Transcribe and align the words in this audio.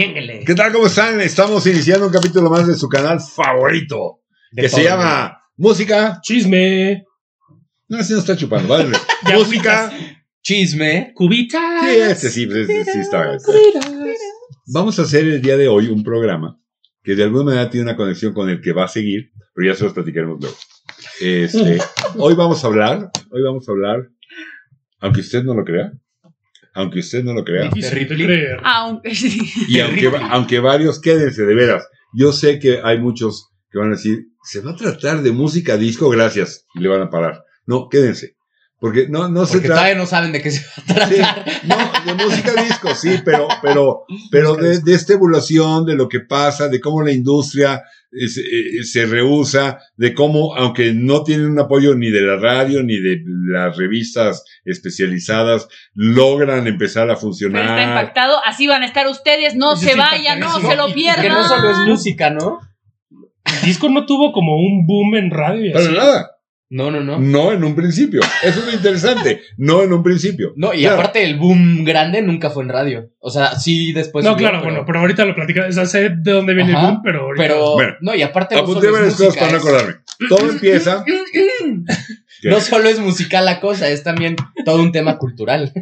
Ñénguele. 0.00 0.44
¿Qué 0.46 0.54
tal? 0.54 0.72
¿Cómo 0.72 0.86
están? 0.86 1.20
Estamos 1.20 1.66
iniciando 1.66 2.06
un 2.06 2.12
capítulo 2.12 2.48
más 2.48 2.66
de 2.66 2.74
su 2.74 2.88
canal 2.88 3.20
favorito, 3.20 4.22
De 4.50 4.62
que 4.62 4.68
se 4.70 4.82
llama 4.82 5.42
Música. 5.58 6.18
Chisme. 6.22 7.04
No, 7.86 7.98
así 7.98 8.14
no 8.14 8.20
está 8.20 8.34
chupando, 8.34 8.66
vale. 8.66 8.96
Música. 9.34 9.92
Chisme. 10.42 11.12
Cubitas. 11.14 11.84
Sí, 11.84 11.98
este 11.98 12.30
sí, 12.30 12.48
este 12.50 12.84
sí 12.86 12.98
está. 13.00 13.36
Vamos 14.72 14.98
a 14.98 15.02
hacer 15.02 15.26
el 15.26 15.42
día 15.42 15.58
de 15.58 15.68
hoy 15.68 15.88
un 15.88 16.02
programa 16.02 16.58
que 17.02 17.14
de 17.14 17.24
alguna 17.24 17.44
manera 17.44 17.68
tiene 17.68 17.84
una 17.84 17.96
conexión 17.96 18.32
con 18.32 18.48
el 18.48 18.62
que 18.62 18.72
va 18.72 18.84
a 18.84 18.88
seguir, 18.88 19.32
pero 19.54 19.70
ya 19.70 19.76
se 19.76 19.84
los 19.84 19.92
platicaremos 19.92 20.40
luego. 20.40 20.56
Este, 21.20 21.78
hoy 22.16 22.32
vamos 22.32 22.64
a 22.64 22.68
hablar, 22.68 23.10
hoy 23.30 23.42
vamos 23.42 23.68
a 23.68 23.72
hablar, 23.72 24.08
aunque 25.00 25.20
usted 25.20 25.44
no 25.44 25.52
lo 25.52 25.62
crea, 25.62 25.92
aunque 26.74 27.00
usted 27.00 27.22
no 27.24 27.32
lo 27.34 27.44
crea, 27.44 27.68
Terrible. 27.90 28.24
Aunque 28.64 29.10
y 29.68 29.80
aunque, 29.80 30.08
va- 30.08 30.28
aunque 30.30 30.60
varios 30.60 31.00
quédense 31.00 31.44
de 31.44 31.54
veras. 31.54 31.88
Yo 32.12 32.32
sé 32.32 32.58
que 32.58 32.80
hay 32.82 32.98
muchos 32.98 33.50
que 33.70 33.78
van 33.78 33.88
a 33.92 33.96
decir, 33.96 34.26
se 34.42 34.60
va 34.60 34.72
a 34.72 34.76
tratar 34.76 35.22
de 35.22 35.32
música 35.32 35.76
disco, 35.76 36.08
gracias, 36.10 36.66
y 36.74 36.80
le 36.80 36.88
van 36.88 37.02
a 37.02 37.10
parar. 37.10 37.44
No, 37.66 37.88
quédense. 37.88 38.34
Porque 38.80 39.06
no, 39.10 39.28
no 39.28 39.44
se 39.44 39.52
Porque 39.54 39.66
trata. 39.68 39.80
todavía 39.82 39.98
no 40.00 40.06
saben 40.06 40.32
de 40.32 40.40
qué 40.42 40.50
se 40.50 40.64
va 40.94 41.04
a 41.04 41.08
Sí, 41.08 41.20
no, 41.64 41.76
de 42.16 42.24
música 42.24 42.62
disco, 42.62 42.94
sí, 42.94 43.20
pero, 43.24 43.46
pero, 43.62 44.04
pero 44.30 44.54
de, 44.56 44.80
de 44.80 44.94
esta 44.94 45.12
evolución, 45.12 45.84
de 45.84 45.94
lo 45.96 46.08
que 46.08 46.20
pasa, 46.20 46.68
de 46.68 46.80
cómo 46.80 47.02
la 47.02 47.12
industria 47.12 47.82
eh, 48.10 48.26
se, 48.28 48.40
eh, 48.40 48.82
se 48.84 49.04
rehúsa, 49.04 49.78
de 49.96 50.14
cómo, 50.14 50.56
aunque 50.56 50.94
no 50.94 51.22
tienen 51.24 51.50
un 51.50 51.60
apoyo 51.60 51.94
ni 51.94 52.10
de 52.10 52.22
la 52.22 52.36
radio 52.36 52.82
ni 52.82 52.96
de 52.98 53.18
las 53.52 53.76
revistas 53.76 54.42
especializadas, 54.64 55.68
logran 55.94 56.66
empezar 56.66 57.02
a 57.02 57.06
Pero 57.06 57.12
está 57.14 57.20
funcionar. 57.20 57.82
impactado. 57.88 58.38
Así 58.46 58.66
van 58.66 58.82
a 58.82 58.86
estar 58.86 59.06
ustedes. 59.08 59.54
No 59.56 59.74
Eso 59.74 59.82
se 59.88 59.94
vayan, 59.94 60.40
no 60.40 60.58
se 60.58 60.74
lo 60.76 60.92
pierdan. 60.94 61.22
Que 61.22 61.28
no 61.28 61.46
solo 61.46 61.70
es 61.70 61.78
música, 61.86 62.30
¿no? 62.30 62.60
El 63.44 63.66
disco 63.66 63.88
no 63.90 64.06
tuvo 64.06 64.32
como 64.32 64.56
un 64.56 64.86
boom 64.86 65.16
en 65.16 65.30
radio 65.30 65.66
y 65.66 65.72
Para 65.72 65.84
así. 65.84 65.94
nada, 65.94 66.30
No, 66.72 66.88
no, 66.90 67.00
no. 67.00 67.18
no 67.18 67.50
en 67.52 67.64
un 67.64 67.74
principio. 67.74 68.20
Eso 68.44 68.60
es 68.60 68.66
lo 68.66 68.72
interesante, 68.72 69.40
no 69.56 69.82
en 69.82 69.92
un 69.92 70.04
principio. 70.04 70.52
No, 70.56 70.72
y 70.72 70.82
Claro. 70.82 70.94
aparte 71.00 71.24
el 71.24 71.36
boom 71.36 71.82
grande 71.84 72.22
nunca 72.22 72.48
fue 72.50 72.62
en 72.62 72.68
radio. 72.68 73.10
O 73.18 73.28
sea, 73.28 73.58
sí 73.58 73.92
después. 73.92 74.24
no, 74.24 74.34
subió, 74.34 74.48
claro, 74.48 74.62
bueno, 74.62 74.84
pero 74.86 75.00
ahorita 75.00 75.24
lo 75.24 75.34
platicas. 75.34 75.68
O 75.68 75.72
sea, 75.72 75.86
sé 75.86 76.10
de 76.10 76.30
dónde 76.32 76.54
viene 76.54 76.72
Ajá, 76.72 76.80
el 76.80 76.86
boom, 76.92 77.00
pero 77.02 77.20
ahorita. 77.22 77.42
Pero, 77.42 77.72
Bueno, 77.72 77.94
no, 78.00 78.14
y 78.14 78.22
aparte 78.22 78.54
no 78.54 78.60
Apunté 78.62 78.86
es 78.86 78.92
varias 78.92 79.14
cosas 79.16 79.36
para 79.36 79.50
no 79.50 79.56
es- 79.58 79.62
acordarme. 79.64 79.94
Todo 80.28 80.48
empieza. 80.50 81.04
No 82.42 82.60
solo 82.60 82.88
es 82.88 82.98
musical 82.98 83.44
la 83.44 83.60
cosa, 83.60 83.88
es 83.90 84.02
también 84.02 84.34
todo 84.64 84.80
un 84.82 84.92
tema 84.92 85.18
cultural. 85.18 85.72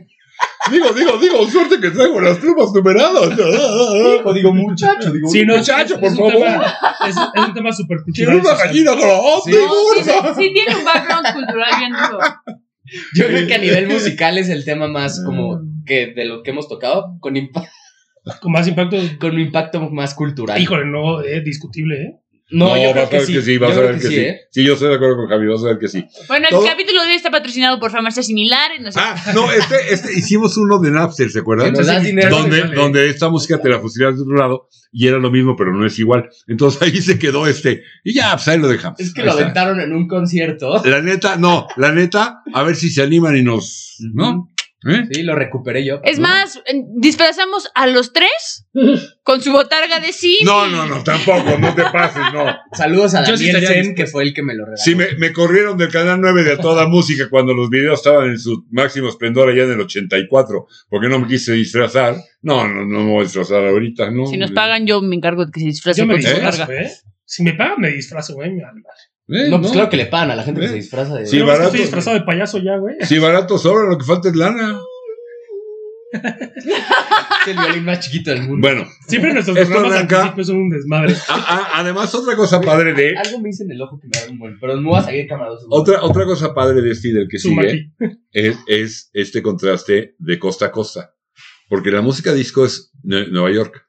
Digo, 0.70 0.92
digo, 0.92 1.18
digo, 1.18 1.48
suerte 1.50 1.80
que 1.80 1.90
traigo 1.90 2.20
las 2.20 2.38
plumas 2.38 2.72
numeradas. 2.74 3.30
Hijo, 3.38 4.32
digo 4.34 4.52
muchacho, 4.54 5.10
digo 5.12 5.28
Sí, 5.28 5.44
no, 5.46 5.56
muchacho, 5.58 5.94
es, 5.94 6.00
por 6.00 6.16
favor. 6.16 6.32
tema- 6.32 6.74
es, 7.08 7.16
es 7.34 7.46
un 7.48 7.54
tema 7.54 7.72
súper 7.72 7.98
Quiero 8.12 8.32
cultural. 8.32 8.36
una 8.40 8.50
social. 8.50 8.66
gallina 8.68 8.90
grande, 8.92 9.22
Sí. 9.44 9.50
No, 9.52 10.02
sí, 10.34 10.42
sí 10.42 10.52
tiene 10.54 10.76
un 10.76 10.84
background 10.84 11.26
cultural 11.34 11.70
bien 11.78 11.92
duro. 11.92 12.18
Yo 13.14 13.26
creo 13.26 13.46
que 13.46 13.54
a 13.54 13.58
nivel 13.58 13.86
musical 13.88 14.38
es 14.38 14.48
el 14.48 14.64
tema 14.64 14.88
más 14.88 15.22
como 15.24 15.60
que 15.84 16.12
de 16.14 16.24
lo 16.24 16.42
que 16.42 16.50
hemos 16.50 16.68
tocado 16.68 17.16
con, 17.20 17.34
impa- 17.34 17.68
Con 18.40 18.52
más 18.52 18.66
impacto. 18.68 18.96
con 19.20 19.32
un 19.34 19.40
impacto 19.40 19.80
más 19.90 20.14
cultural. 20.14 20.60
Híjole, 20.60 20.86
no, 20.86 21.20
es 21.20 21.44
discutible, 21.44 21.96
¿eh? 22.02 22.12
No, 22.50 22.76
yo 22.76 22.92
vas 22.92 22.92
creo 22.92 23.06
a 23.06 23.10
ver 23.10 23.26
sí. 23.26 23.32
que 23.34 23.42
sí, 23.42 23.58
vas 23.58 23.74
yo 23.74 23.80
a 23.80 23.84
ver 23.86 23.94
que 24.00 24.08
sí. 24.08 24.16
¿eh? 24.16 24.40
Sí, 24.50 24.64
yo 24.64 24.72
estoy 24.74 24.88
de 24.88 24.94
acuerdo 24.94 25.16
con 25.16 25.28
Javi, 25.28 25.46
vas 25.46 25.62
a 25.62 25.66
ver 25.66 25.78
que 25.78 25.88
sí. 25.88 26.04
Bueno, 26.28 26.46
el 26.48 26.50
Todo- 26.50 26.64
capítulo 26.66 27.02
de 27.02 27.08
hoy 27.08 27.14
está 27.14 27.30
patrocinado 27.30 27.78
por 27.78 27.90
farmacias 27.90 28.26
similares. 28.26 28.80
No 28.80 28.90
sé. 28.92 28.98
Ah, 29.02 29.16
no, 29.34 29.50
este, 29.52 29.74
este, 29.92 30.12
hicimos 30.14 30.56
uno 30.56 30.78
de 30.78 30.90
Napster, 30.90 31.30
¿se 31.30 31.40
acuerdan? 31.40 31.72
Que 31.72 31.78
nos 31.78 31.86
das 31.86 32.02
dinero. 32.02 32.30
Donde, 32.36 32.60
Vale. 32.62 32.74
donde 32.74 33.08
esta 33.10 33.28
música 33.28 33.58
te 33.60 33.68
la 33.68 33.78
fusilas 33.80 34.16
de 34.16 34.22
otro 34.22 34.36
lado 34.36 34.68
y 34.90 35.06
era 35.06 35.18
lo 35.18 35.30
mismo, 35.30 35.54
pero 35.56 35.72
no 35.72 35.84
es 35.86 35.98
igual. 35.98 36.28
Entonces 36.46 36.80
ahí 36.82 36.96
se 37.02 37.18
quedó 37.18 37.46
este. 37.46 37.82
Y 38.04 38.14
ya, 38.14 38.32
pues 38.34 38.48
ahí 38.48 38.58
lo 38.58 38.68
dejamos. 38.68 38.98
Es 39.00 39.12
que 39.12 39.20
Ahí 39.20 39.26
lo 39.26 39.32
está. 39.32 39.42
aventaron 39.42 39.80
en 39.80 39.92
un 39.92 40.08
concierto. 40.08 40.82
La 40.84 41.02
neta, 41.02 41.36
no, 41.36 41.66
la 41.76 41.92
neta, 41.92 42.42
a 42.54 42.62
ver 42.62 42.76
si 42.76 42.88
se 42.90 43.02
animan 43.02 43.36
y 43.36 43.42
nos. 43.42 43.96
¿No? 44.14 44.48
¿Eh? 44.86 45.08
Sí, 45.10 45.22
lo 45.24 45.34
recuperé 45.34 45.84
yo. 45.84 46.00
Es 46.04 46.18
¿no? 46.18 46.28
más, 46.28 46.62
disfrazamos 46.96 47.68
a 47.74 47.88
los 47.88 48.12
tres 48.12 48.68
con 49.24 49.42
su 49.42 49.50
botarga 49.50 49.98
de 49.98 50.12
sí. 50.12 50.38
No, 50.44 50.68
no, 50.68 50.86
no, 50.86 51.02
tampoco, 51.02 51.58
no 51.58 51.74
te 51.74 51.82
pases, 51.82 52.22
no. 52.32 52.46
Saludos 52.72 53.14
a 53.14 53.24
Yo 53.24 53.36
Daniel 53.36 53.94
que 53.96 54.06
fue 54.06 54.22
el 54.22 54.32
que 54.32 54.44
me 54.44 54.54
lo 54.54 54.64
regaló. 54.64 54.76
Sí, 54.76 54.94
me, 54.94 55.14
me 55.18 55.32
corrieron 55.32 55.76
del 55.78 55.90
canal 55.90 56.20
9 56.20 56.44
de 56.44 56.52
a 56.52 56.58
toda 56.58 56.86
música 56.86 57.28
cuando 57.28 57.54
los 57.54 57.70
videos 57.70 57.98
estaban 57.98 58.30
en 58.30 58.38
su 58.38 58.66
máximo 58.70 59.08
esplendor 59.08 59.48
allá 59.48 59.64
en 59.64 59.72
el 59.72 59.80
84, 59.80 60.66
porque 60.88 61.08
no 61.08 61.18
me 61.18 61.26
quise 61.26 61.54
disfrazar. 61.54 62.14
No, 62.40 62.68
no, 62.68 62.84
no 62.84 63.00
me 63.00 63.10
voy 63.10 63.20
a 63.20 63.24
disfrazar 63.24 63.66
ahorita, 63.66 64.12
no. 64.12 64.26
Si 64.26 64.36
nos 64.36 64.52
pagan, 64.52 64.86
yo 64.86 65.02
me 65.02 65.16
encargo 65.16 65.44
de 65.44 65.50
que 65.50 65.60
se 65.60 65.66
disfrace 65.66 66.00
Yo 66.00 66.06
me 66.06 66.14
con 66.14 66.22
su 66.22 66.30
botarga. 66.30 66.68
¿eh? 66.72 66.92
Si 67.24 67.42
me 67.42 67.54
pagan, 67.54 67.80
me 67.80 67.90
disfrazo, 67.90 68.34
güey. 68.34 68.50
vale 68.50 68.60
madre. 68.60 68.82
Eh, 69.28 69.48
No, 69.50 69.60
pues 69.60 69.72
claro 69.72 69.90
que 69.90 69.96
le 69.98 70.06
pagan 70.06 70.30
a 70.30 70.36
la 70.36 70.42
gente 70.42 70.60
que 70.60 70.66
¿Eh? 70.66 70.70
se 70.70 70.74
disfraza 70.76 71.14
de. 71.16 71.26
Sí, 71.26 71.38
Yo 71.38 71.46
barato. 71.46 71.66
estoy 71.66 71.80
disfrazado 71.82 72.18
de 72.18 72.24
payaso 72.24 72.58
ya, 72.58 72.76
güey. 72.78 72.96
Si 73.02 73.18
barato 73.18 73.58
sobra, 73.58 73.88
lo 73.88 73.98
que 73.98 74.04
falta 74.04 74.28
es 74.28 74.36
lana. 74.36 74.80
Es 77.42 77.48
el 77.48 77.56
violín 77.58 77.84
más 77.84 78.00
chiquito 78.00 78.30
del 78.30 78.42
mundo. 78.42 78.66
Bueno, 78.66 78.84
Siempre 79.06 79.32
nuestros 79.32 79.56
Esto 79.56 79.70
programas 79.72 80.00
al 80.00 80.06
principio 80.08 80.44
son 80.44 80.56
un 80.56 80.70
desmadre. 80.70 81.14
a- 81.28 81.34
a- 81.34 81.80
además 81.80 82.14
otra 82.14 82.34
cosa 82.36 82.60
padre 82.60 82.92
de... 82.94 83.16
Algo 83.16 83.40
me 83.40 83.50
hice 83.50 83.64
en 83.64 83.70
el 83.70 83.80
ojo 83.80 83.98
que 84.00 84.08
me 84.08 84.20
da 84.20 84.30
un 84.30 84.38
buen. 84.38 84.58
Pero 84.60 84.76
me 84.76 84.82
voy 84.88 84.96
a 84.98 85.00
dos 85.02 85.06
segundos. 85.08 85.66
Otra, 85.70 86.02
otra 86.02 86.24
cosa 86.24 86.52
padre 86.54 86.82
de 86.82 86.90
este 86.90 87.08
y 87.08 87.12
del 87.12 87.28
que 87.28 87.38
sigue 87.38 87.54
Sumaki. 87.98 88.16
es, 88.32 88.58
es 88.66 89.10
este 89.12 89.42
contraste 89.42 90.14
de 90.18 90.38
costa 90.38 90.66
a 90.66 90.72
costa. 90.72 91.14
Porque 91.68 91.90
la 91.90 92.00
música 92.02 92.32
disco 92.32 92.64
es 92.66 92.90
Nue- 93.02 93.28
Nueva 93.30 93.50
York. 93.52 93.86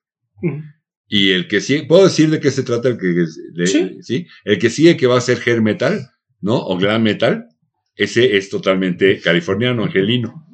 Y 1.12 1.32
el 1.32 1.48
que 1.48 1.60
sigue, 1.60 1.84
¿puedo 1.88 2.04
decir 2.04 2.30
de 2.30 2.40
qué 2.40 2.52
se 2.52 2.62
trata 2.64 2.88
el 2.88 2.98
que 3.00 3.08
de- 3.08 3.68
Sí. 3.68 3.98
sí? 4.02 4.28
El 4.46 4.60
que 4.60 4.70
sigue 4.70 4.96
que 4.96 5.08
va 5.08 5.18
a 5.18 5.22
ser 5.22 5.40
hair 5.46 5.60
metal, 5.62 6.08
¿no? 6.40 6.56
O 6.58 6.78
glam 6.78 7.02
metal, 7.02 7.48
ese 7.96 8.38
es 8.38 8.50
totalmente 8.50 9.20
californiano, 9.20 9.84
angelino. 9.86 10.46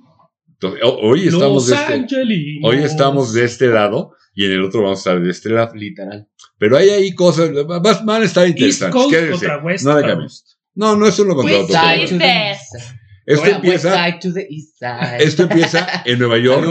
Entonces, 0.53 0.81
ho- 0.83 0.97
hoy 1.01 1.27
estamos 1.27 1.67
Los 1.67 1.67
de 1.67 1.75
este, 1.75 2.59
hoy 2.63 2.77
estamos 2.77 3.33
de 3.33 3.43
este 3.43 3.67
lado 3.67 4.13
y 4.33 4.45
en 4.45 4.51
el 4.53 4.61
otro 4.63 4.81
vamos 4.83 4.99
a 4.99 5.11
estar 5.11 5.21
de 5.21 5.29
este 5.29 5.49
lado. 5.49 5.75
Literal. 5.75 6.27
Pero 6.57 6.77
hay 6.77 6.89
ahí 6.89 7.13
cosas, 7.13 7.51
van 7.67 8.21
a 8.21 8.25
estar 8.25 8.45
East 8.45 8.57
interesantes. 8.57 9.29
Contra 9.31 9.57
West 9.63 9.83
no 9.85 9.99
cambien. 9.99 10.29
No, 10.73 10.95
no 10.95 11.05
es 11.07 11.19
uno 11.19 11.35
contra 11.35 11.57
West 11.59 11.69
otro. 11.71 11.81
side 11.81 11.97
pero- 11.97 12.09
to 12.11 12.17
the 12.17 12.49
east 12.51 12.71
side. 12.71 12.95
Esto 13.27 13.41
west 13.43 13.55
empieza, 13.55 15.17
esto 15.17 15.43
empieza 15.43 16.03
en 16.05 16.19
Nueva 16.19 16.37
York. 16.39 16.61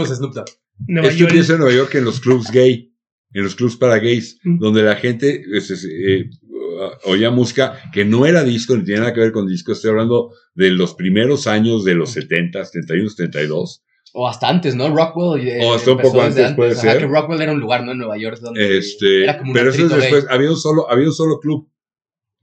Nueva 0.87 1.07
Esto 1.09 1.19
York. 1.19 1.31
empieza 1.31 1.53
en 1.53 1.59
Nueva 1.59 1.75
York 1.75 1.95
en 1.95 2.05
los 2.05 2.19
clubs 2.21 2.49
gay, 2.51 2.91
en 3.35 3.43
los 3.43 3.55
clubs 3.55 3.75
para 3.77 3.99
gays, 3.99 4.39
Mm. 4.43 4.57
donde 4.59 4.81
la 4.81 4.95
gente 4.95 5.43
es- 5.53 5.69
es, 5.69 5.85
eh, 5.85 6.29
uh, 6.49 7.11
oía 7.11 7.29
música 7.29 7.79
que 7.93 8.03
no 8.05 8.25
era 8.25 8.43
disco, 8.43 8.75
ni 8.75 8.83
tenía 8.83 9.01
nada 9.01 9.13
que 9.13 9.19
ver 9.19 9.31
con 9.31 9.45
disco. 9.47 9.71
Estoy 9.73 9.91
hablando 9.91 10.31
de 10.55 10.71
los 10.71 10.95
primeros 10.95 11.45
años 11.47 11.83
de 11.85 11.95
los 11.95 12.11
70, 12.11 12.63
71, 12.65 13.09
72. 13.09 13.83
O 14.13 14.27
hasta 14.29 14.47
antes, 14.47 14.75
¿no? 14.75 14.95
Rockwell. 14.95 15.45
eh, 15.47 15.59
O 15.65 15.73
hasta 15.75 15.91
un 15.91 15.97
poco 15.99 16.23
desde 16.23 16.41
antes, 16.45 16.55
puede 16.55 16.71
Ajá, 16.71 16.81
ser. 16.81 16.97
que 16.99 17.07
Rockwell 17.07 17.41
era 17.41 17.51
un 17.51 17.59
lugar, 17.59 17.83
¿no? 17.83 17.91
En 17.91 17.97
Nueva 17.97 18.17
York, 18.17 18.39
donde 18.41 18.77
Este, 18.77 19.23
era 19.25 19.37
como 19.37 19.51
pero 19.53 19.69
eso 19.71 19.85
es 19.85 19.89
después, 19.93 20.25
había 20.29 20.49
un 20.49 20.57
solo, 20.57 20.89
había 20.89 21.07
un 21.07 21.13
solo 21.13 21.39
club. 21.39 21.69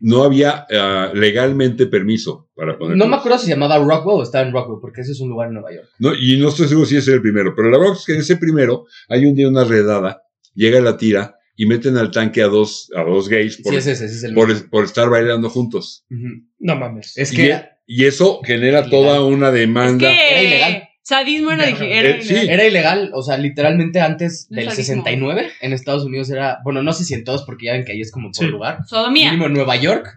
No 0.04 0.24
había 0.24 0.66
ah, 0.70 1.12
legalmente 1.14 1.86
permiso 1.86 2.50
para 2.56 2.76
poner. 2.76 2.96
No 2.96 3.06
me 3.06 3.16
acuerdo 3.16 3.38
si 3.38 3.44
se 3.46 3.52
llamaba 3.52 3.78
Rockwell 3.78 4.18
o 4.18 4.22
estaba 4.24 4.44
en 4.46 4.52
Rockwell, 4.52 4.80
porque 4.80 5.00
ese 5.02 5.12
es 5.12 5.20
un 5.20 5.28
lugar 5.30 5.46
en 5.48 5.54
Nueva 5.54 5.72
York. 5.72 5.88
No, 6.00 6.12
y 6.14 6.36
no 6.38 6.48
estoy 6.48 6.66
seguro 6.68 6.86
si 6.86 6.96
ese 6.96 7.10
es 7.12 7.14
el 7.16 7.22
primero, 7.22 7.54
pero 7.56 7.70
la 7.70 7.78
verdad 7.78 7.94
es 7.96 8.04
que 8.04 8.14
en 8.14 8.20
ese 8.20 8.36
primero 8.36 8.84
hay 9.08 9.24
un 9.26 9.34
día 9.36 9.48
una 9.48 9.62
redada, 9.64 10.20
llega 10.54 10.80
la 10.80 10.96
tira 10.96 11.36
y 11.56 11.66
meten 11.66 11.96
al 11.96 12.10
tanque 12.10 12.42
a 12.42 12.46
dos, 12.46 12.90
a 12.96 13.02
dos 13.02 13.28
gays 13.28 13.58
por, 13.62 13.72
sí, 13.72 13.78
ese, 13.78 13.92
ese, 13.92 14.06
ese 14.06 14.14
es 14.16 14.24
el 14.24 14.34
por, 14.34 14.48
mismo. 14.48 14.68
por 14.70 14.84
estar 14.84 15.08
bailando 15.10 15.50
juntos. 15.50 16.04
No 16.58 16.76
mames. 16.76 17.16
Es 17.16 17.32
Y, 17.32 17.36
que 17.36 17.50
e- 17.52 17.64
y 17.86 18.04
eso 18.06 18.40
genera 18.44 18.88
toda 18.88 19.22
una 19.24 19.48
Es 19.48 19.54
demanda. 19.54 20.08
que 20.08 20.30
Era 20.30 20.42
ilegal. 20.42 20.88
sadismo 21.02 21.50
era, 21.50 21.68
Era- 21.68 21.84
era 21.84 22.08
eh, 22.18 22.22
sí. 22.22 22.34
era 22.48 22.64
ilegal, 22.66 23.10
o 23.14 23.22
sea, 23.22 23.36
literalmente 23.36 24.00
antes 24.00 24.46
No 24.50 24.56
del 24.56 24.66
sabía 24.70 24.76
69 24.84 25.50
en 25.60 25.72
Estados 25.72 26.04
Unidos 26.04 26.30
era, 26.30 26.58
bueno, 26.64 26.82
no 26.82 26.92
sé 26.92 27.04
si 27.04 27.14
en 27.14 27.24
todos, 27.24 27.42
porque 27.44 27.66
ya 27.66 27.72
ven 27.72 27.84
que 27.84 27.92
ahí 27.92 28.00
es 28.00 28.10
como 28.10 28.28
por 28.30 28.44
Sí. 28.46 28.50
lugar. 28.50 28.78
Sodomía. 28.88 29.26
Mínimo 29.30 29.46
en 29.46 29.52
Nueva 29.52 29.76
York 29.76 30.08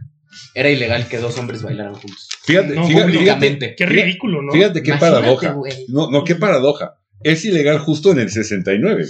era 0.53 0.69
ilegal 0.69 1.07
que 1.07 1.17
dos 1.17 1.37
hombres 1.37 1.61
bailaran 1.63 1.95
juntos. 1.95 2.29
Fíjate, 2.43 2.75
No, 2.75 2.87
fíjate. 2.87 3.75
Qué 3.75 3.85
ridículo, 3.85 4.41
¿no? 4.41 4.53
fíjate 4.53 4.83
qué 4.83 4.91
Imagínate, 4.91 5.15
paradoja. 5.17 5.55
No, 5.89 6.11
no, 6.11 6.23
qué 6.23 6.35
paradoja. 6.35 6.95
Es 7.21 7.43
ilegal 7.45 7.79
justo 7.79 8.11
en 8.11 8.19
el 8.19 8.29
69. 8.29 9.05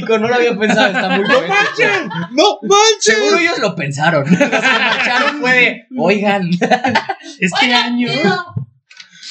Poético, 0.00 0.18
no 0.18 0.28
lo 0.28 0.34
había 0.34 0.58
pensado, 0.58 0.86
está 0.88 1.08
muy 1.16 1.24
poético. 1.26 2.14
¡No 2.32 2.58
manches! 2.62 3.00
Seguro 3.00 3.38
ellos 3.38 3.58
lo 3.60 3.74
pensaron. 3.74 4.24
Los 4.30 4.38
que 4.38 4.46
marcharon 4.48 5.40
fue 5.40 5.52
de, 5.52 5.82
oigan, 5.96 6.50
Este 7.40 7.72
año. 7.74 8.08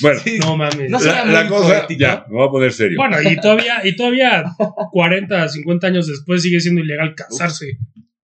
Bueno, 0.01 0.19
No 0.39 0.57
mames. 0.57 0.89
No 0.89 0.99
la, 0.99 1.23
muy 1.25 1.33
la 1.33 1.47
cosa, 1.47 1.67
poético. 1.79 1.99
ya, 2.01 2.25
me 2.29 2.35
voy 2.37 2.47
a 2.47 2.51
poner 2.51 2.73
serio. 2.73 2.97
Bueno, 2.97 3.17
y 3.21 3.35
todavía, 3.39 3.81
y 3.83 3.95
todavía 3.95 4.43
40, 4.91 5.49
50 5.49 5.87
años 5.87 6.07
después 6.07 6.41
sigue 6.41 6.59
siendo 6.59 6.81
ilegal 6.81 7.13
casarse. 7.15 7.77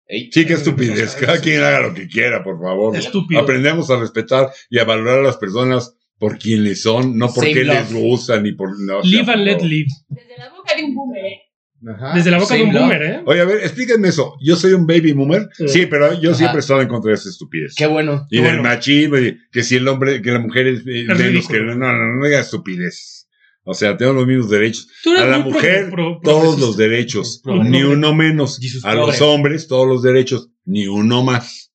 Ey, 0.06 0.30
Sí, 0.32 0.44
qué 0.46 0.54
estupidez. 0.54 1.14
Cada 1.16 1.38
quien 1.40 1.62
haga 1.62 1.80
lo 1.82 1.94
que 1.94 2.08
quiera, 2.08 2.42
por 2.42 2.60
favor. 2.60 2.96
Estúpido. 2.96 3.40
Aprendemos 3.40 3.90
a 3.90 4.00
respetar 4.00 4.50
y 4.70 4.78
a 4.78 4.84
valorar 4.84 5.18
a 5.20 5.22
las 5.22 5.36
personas 5.36 5.94
por 6.18 6.38
quienes 6.38 6.82
son, 6.82 7.16
no 7.16 7.26
por 7.32 7.44
Same 7.44 7.52
qué 7.54 7.64
love. 7.64 7.76
les 7.76 7.92
gustan 7.92 8.42
ni 8.42 8.52
por. 8.52 8.70
No, 8.80 8.98
o 8.98 9.02
sea, 9.02 9.10
Live 9.10 9.20
and 9.20 9.26
por 9.32 9.38
let 9.38 9.52
favor. 9.52 9.66
live. 9.68 9.88
Desde 10.08 10.38
la 10.38 10.48
boca 10.50 10.74
de 10.76 10.84
un 10.84 10.94
boomer, 10.94 11.24
¿eh? 11.24 11.40
Ajá. 11.86 12.14
Desde 12.14 12.30
la 12.30 12.38
boca 12.38 12.54
de 12.54 12.62
un 12.62 12.72
love. 12.74 12.82
boomer, 12.82 13.02
¿eh? 13.02 13.22
Oye, 13.24 13.40
a 13.40 13.44
ver, 13.44 13.58
explíquenme 13.62 14.08
eso. 14.08 14.36
Yo 14.40 14.56
soy 14.56 14.72
un 14.74 14.86
baby 14.86 15.12
boomer. 15.12 15.48
Sí. 15.52 15.68
Sí, 15.68 15.86
pero 15.86 16.12
yo 16.20 16.30
Ajá. 16.30 16.38
siempre 16.38 16.58
he 16.58 16.60
estado 16.60 16.82
en 16.82 16.88
contra 16.88 17.10
de 17.10 17.14
esa 17.16 17.28
estupidez. 17.30 17.74
Qué 17.76 17.86
bueno. 17.86 18.26
Y 18.30 18.36
Qué 18.36 18.42
del 18.42 18.56
bueno. 18.58 18.68
machismo, 18.68 19.18
y 19.18 19.38
que 19.50 19.62
si 19.62 19.76
el 19.76 19.88
hombre, 19.88 20.20
que 20.20 20.30
la 20.30 20.40
mujer 20.40 20.66
es, 20.66 20.80
eh, 20.86 21.04
menos 21.06 21.48
que. 21.48 21.60
No, 21.60 21.74
no, 21.74 21.92
no, 21.92 22.16
no 22.16 22.24
diga 22.26 22.40
estupidez. 22.40 23.28
O 23.62 23.74
sea, 23.74 23.96
tenemos 23.96 24.16
los 24.18 24.26
mismos 24.26 24.50
derechos. 24.50 24.88
A 25.18 25.24
la 25.26 25.38
mujer, 25.38 25.90
pro- 25.90 26.20
pro- 26.20 26.32
todos 26.32 26.58
los 26.58 26.76
derechos. 26.76 27.42
Ni 27.44 27.82
uno 27.82 28.14
menos. 28.14 28.58
Jesus 28.60 28.84
A 28.84 28.94
los 28.94 29.20
hombres, 29.20 29.68
todos 29.68 29.86
los 29.86 30.02
derechos. 30.02 30.50
Ni 30.64 30.86
uno 30.86 31.22
más. 31.22 31.72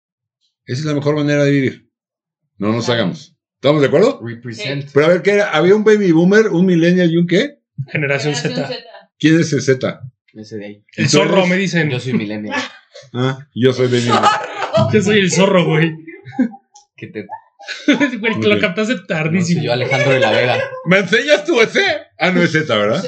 Esa 0.66 0.80
es 0.80 0.86
la 0.86 0.94
mejor 0.96 1.16
manera 1.16 1.44
de 1.44 1.52
vivir. 1.52 1.90
No 2.58 2.72
nos 2.72 2.90
hagamos. 2.90 3.36
¿Estamos 3.56 3.82
de 3.82 3.88
acuerdo? 3.88 4.20
Represent. 4.24 4.90
Pero 4.94 5.06
a 5.06 5.10
ver, 5.10 5.22
¿qué 5.22 5.32
era? 5.32 5.50
¿Había 5.52 5.76
un 5.76 5.84
baby 5.84 6.12
boomer, 6.12 6.48
un 6.50 6.66
millennial 6.66 7.10
y 7.12 7.18
un 7.18 7.28
qué? 7.28 7.60
Generación 7.92 8.34
Generación 8.36 8.68
Z. 8.68 8.80
¿Quién 9.20 9.40
es 9.40 9.54
el 9.54 9.62
Z? 9.62 10.02
Ese 10.34 10.58
de 10.58 10.66
ahí. 10.66 10.84
El 10.96 11.06
¿Y 11.06 11.08
tú 11.08 11.18
zorro, 11.18 11.38
eres? 11.38 11.50
me 11.50 11.58
dicen. 11.58 11.90
Yo 11.90 12.00
soy 12.00 12.14
millennial. 12.14 12.60
Ah, 13.14 13.48
yo 13.54 13.72
soy 13.74 13.88
boomer. 13.88 14.22
Yo 14.94 15.02
soy 15.02 15.20
el 15.20 15.32
zorro, 15.32 15.66
güey. 15.66 15.94
¿Qué 16.98 17.08
te 17.08 17.26
Güey, 18.20 18.42
lo 18.42 18.60
captaste 18.60 18.96
no, 18.96 19.06
tardísimo. 19.06 19.64
yo, 19.64 19.74
Alejandro 19.74 20.12
de 20.12 20.20
la 20.20 20.32
Vega. 20.32 20.58
¿Me 20.86 21.00
enseñas 21.00 21.46
tu 21.46 21.60
ese? 21.62 21.82
Ah, 22.20 22.32
no 22.32 22.42
es 22.42 22.52
Z, 22.52 22.76
¿verdad? 22.78 23.04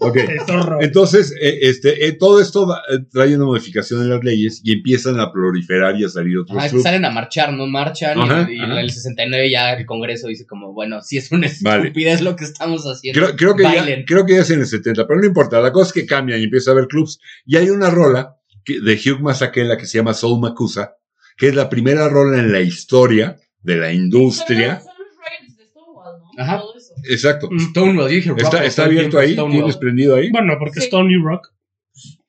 Ok. 0.00 0.16
Entonces, 0.80 1.32
eh, 1.40 1.58
este, 1.62 2.06
eh, 2.06 2.12
todo 2.12 2.40
esto 2.40 2.66
va- 2.66 2.82
eh, 2.90 2.98
trae 3.10 3.34
una 3.36 3.46
modificación 3.46 4.02
en 4.02 4.10
las 4.10 4.22
leyes 4.22 4.60
y 4.62 4.72
empiezan 4.72 5.18
a 5.18 5.32
proliferar 5.32 5.96
y 5.98 6.04
a 6.04 6.08
salir 6.08 6.38
otros 6.38 6.56
Ajá, 6.58 6.68
salen 6.80 7.04
a 7.04 7.10
marchar, 7.10 7.52
no 7.52 7.66
marchan. 7.66 8.18
y- 8.18 8.22
Ajá, 8.22 8.48
y, 8.50 8.58
en 8.58 8.70
el 8.72 8.90
69 8.90 9.50
ya 9.50 9.72
el 9.72 9.86
Congreso 9.86 10.28
dice 10.28 10.46
como, 10.46 10.72
bueno, 10.72 11.00
si 11.02 11.16
es 11.18 11.32
una 11.32 11.48
Vale. 11.62 11.82
estupidez 11.84 12.20
lo 12.20 12.36
que 12.36 12.44
estamos 12.44 12.84
haciendo. 12.84 13.20
Creo, 13.20 13.36
creo 13.36 13.56
que 13.56 13.62
ya, 13.64 13.80
Bailen. 13.82 14.04
creo 14.06 14.24
que 14.26 14.34
ya 14.34 14.40
es 14.42 14.50
en 14.50 14.60
el 14.60 14.66
70, 14.66 15.06
pero 15.06 15.20
no 15.20 15.26
importa. 15.26 15.60
La 15.60 15.72
cosa 15.72 15.88
es 15.88 15.92
que 15.94 16.06
cambian 16.06 16.40
y 16.40 16.44
empieza 16.44 16.70
a 16.70 16.74
haber 16.74 16.86
clubs. 16.86 17.18
Y 17.44 17.56
hay 17.56 17.70
una 17.70 17.90
rola 17.90 18.36
que- 18.64 18.80
de 18.80 18.94
Hugh 18.94 19.20
Masekela 19.20 19.76
que 19.76 19.86
se 19.86 19.98
llama 19.98 20.14
Soul 20.14 20.40
Makusa, 20.40 20.96
que 21.36 21.48
es 21.48 21.54
la 21.54 21.68
primera 21.68 22.08
rola 22.08 22.38
en 22.38 22.52
la 22.52 22.60
historia 22.60 23.36
de 23.66 23.76
la 23.76 23.92
industria. 23.92 24.80
Son 24.80 24.92
los 24.98 25.16
riots 25.18 25.56
de 25.56 25.64
Stonewall, 25.66 26.20
¿no? 26.36 26.42
Ajá. 26.42 26.58
Todo 26.58 26.76
eso. 26.76 26.94
Exacto. 27.08 27.48
Mm. 27.50 27.58
Stonewall, 27.70 28.08
yo 28.08 28.14
dije 28.14 28.30
rock, 28.30 28.40
¿Está, 28.42 28.64
está 28.64 28.84
abierto 28.84 29.18
ahí? 29.18 29.32
Stonewall. 29.32 29.52
¿Tienes 29.58 29.76
prendido 29.76 30.16
ahí? 30.16 30.30
Bueno, 30.30 30.54
porque 30.58 30.80
Sí. 30.80 30.86
Stone 30.86 31.08
New 31.08 31.22
Rock. 31.26 31.48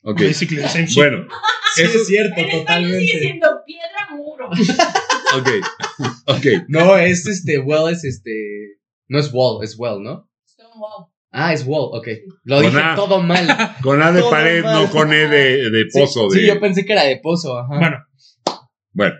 Ok. 0.02 0.22
Basically 0.22 0.62
the 0.62 0.70
same 0.70 0.86
shit. 0.88 0.98
Bueno, 0.98 1.28
Sí, 1.76 1.84
eso, 1.84 1.98
es 1.98 2.08
cierto, 2.08 2.40
En 2.40 2.50
español 2.50 3.00
sigue 3.00 3.20
siendo 3.20 3.48
piedra 3.66 4.08
muro. 4.16 4.50
ok. 5.38 5.50
Ok. 6.26 6.46
No, 6.70 6.98
es 6.98 7.28
este, 7.28 7.60
well 7.60 7.92
es 7.94 8.04
este. 8.04 8.32
No 9.10 9.20
es 9.20 9.32
wall, 9.32 9.64
es 9.64 9.78
well, 9.78 10.02
¿no? 10.02 10.28
Stonewall. 10.48 11.06
Ah, 11.32 11.54
es 11.54 11.66
wall, 11.68 11.90
ok. 11.92 12.08
Lo 12.46 12.56
Con 12.56 12.66
dije 12.66 12.80
A. 12.82 12.96
todo 12.96 13.22
mal. 13.22 13.48
Con 13.84 14.02
A 14.02 14.12
de 14.12 14.22
Todo 14.22 14.30
pared, 14.32 14.64
mal. 14.64 14.74
no 14.86 14.90
con 14.92 15.14
E 15.14 15.28
de, 15.28 15.70
de 15.70 15.86
pozo. 15.94 16.30
Sí, 16.32 16.38
de... 16.40 16.42
sí, 16.46 16.48
yo 16.54 16.60
pensé 16.60 16.84
que 16.86 16.94
era 16.94 17.04
de 17.04 17.18
pozo, 17.18 17.60
ajá. 17.60 17.78
Bueno, 17.78 17.98
Bueno, 18.94 19.16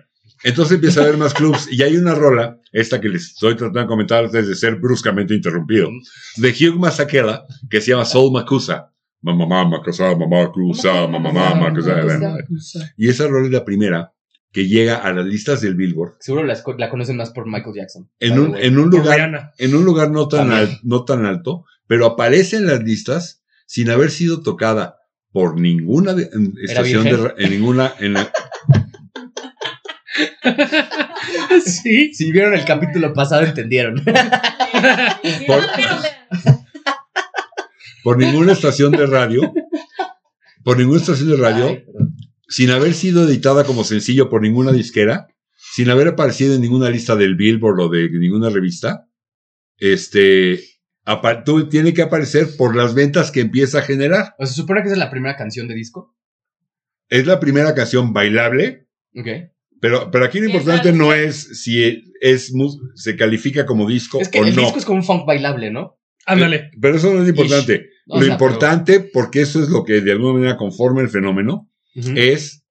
entonces 0.48 0.74
empieza 0.76 1.00
a 1.00 1.04
haber 1.04 1.16
más 1.16 1.34
clubs 1.34 1.68
y 1.70 1.82
hay 1.82 1.96
una 1.96 2.14
rola, 2.14 2.58
esta 2.72 3.00
que 3.00 3.08
les 3.08 3.26
estoy 3.26 3.54
tratando 3.56 3.80
de 3.80 3.86
comentar 3.86 4.24
antes 4.24 4.46
de 4.48 4.54
ser 4.54 4.76
bruscamente 4.76 5.34
interrumpido, 5.34 5.88
de 6.36 6.48
Hugh 6.50 6.78
Masekela, 6.78 7.44
que 7.70 7.80
se 7.80 7.90
llama 7.92 8.04
Soul 8.04 8.32
Makusa. 8.32 8.92
Mamá, 9.20 9.46
mamá, 9.46 9.68
Makusa, 9.78 10.14
mamá, 10.16 10.42
Makusa, 10.44 11.06
mamá, 11.08 11.32
mamá. 11.32 11.72
Y 12.96 13.08
esa 13.08 13.26
rola 13.26 13.46
es 13.46 13.52
la 13.52 13.64
primera 13.64 14.12
que 14.52 14.66
llega 14.68 14.96
a 14.96 15.12
las 15.12 15.26
listas 15.26 15.60
del 15.60 15.74
Billboard 15.74 16.14
Seguro 16.20 16.44
la, 16.44 16.88
conocen 16.88 17.16
más 17.16 17.30
por 17.30 17.46
Michael 17.46 17.74
Jackson. 17.74 18.08
en 18.20 18.38
un, 18.38 18.56
en 18.56 18.74
lugar, 18.74 19.52
en 19.58 19.74
un 19.74 19.84
lugar 19.84 20.10
no 20.10 20.26
tan, 20.28 20.50
al- 20.52 20.78
no 20.84 21.04
tan 21.04 21.26
alto, 21.26 21.64
pero 21.86 22.06
aparece 22.06 22.56
en 22.56 22.66
las 22.66 22.82
listas 22.82 23.42
sin 23.66 23.90
haber 23.90 24.10
sido 24.10 24.40
tocada 24.42 24.96
por 25.32 25.60
ninguna 25.60 26.14
estación 26.62 27.04
de, 27.04 27.34
en 27.38 27.50
ninguna, 27.50 27.92
en 27.98 28.14
la- 28.14 28.32
Sí. 31.64 32.12
Si 32.14 32.32
vieron 32.32 32.54
el 32.54 32.64
capítulo 32.64 33.12
pasado, 33.12 33.42
entendieron. 33.44 34.02
Por- 35.46 35.62
por 38.02 38.16
ninguna 38.18 38.52
estación 38.52 38.92
de 38.92 39.06
radio, 39.06 39.52
por 40.64 40.78
ninguna 40.78 41.00
estación 41.00 41.28
de 41.30 41.36
radio, 41.36 41.66
Ay, 41.68 41.84
sin 42.48 42.70
haber 42.70 42.94
sido 42.94 43.28
editada 43.28 43.64
como 43.64 43.84
sencillo 43.84 44.30
por 44.30 44.40
ninguna 44.40 44.72
disquera, 44.72 45.26
sin 45.74 45.90
haber 45.90 46.08
aparecido 46.08 46.54
en 46.54 46.62
ninguna 46.62 46.88
lista 46.90 47.16
del 47.16 47.34
Billboard 47.36 47.80
o 47.80 47.88
de 47.88 48.08
ninguna 48.10 48.48
revista, 48.50 49.06
este, 49.76 50.60
tiene 51.70 51.92
que 51.92 52.02
aparecer 52.02 52.48
por 52.56 52.74
las 52.76 52.94
ventas 52.94 53.30
que 53.30 53.40
empieza 53.40 53.80
a 53.80 53.82
generar. 53.82 54.34
O 54.38 54.46
sea, 54.46 54.54
se 54.54 54.54
supone 54.54 54.80
que 54.80 54.86
esa 54.86 54.94
es 54.94 54.98
la 55.00 55.10
primera 55.10 55.36
canción 55.36 55.68
de 55.68 55.74
disco. 55.74 56.16
Es 57.08 57.26
la 57.26 57.40
primera 57.40 57.74
canción 57.74 58.12
bailable, 58.12 58.86
Ok. 59.14 59.26
Pero, 59.80 60.10
pero 60.10 60.24
aquí 60.24 60.40
lo 60.40 60.46
importante 60.46 60.92
no 60.92 61.12
es 61.12 61.62
si 61.62 62.12
es, 62.20 62.52
se 62.94 63.16
califica 63.16 63.66
como 63.66 63.88
disco 63.88 64.20
Es 64.20 64.28
que 64.28 64.40
o 64.40 64.44
el 64.44 64.54
no. 64.54 64.62
disco 64.62 64.78
es 64.78 64.84
como 64.84 64.98
un 64.98 65.04
funk 65.04 65.26
bailable, 65.26 65.70
¿no? 65.70 65.98
Ándale. 66.26 66.70
Pero 66.80 66.96
eso 66.96 67.12
no 67.12 67.22
es 67.22 67.28
importante. 67.28 67.86
O 68.06 68.18
lo 68.18 68.24
sea, 68.24 68.32
importante, 68.32 69.00
porque 69.00 69.40
eso 69.40 69.62
es 69.62 69.68
lo 69.68 69.84
que 69.84 70.00
de 70.00 70.12
alguna 70.12 70.34
manera 70.34 70.56
conforma 70.56 71.00
el 71.00 71.08
fenómeno, 71.08 71.70
es 71.94 72.64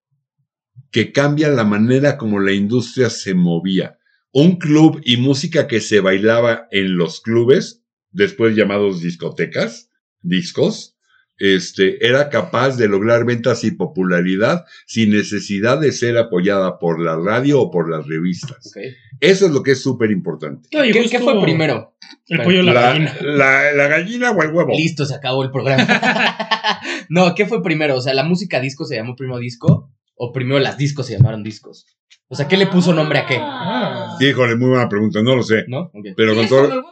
que 0.92 1.12
cambia 1.12 1.50
la 1.50 1.64
manera 1.64 2.18
como 2.18 2.40
la 2.40 2.54
industria 2.54 3.10
se 3.10 3.34
movía. 3.34 3.98
Un 4.32 4.58
club 4.58 5.02
y 5.04 5.18
música 5.18 5.68
que 5.68 5.82
se 5.82 6.00
bailaba 6.00 6.68
en 6.72 6.98
los 6.98 7.22
clubes, 7.22 7.84
después 8.12 8.56
llamados 8.56 9.02
discotecas, 9.02 9.90
discos, 10.22 10.97
este, 11.40 12.06
era 12.06 12.30
capaz 12.30 12.78
de 12.78 12.88
lograr 12.88 13.26
ventas 13.26 13.64
y 13.64 13.72
popularidad 13.72 14.66
sin 14.86 15.12
necesidad 15.12 15.80
de 15.80 15.92
ser 15.92 16.18
apoyada 16.18 16.80
por 16.80 17.00
la 17.00 17.16
radio 17.16 17.62
o 17.62 17.72
por 17.72 17.90
las 17.90 18.08
revistas. 18.08 18.74
Eso 19.20 19.46
es 19.46 19.52
lo 19.52 19.64
que 19.64 19.72
es 19.72 19.82
súper 19.82 20.12
importante. 20.12 20.68
¿Qué, 20.70 21.20
fue 21.20 21.42
primero? 21.42 21.96
El 22.28 22.42
pollo 22.44 22.60
o 22.60 22.64
la, 22.64 22.74
La, 22.74 22.82
gallina. 22.82 23.16
la- 23.22 23.72
la 23.74 23.88
gallina 23.88 24.32
o 24.32 24.44
el 24.44 24.52
huevo. 24.52 24.72
Listo, 24.76 25.06
se 25.06 25.16
acabó 25.16 25.44
el 25.44 25.52
programa. 25.52 25.86
no, 27.10 27.34
¿qué 27.36 27.46
fue 27.46 27.62
primero? 27.64 27.96
O 27.96 28.02
sea, 28.02 28.14
¿la 28.14 28.24
música 28.24 28.60
disco 28.60 28.86
se 28.86 28.96
llamó 28.96 29.16
primero 29.16 29.40
disco? 29.40 29.92
¿O 30.16 30.32
primero 30.32 30.60
las 30.60 30.78
discos 30.78 31.06
se 31.08 31.18
llamaron 31.18 31.44
discos? 31.44 31.86
O 32.30 32.36
sea, 32.36 32.48
¿qué 32.48 32.58
le 32.58 32.68
puso 32.68 32.94
nombre 32.94 33.20
a 33.20 33.26
qué? 33.26 33.38
Ah. 33.40 34.18
Híjole, 34.20 34.56
muy 34.56 34.70
buena 34.70 34.90
pregunta, 34.90 35.22
no 35.22 35.36
lo 35.36 35.44
sé. 35.44 35.64
¿No? 35.68 35.92
Ok. 35.94 36.08
Pero 36.16 36.36
con 36.36 36.48
todo. 36.48 36.84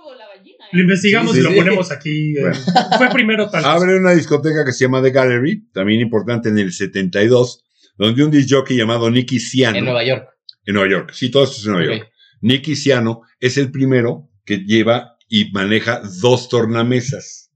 Lo 0.71 0.81
investigamos 0.81 1.33
Sí, 1.33 1.39
y 1.39 1.41
lo 1.43 1.49
sí. 1.51 1.55
ponemos 1.57 1.91
aquí. 1.91 2.33
Bueno. 2.39 2.55
Fue 2.97 3.09
primero 3.09 3.49
tal. 3.49 3.63
Abre 3.65 3.97
una 3.97 4.11
discoteca 4.13 4.65
que 4.65 4.71
se 4.71 4.85
llama 4.85 5.01
The 5.01 5.11
Gallery, 5.11 5.67
también 5.71 6.01
importante 6.01 6.49
en 6.49 6.57
el 6.59 6.71
72, 6.73 7.63
donde 7.97 8.23
un 8.23 8.31
disc 8.31 8.49
jockey 8.51 8.77
llamado 8.77 9.09
Nicky 9.09 9.39
Ciano. 9.39 9.77
En 9.77 9.85
Nueva 9.85 10.03
York. 10.03 10.27
en 10.65 10.73
Nueva 10.73 10.89
York. 10.89 11.11
Sí, 11.13 11.29
todo 11.29 11.43
esto 11.43 11.57
es 11.57 11.65
en 11.65 11.71
Nueva. 11.73 11.95
York. 11.97 12.11
Nicky 12.41 12.75
Ciano 12.75 13.21
es 13.39 13.57
el 13.57 13.71
primero 13.71 14.29
que 14.45 14.57
lleva 14.57 15.17
y 15.29 15.51
maneja 15.51 16.01
dos 16.21 16.49
tornamesas. 16.49 17.51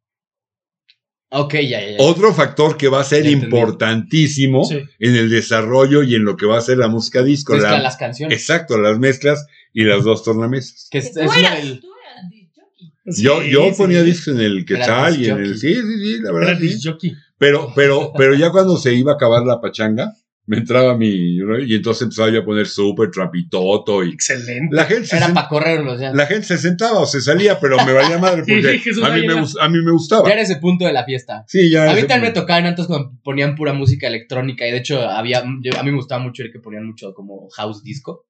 Ok, 1.31 1.53
ya, 1.55 1.79
ya, 1.79 1.89
ya. 1.91 1.95
Otro 1.99 2.33
factor 2.33 2.75
que 2.75 2.87
va 2.87 3.01
a 3.01 3.03
ser 3.03 3.27
importantísimo 3.27 4.63
Sí. 4.65 4.79
en 4.97 5.15
el 5.15 5.29
desarrollo 5.29 6.01
y 6.01 6.15
en 6.15 6.23
lo 6.25 6.35
que 6.35 6.47
va 6.47 6.57
a 6.57 6.61
ser 6.61 6.77
la 6.79 6.87
música 6.87 7.21
disco. 7.21 7.53
Mezcla 7.53 7.71
la- 7.73 7.79
las 7.83 7.97
canciones. 7.97 8.35
exacto, 8.39 8.79
las 8.79 8.97
mezclas 8.97 9.45
y 9.71 9.83
las 9.83 10.03
dos 10.03 10.23
tornamesas. 10.23 10.87
Que 10.89 10.97
es, 10.99 11.07
es 11.07 11.13
del- 11.15 11.79
tú 11.81 11.87
eras 12.03 12.29
disc 12.31 12.49
jockey. 12.55 12.93
Sí, 13.11 13.23
yo 13.23 13.41
yo 13.43 13.65
sí, 13.65 13.73
ponía 13.77 13.99
sí. 14.01 14.05
discos 14.05 14.35
en 14.35 14.41
el 14.41 14.65
Quetzal 14.65 15.21
y 15.21 15.29
en 15.29 15.37
el... 15.39 15.57
Sí, 15.57 15.73
sí, 15.75 15.81
sí, 15.81 16.19
la 16.21 16.29
Era 16.29 16.39
verdad. 16.39 16.59
sí. 16.99 17.13
Pero, 17.37 17.71
pero, 17.75 18.11
pero 18.17 18.35
ya 18.35 18.51
cuando 18.51 18.77
se 18.77 18.93
iba 18.93 19.13
a 19.13 19.15
acabar 19.15 19.43
la 19.45 19.61
pachanga, 19.61 20.13
me 20.45 20.57
entraba 20.57 20.97
mi, 20.97 21.37
y 21.67 21.75
entonces 21.75 22.01
empezaba 22.01 22.29
yo 22.31 22.41
a 22.41 22.43
poner 22.45 22.65
súper 22.65 23.11
trapitoto 23.11 24.03
y 24.03 24.09
Excelente. 24.09 24.75
la 24.75 24.85
gente, 24.85 25.05
se 25.05 25.17
Era 25.17 25.27
sen- 25.27 25.33
para 25.35 25.47
correrlos 25.47 26.01
ya. 26.01 26.11
la 26.11 26.25
gente 26.25 26.47
se 26.47 26.57
sentaba 26.57 26.99
o 27.01 27.05
se 27.05 27.21
salía, 27.21 27.59
pero 27.59 27.77
me 27.85 27.93
valía 27.93 28.17
madre 28.17 28.41
porque 28.47 28.81
a 29.03 29.09
mí, 29.15 29.27
me, 29.27 29.33
a 29.61 29.69
mí 29.69 29.81
me 29.83 29.91
gustaba. 29.91 30.27
Ya 30.27 30.33
era 30.33 30.41
ese 30.41 30.55
punto 30.55 30.85
de 30.85 30.93
la 30.93 31.05
fiesta. 31.05 31.43
Sí, 31.47 31.69
ya. 31.69 31.91
A 31.91 31.93
mí 31.93 32.01
también 32.01 32.21
me 32.23 32.31
tocaban 32.31 32.65
antes 32.65 32.87
cuando 32.87 33.11
ponían 33.23 33.55
pura 33.55 33.73
música 33.73 34.07
electrónica 34.07 34.67
y 34.67 34.71
de 34.71 34.77
hecho 34.77 34.99
había, 35.07 35.43
yo- 35.61 35.77
a 35.79 35.83
mí 35.83 35.91
me 35.91 35.97
gustaba 35.97 36.21
mucho 36.23 36.41
el 36.41 36.51
que 36.51 36.59
ponían 36.59 36.85
mucho 36.87 37.13
como 37.13 37.47
house 37.51 37.83
disco 37.83 38.25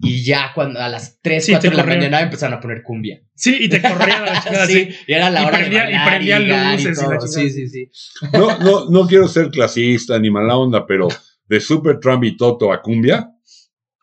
Y 0.00 0.24
ya 0.24 0.52
cuando 0.54 0.78
a 0.80 0.88
las 0.88 1.20
3, 1.20 1.44
Sí, 1.44 1.52
4 1.52 1.60
te 1.62 1.70
de 1.70 1.76
la 1.76 1.82
corrían. 1.82 1.98
mañana 2.00 2.20
empezaron 2.22 2.58
a 2.58 2.60
poner 2.60 2.82
cumbia. 2.82 3.20
Sí, 3.34 3.56
y 3.60 3.68
te 3.68 3.82
corría 3.82 4.20
la 4.20 4.40
chingada 4.44 4.66
sí, 4.66 4.80
así. 4.90 4.96
y 5.08 5.12
era 5.12 5.28
la 5.30 5.42
Y 5.42 5.44
hora 5.46 5.58
prendía- 5.58 5.82
de 5.86 5.90
y 5.90 5.94
bailar 5.94 6.08
prendía 6.08 6.38
ligar 6.38 6.72
luces 6.74 6.84
y 6.98 7.02
la 7.02 7.18
todo. 7.18 7.26
chingada. 7.26 7.28
Sí, 7.28 7.50
sí, 7.50 7.68
sí. 7.68 7.90
No, 8.32 8.58
no, 8.58 8.90
no 8.90 9.06
quiero 9.08 9.26
ser 9.28 9.50
clasista 9.50 10.18
ni 10.18 10.30
mala 10.30 10.56
onda, 10.56 10.86
pero 10.86 11.08
de 11.46 11.60
Super 11.60 11.98
Trump 11.98 12.24
y 12.24 12.36
Toto 12.36 12.72
a 12.72 12.80
Cumbia, 12.82 13.28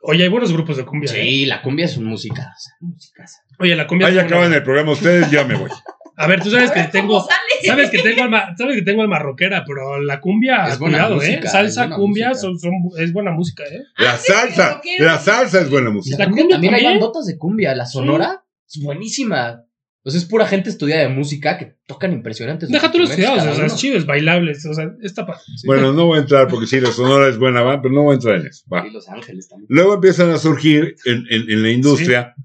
Oye, 0.08 0.22
hay 0.22 0.30
buenos 0.30 0.54
grupos 0.54 0.78
de 0.78 0.86
cumbia. 0.86 1.10
¿eh? 1.12 1.24
Sí, 1.24 1.46
la 1.48 1.64
cumbia 1.64 1.86
es 1.86 1.98
un 1.98 2.06
musicazo. 2.06 2.70
musicazo. 2.80 3.38
Oye, 3.58 3.76
la 3.76 3.88
cumbia. 3.88 4.08
ahí 4.10 4.20
acaban 4.20 4.54
el 4.54 4.62
programa 4.62 4.92
ustedes, 4.92 5.32
ya 5.32 5.44
me 5.46 5.56
voy. 5.56 5.70
A 6.18 6.28
ver, 6.28 6.42
tú 6.42 6.50
sabes 6.50 6.72
que 6.72 6.80
¿Cómo 6.80 6.92
tengo. 6.92 7.28
Sabes 7.66 7.90
que 7.90 8.00
tengo 8.00 8.24
alma, 8.24 8.56
sabes 8.58 8.76
que 8.76 8.82
tengo 8.84 9.02
alma 9.02 9.20
rockera, 9.20 9.64
pero 9.66 10.00
la 10.02 10.20
cumbia, 10.22 10.68
Es 10.68 10.80
buena 10.80 10.98
cuidado, 10.98 11.16
música, 11.16 11.34
¿eh? 11.34 11.42
es 11.44 11.52
Salsa, 11.52 11.82
buena 11.84 11.96
cumbia, 11.98 12.30
música. 12.30 12.42
son, 12.48 12.60
son- 12.60 12.74
es 13.04 13.14
buena 13.14 13.32
música, 13.32 13.64
¿eh? 13.66 13.82
La 13.98 14.14
Ah, 14.14 14.18
sí, 14.18 14.32
salsa, 14.32 14.82
la 15.00 15.18
salsa 15.20 15.62
es 15.62 15.70
buena 15.70 15.90
música. 15.90 16.18
La 16.18 16.26
¿La 16.26 16.32
cumbia 16.32 16.50
también 16.56 16.74
hay 16.76 16.84
bandotas 16.86 17.26
de 17.26 17.38
cumbia. 17.38 17.76
La 17.76 17.86
sonora 17.86 18.44
Es 18.68 18.82
buenísima. 18.84 19.62
O 20.08 20.12
sea, 20.12 20.20
es 20.20 20.26
pura 20.26 20.46
gente 20.46 20.70
estudiada 20.70 21.02
de 21.02 21.10
música 21.10 21.58
que 21.58 21.78
tocan 21.88 22.14
impresionantes. 22.14 22.70
Deja 22.70 22.92
tú 22.92 23.00
los 23.00 23.10
estudiados, 23.10 23.44
o 23.44 23.56
sea, 23.56 23.66
es 23.66 23.76
chido, 23.76 23.98
es 23.98 24.06
bailable, 24.06 24.52
o 24.52 24.74
sea, 24.74 24.92
está 25.02 25.26
sí. 25.56 25.66
Bueno, 25.66 25.92
no 25.94 26.06
voy 26.06 26.20
a 26.20 26.22
entrar 26.22 26.48
porque 26.48 26.68
sí, 26.68 26.80
la 26.80 26.92
sonora 26.92 27.28
es 27.28 27.40
buena, 27.40 27.64
va, 27.64 27.82
pero 27.82 27.92
no 27.96 28.04
voy 28.04 28.12
a 28.12 28.16
entrar 28.16 28.36
en 28.36 28.46
eso. 28.46 28.64
va. 28.72 28.86
Y 28.88 28.92
Los 28.92 29.10
Ángeles 29.10 29.50
también. 29.50 29.66
Luego 29.70 29.96
empiezan 29.96 30.30
a 30.30 30.38
surgir 30.38 30.96
en, 31.06 31.26
en- 31.32 31.50
en 31.50 31.64
la 31.64 31.72
industria, 31.72 32.36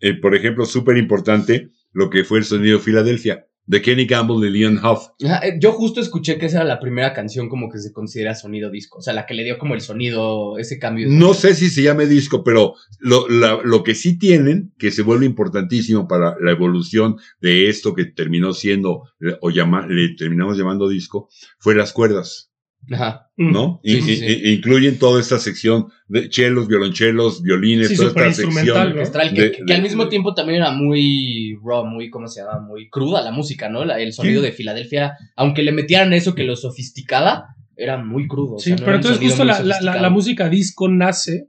eh, 0.00 0.14
por 0.14 0.36
ejemplo, 0.36 0.64
súper 0.64 0.96
importante, 0.96 1.70
lo 1.92 2.10
que 2.10 2.24
fue 2.24 2.38
el 2.38 2.44
sonido 2.44 2.78
Filadelfia, 2.80 3.44
de 3.66 3.82
Kenny 3.82 4.06
Campbell 4.06 4.42
y 4.48 4.50
Leon 4.50 4.78
Huff. 4.82 5.08
Eh, 5.20 5.58
Yo 5.60 5.72
justo 5.72 6.00
escuché 6.00 6.38
que 6.38 6.46
esa 6.46 6.58
era 6.60 6.66
la 6.66 6.80
primera 6.80 7.12
canción 7.12 7.50
como 7.50 7.70
que 7.70 7.78
se 7.78 7.92
considera 7.92 8.34
sonido 8.34 8.70
disco. 8.70 8.98
O 8.98 9.02
sea, 9.02 9.12
la 9.12 9.26
que 9.26 9.34
le 9.34 9.44
dio 9.44 9.58
como 9.58 9.74
el 9.74 9.82
sonido, 9.82 10.56
ese 10.58 10.78
cambio. 10.78 11.06
de 11.06 11.14
No 11.14 11.34
sé 11.34 11.54
si 11.54 11.68
se 11.68 11.82
llame 11.82 12.06
disco, 12.06 12.42
pero 12.42 12.72
lo, 12.98 13.28
la- 13.28 13.60
lo 13.62 13.82
que 13.82 13.94
sí 13.94 14.18
tienen, 14.18 14.72
que 14.78 14.90
se 14.90 15.02
vuelve 15.02 15.26
importantísimo 15.26 16.08
para 16.08 16.34
la 16.40 16.50
evolución 16.52 17.16
de 17.42 17.68
esto 17.68 17.94
que 17.94 18.06
terminó 18.06 18.54
siendo, 18.54 19.02
eh, 19.20 19.36
o 19.42 19.50
llama, 19.50 19.86
le 19.86 20.14
terminamos 20.14 20.56
llamando 20.56 20.88
disco, 20.88 21.28
fue 21.58 21.74
las 21.74 21.92
cuerdas. 21.92 22.47
Ajá. 22.90 23.30
Mm. 23.36 23.52
¿no? 23.52 23.80
Sí, 23.84 23.98
Y- 23.98 24.02
sí, 24.02 24.12
y- 24.12 24.16
sí. 24.16 24.26
y- 24.44 24.52
incluyen 24.54 24.98
toda 24.98 25.20
esta 25.20 25.38
sección 25.38 25.86
de 26.08 26.28
chelos, 26.28 26.66
violonchelos, 26.68 27.42
violines, 27.42 27.88
Sí, 27.88 27.96
toda 27.96 28.08
esta 28.08 28.26
instrumental, 28.26 28.64
sección. 28.64 28.84
¿no? 28.84 28.90
Orquestral, 28.92 29.34
que, 29.34 29.42
De- 29.42 29.52
que 29.52 29.64
de- 29.64 29.74
al 29.74 29.82
mismo 29.82 30.04
de- 30.04 30.10
tiempo 30.10 30.34
también 30.34 30.62
era 30.62 30.72
muy 30.72 31.56
raw, 31.64 31.84
muy, 31.84 32.10
¿cómo 32.10 32.26
se 32.28 32.40
llama? 32.40 32.60
Muy 32.60 32.88
cruda 32.88 33.22
la 33.22 33.30
música, 33.30 33.68
¿no? 33.68 33.84
La- 33.84 34.00
el 34.00 34.12
sonido 34.12 34.40
Sí. 34.40 34.46
de 34.46 34.52
Filadelfia, 34.52 35.12
aunque 35.36 35.62
le 35.62 35.72
metieran 35.72 36.12
eso 36.12 36.34
que 36.34 36.44
lo 36.44 36.56
sofisticaba, 36.56 37.44
era 37.76 37.96
muy 37.96 38.26
crudo. 38.26 38.54
o 38.54 38.58
Sí, 38.58 38.70
sea, 38.70 38.76
no 38.78 38.84
pero 38.84 38.96
entonces 38.96 39.20
justo 39.20 39.44
la, 39.44 39.52
la- 39.52 39.58
la- 39.60 39.74
sofisticado. 39.74 40.02
la 40.02 40.10
música 40.10 40.48
disco 40.48 40.88
nace, 40.88 41.48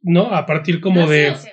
¿no? 0.00 0.34
A 0.34 0.46
partir 0.46 0.80
como 0.80 1.00
Nace, 1.02 1.12
de... 1.12 1.30
o 1.30 1.36
sea. 1.36 1.52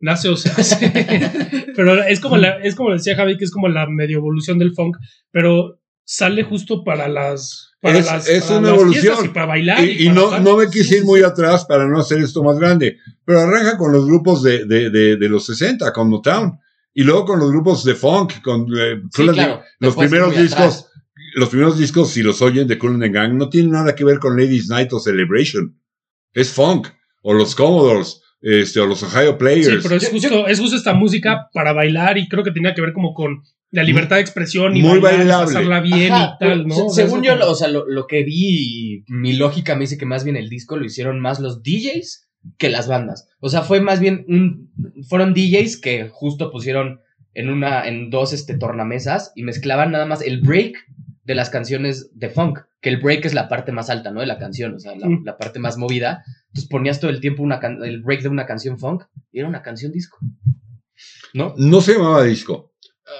Nace 0.00 0.28
o 0.30 0.36
se 0.36 0.48
hace. 0.50 0.76
pero 1.76 2.02
es 2.02 2.18
como, 2.18 2.36
la, 2.36 2.56
es 2.62 2.74
como 2.74 2.90
decía 2.92 3.14
Javi, 3.14 3.36
que 3.36 3.44
es 3.44 3.52
como 3.52 3.68
la 3.68 3.86
medio 3.86 4.16
evolución 4.18 4.58
del 4.58 4.72
funk, 4.74 4.96
pero 5.30 5.78
sale 6.04 6.42
justo 6.42 6.82
para 6.82 7.06
las... 7.06 7.71
Para 7.82 7.98
Es- 7.98 8.06
las, 8.06 8.28
es 8.28 8.44
para 8.44 8.58
una 8.60 8.70
las 8.70 8.78
evolución. 8.80 9.24
Y 9.24 9.28
para 9.28 9.46
bailar. 9.46 9.84
Y, 9.84 9.90
y 10.04 10.08
para 10.08 10.14
no, 10.14 10.38
no 10.40 10.56
me 10.56 10.68
quise 10.70 10.98
ir 10.98 11.04
muy 11.04 11.22
atrás 11.22 11.64
para 11.66 11.86
no 11.86 11.98
hacer 11.98 12.18
esto 12.22 12.42
más 12.42 12.56
grande, 12.58 12.96
pero 13.24 13.40
arranca 13.40 13.76
con 13.76 13.92
los 13.92 14.06
grupos 14.06 14.42
de, 14.42 14.64
de, 14.66 14.88
de, 14.88 15.16
de 15.16 15.28
los 15.28 15.44
60, 15.46 15.92
con 15.92 16.08
Motown, 16.08 16.58
y 16.94 17.02
luego 17.02 17.24
con 17.26 17.40
los 17.40 17.50
grupos 17.50 17.84
de 17.84 17.94
funk, 17.94 18.40
con 18.42 18.66
eh, 18.78 19.02
Sí, 19.12 19.26
claro, 19.26 19.62
los 19.80 19.96
primeros 19.96 20.34
discos. 20.36 20.52
atrás. 20.60 20.88
Los 21.34 21.48
primeros 21.48 21.78
discos, 21.78 22.10
si 22.10 22.22
los 22.22 22.40
oyen 22.42 22.66
de 22.68 22.78
Cool 22.78 22.92
and 22.94 23.02
the 23.02 23.08
Gang, 23.08 23.34
no 23.34 23.48
tienen 23.48 23.72
nada 23.72 23.94
que 23.94 24.04
ver 24.04 24.18
con 24.18 24.36
Ladies 24.36 24.68
Night 24.68 24.92
o 24.92 25.00
Celebration. 25.00 25.78
Es 26.34 26.50
funk. 26.50 26.88
O 27.22 27.34
los 27.34 27.54
Commodores, 27.54 28.20
este, 28.42 28.80
o 28.80 28.86
los 28.86 29.02
Ohio 29.02 29.30
Sí, 29.32 29.36
Players. 29.38 29.82
pero 29.82 29.94
es 29.96 30.08
justo, 30.08 30.46
es 30.48 30.60
justo 30.60 30.76
esta 30.76 30.92
música 30.94 31.48
para 31.54 31.72
bailar 31.72 32.18
y 32.18 32.28
creo 32.28 32.42
que 32.44 32.50
tenía 32.50 32.74
que 32.74 32.80
ver 32.82 32.92
como 32.92 33.14
con 33.14 33.42
la 33.70 33.82
libertad 33.84 34.16
de 34.16 34.22
expresión 34.22 34.76
y 34.76 34.82
Muy 34.82 34.98
bailar, 34.98 35.46
pasarla 35.46 35.80
bien 35.80 36.12
Ajá, 36.12 36.36
y 36.40 36.44
tal, 36.44 36.66
¿no? 36.66 36.74
se- 36.74 36.82
O 36.82 36.90
sea, 36.90 37.04
según 37.06 37.22
yo, 37.22 37.38
como- 37.38 37.50
o 37.50 37.54
sea, 37.54 37.68
lo, 37.68 37.88
lo 37.88 38.06
que 38.06 38.22
vi, 38.24 39.04
mi 39.08 39.32
lógica 39.32 39.74
me 39.76 39.82
dice 39.82 39.96
que 39.96 40.04
más 40.04 40.24
bien 40.24 40.36
el 40.36 40.50
disco 40.50 40.76
lo 40.76 40.84
hicieron 40.84 41.20
más 41.20 41.40
los 41.40 41.62
DJs 41.62 42.28
que 42.58 42.68
las 42.68 42.88
bandas. 42.88 43.28
O 43.40 43.48
sea, 43.48 43.62
fue 43.62 43.80
más 43.80 44.00
bien 44.00 44.24
un, 44.28 44.72
fueron 45.08 45.32
DJs 45.32 45.80
que 45.80 46.08
justo 46.10 46.50
pusieron 46.50 47.00
en 47.34 47.48
una, 47.48 47.88
en 47.88 48.10
dos 48.10 48.32
este 48.34 48.58
tornamesas 48.58 49.32
y 49.36 49.42
mezclaban 49.44 49.92
nada 49.92 50.04
más 50.04 50.20
el 50.20 50.42
break 50.42 50.74
de 51.24 51.34
las 51.34 51.50
canciones 51.50 52.10
de 52.18 52.28
funk, 52.30 52.58
que 52.80 52.88
el 52.88 52.96
break 53.00 53.24
es 53.26 53.34
la 53.34 53.48
parte 53.48 53.70
más 53.72 53.90
alta, 53.90 54.10
¿no? 54.10 54.20
De 54.20 54.26
la 54.26 54.38
canción, 54.38 54.74
o 54.74 54.78
sea, 54.80 54.96
la, 54.96 55.08
Mm. 55.08 55.22
la 55.24 55.36
parte 55.38 55.58
más 55.60 55.76
movida. 55.76 56.24
Entonces 56.48 56.68
ponías 56.68 56.98
todo 57.00 57.10
el 57.10 57.20
tiempo 57.20 57.42
una 57.42 57.60
can- 57.60 57.82
el 57.84 58.02
break 58.02 58.22
de 58.22 58.28
una 58.28 58.44
canción 58.46 58.78
funk 58.78 59.04
y 59.30 59.38
era 59.38 59.48
una 59.48 59.62
canción 59.62 59.92
disco. 59.92 60.18
¿No? 61.34 61.54
No 61.56 61.80
se 61.80 61.94
llamaba 61.94 62.24
disco. 62.24 62.72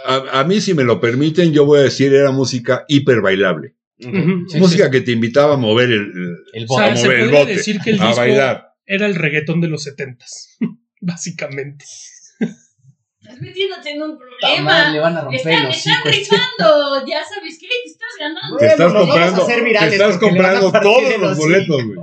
A, 0.06 0.40
a 0.40 0.44
mí, 0.44 0.60
si 0.60 0.74
me 0.74 0.84
lo 0.84 1.00
permiten, 1.00 1.52
yo 1.52 1.64
voy 1.64 1.80
a 1.80 1.82
decir 1.82 2.12
era 2.14 2.30
música 2.30 2.84
hiper 2.88 3.20
bailable. 3.20 3.74
Sí, 3.98 4.58
música 4.58 4.90
que 4.90 5.00
te 5.00 5.12
invitaba 5.12 5.54
a 5.54 5.56
mover 5.56 5.90
el, 5.92 6.12
el- 6.54 6.66
O 6.68 6.76
sea, 6.76 6.92
a 6.92 6.96
se 6.96 7.04
mover 7.04 7.20
el 7.20 7.30
bote, 7.30 7.56
decir 7.56 7.78
que 7.80 7.90
el 7.90 8.00
a 8.00 8.06
disco 8.06 8.20
bailar. 8.20 8.66
era 8.84 9.06
el 9.06 9.14
reggaetón 9.14 9.60
de 9.60 9.68
los 9.68 9.84
setentas, 9.84 10.56
básicamente. 11.00 11.84
Estás 13.22 13.40
metiéndote 13.40 13.90
en 13.90 14.02
un 14.02 14.10
le 14.10 14.16
problema. 14.16 15.00
van 15.00 15.16
a 15.16 15.20
romper 15.20 15.38
Están, 15.38 15.66
los 15.66 15.76
están 15.76 16.02
rifando. 16.04 17.06
Ya 17.06 17.22
sabes 17.24 17.56
qué, 17.60 17.68
te 17.68 17.90
estás 17.90 18.08
ganando. 18.18 18.56
Te 18.56 18.66
estás 18.66 18.92
comprando, 18.92 19.42
hacer 19.44 19.58
te 19.58 19.64
virales 19.64 19.92
estás 19.92 20.18
comprando 20.18 20.72
todos 20.72 21.18
los 21.20 21.38
boletos, 21.38 21.84
güey. 21.84 21.98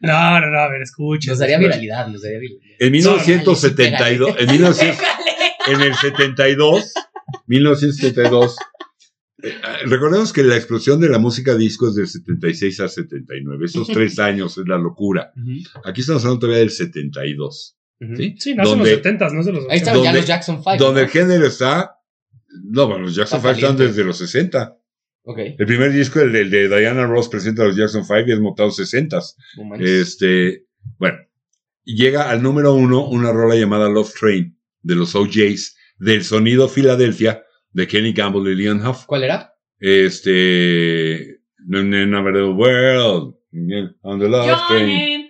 No, 0.00 0.40
no, 0.40 0.50
no, 0.50 0.58
a 0.58 0.68
ver, 0.70 0.80
escucha. 0.80 1.30
Nos 1.30 1.40
daría 1.40 1.58
viralidad, 1.58 2.06
nos 2.08 2.22
daría 2.22 2.38
viralidad. 2.38 2.76
En 2.78 2.90
1972, 2.90 4.34
en, 4.38 4.50
1900 4.50 4.96
Pégale. 4.96 5.42
en 5.66 5.80
el 5.82 5.94
72, 5.94 6.94
1972, 7.46 8.56
eh, 9.42 9.54
recordemos 9.84 10.32
que 10.32 10.42
la 10.42 10.56
explosión 10.56 11.00
de 11.00 11.10
la 11.10 11.18
música 11.18 11.54
disco 11.54 11.88
es 11.88 11.96
del 11.96 12.08
76 12.08 12.80
al 12.80 12.88
79. 12.88 13.66
Esos 13.66 13.88
tres 13.88 14.18
años 14.18 14.56
es 14.56 14.66
la 14.66 14.78
locura. 14.78 15.32
Aquí 15.84 16.00
estamos 16.00 16.24
hablando 16.24 16.40
todavía 16.40 16.60
del 16.60 16.70
72. 16.70 17.76
¿Sí? 18.16 18.34
Sí, 18.38 18.54
nace 18.54 18.70
en 18.72 18.78
los 18.78 18.78
Donde- 18.78 18.90
setentas, 18.96 19.32
no 19.32 19.40
es 19.40 19.46
de 19.46 19.52
los 19.52 19.68
Ahí 19.70 19.78
están 19.78 19.94
ochentas. 19.96 20.04
ya 20.04 20.10
Donde- 20.10 20.20
los 20.20 20.26
Jackson 20.28 20.56
5. 20.62 20.76
donde 20.84 21.00
el 21.02 21.08
género 21.08 21.46
está. 21.46 21.96
No, 22.64 22.86
bueno, 22.86 23.04
los 23.04 23.14
Jackson 23.14 23.38
Está 23.38 23.54
5 23.54 23.66
están 23.70 23.86
desde 23.86 24.04
los 24.04 24.18
60. 24.18 24.76
Ok, 25.24 25.38
El 25.58 25.66
primer 25.66 25.92
disco, 25.92 26.20
el 26.20 26.32
de, 26.32 26.40
el 26.40 26.50
de 26.50 26.68
Diana 26.68 27.06
Ross, 27.06 27.28
presenta 27.28 27.62
a 27.62 27.66
los 27.66 27.76
Jackson 27.76 28.04
5 28.04 28.24
y 28.26 28.32
es 28.32 28.40
montado 28.40 28.70
60. 28.70 29.20
no 29.56 29.64
manches. 29.64 29.88
Este, 29.88 30.66
bueno, 30.98 31.18
llega 31.84 32.28
al 32.28 32.42
número 32.42 32.74
uno 32.74 33.06
una 33.08 33.32
rola 33.32 33.54
llamada 33.54 33.88
Love 33.88 34.12
Train 34.18 34.58
de 34.82 34.94
los 34.96 35.14
OJs 35.14 35.76
del 35.98 36.24
sonido 36.24 36.68
Filadelfia 36.68 37.44
de 37.70 37.86
Kenny 37.86 38.12
Campbell 38.14 38.48
y 38.52 38.56
Leon 38.56 38.84
Huff. 38.84 39.04
¿Cuál 39.06 39.22
era? 39.24 39.54
Este, 39.78 41.38
Never 41.64 42.34
the 42.34 42.42
World, 42.42 43.34
on 44.02 44.18
the 44.18 44.28
Love 44.28 44.60
Train. 44.68 45.28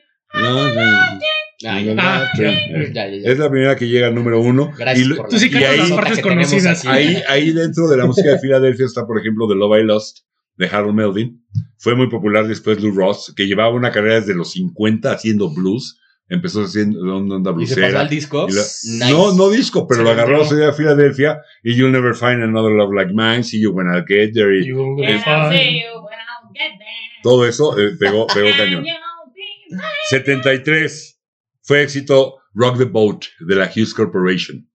Ah, 1.64 1.78
Ah, 1.98 2.30
ya, 2.38 2.50
ya, 2.92 3.08
ya. 3.08 3.30
Es 3.30 3.38
la 3.38 3.50
primera 3.50 3.76
que 3.76 3.88
llega 3.88 4.08
al 4.08 4.14
número 4.14 4.40
uno. 4.40 4.72
Gracias 4.76 5.06
Y 5.06 5.12
por 5.14 5.28
Tú 5.28 5.38
sí 5.38 5.48
la 5.50 5.60
cantas 5.60 5.78
las 5.90 5.98
partes 5.98 6.20
conocidas. 6.20 6.86
Ahí, 6.86 7.22
ahí 7.28 7.52
dentro 7.52 7.88
de 7.88 7.96
la 7.96 8.06
música 8.06 8.30
de 8.30 8.38
Filadelfia 8.38 8.86
está, 8.86 9.06
por 9.06 9.18
ejemplo, 9.18 9.46
The 9.48 9.54
Love 9.54 9.80
I 9.80 9.84
Lost 9.84 10.18
de 10.56 10.66
Harold 10.66 10.94
Melvin. 10.94 11.44
Fue 11.78 11.94
muy 11.94 12.08
popular 12.08 12.46
después 12.46 12.80
Lou 12.80 12.92
Ross, 12.94 13.32
que 13.36 13.46
llevaba 13.46 13.70
una 13.74 13.90
carrera 13.90 14.16
desde 14.20 14.34
los 14.34 14.52
50 14.52 15.12
haciendo 15.12 15.52
blues. 15.52 15.98
Empezó 16.28 16.62
haciendo 16.62 16.98
onda 17.16 17.52
Y 17.60 17.66
se 17.66 17.78
pasó 17.80 17.98
al 17.98 18.08
disco. 18.08 18.46
Y 18.48 18.52
la- 18.54 18.62
Nice. 18.62 19.10
No, 19.10 19.34
no 19.34 19.50
disco, 19.50 19.86
pero 19.86 19.98
Se 19.98 20.04
lo 20.04 20.10
agarró 20.10 20.42
a 20.42 20.46
ciudad 20.46 20.68
de 20.68 20.72
Filadelfia 20.72 21.40
y 21.62 21.74
You'll 21.74 21.92
Never 21.92 22.14
Find 22.14 22.42
Another 22.42 22.70
Love 22.72 22.92
Like 22.94 23.12
Mine, 23.12 23.42
See 23.44 23.60
You 23.60 23.72
When 23.72 23.88
I 23.88 23.98
Get 24.08 24.32
There. 24.32 24.58
y 24.58 24.66
You 24.66 24.76
will 24.94 25.04
Yeah, 25.06 25.18
find- 25.22 25.52
see 25.52 25.80
you 25.82 26.00
when 26.00 26.14
I 26.18 26.58
get 26.58 26.78
there. 26.78 27.20
todo 27.22 27.46
eso 27.46 27.78
eh, 27.78 27.90
pegó, 27.98 28.26
pegó 28.28 28.48
cañón. 28.56 28.78
And 28.78 28.86
you'll 28.86 29.34
be 29.34 29.76
mine. 29.76 29.82
73 30.08 31.20
fue 31.62 31.82
éxito 31.82 32.36
Rock 32.54 32.78
the 32.78 32.84
Boat 32.84 33.20
de 33.40 33.56
la 33.56 33.66
Hughes 33.66 33.94
Corporation. 33.94 34.68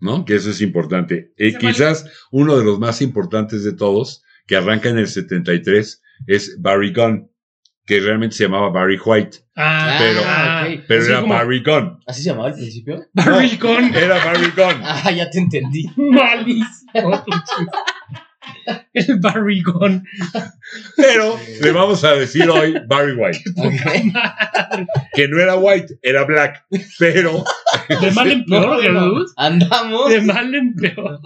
¿No? 0.00 0.24
Que 0.24 0.34
eso 0.34 0.50
es 0.50 0.60
importante. 0.60 1.32
Eh, 1.36 1.56
quizás 1.58 2.04
uno 2.30 2.56
de 2.58 2.64
los 2.64 2.78
más 2.78 3.00
importantes 3.00 3.64
de 3.64 3.72
todos, 3.72 4.22
que 4.46 4.56
arranca 4.56 4.90
en 4.90 4.98
el 4.98 5.06
73, 5.08 6.02
es 6.26 6.60
Barry 6.60 6.92
Gunn, 6.92 7.30
que 7.86 8.00
realmente 8.00 8.34
se 8.36 8.44
llamaba 8.44 8.68
Barry 8.70 8.98
White, 9.02 9.38
Ah, 9.56 9.96
pero- 9.98 10.20
ah, 10.24 10.66
ok. 10.68 10.80
pero 10.88 11.04
era 11.04 11.20
como- 11.20 11.34
Barry 11.34 11.62
Gunn. 11.62 11.98
¿Así 12.06 12.22
se 12.22 12.30
llamaba 12.30 12.48
al 12.48 12.54
principio? 12.54 13.06
Barry 13.14 13.56
Gunn. 13.56 13.94
Era 13.94 14.22
Barry 14.24 14.50
Gunn. 14.56 14.80
Ah, 14.82 15.10
ya 15.10 15.30
te 15.30 15.38
entendí. 15.38 15.86
Malísimo. 15.96 17.24
El 18.94 19.18
Barry 19.20 19.62
Gunn. 19.62 20.04
Pero 20.96 21.38
le 21.60 21.72
vamos 21.72 22.04
a 22.04 22.14
decir 22.14 22.48
hoy 22.48 22.74
Barry 22.86 23.12
White, 23.12 23.42
que 25.14 25.28
no 25.28 25.40
era 25.40 25.56
White, 25.56 25.98
era 26.02 26.24
Black, 26.24 26.64
pero 26.98 27.44
De 28.00 28.10
mal 28.12 28.30
en 28.30 28.44
peor, 28.44 28.82
Jesús. 28.82 29.32
Andamos. 29.36 30.10
De 30.10 30.20
mal 30.20 30.54
en 30.54 30.74
peor. 30.74 31.20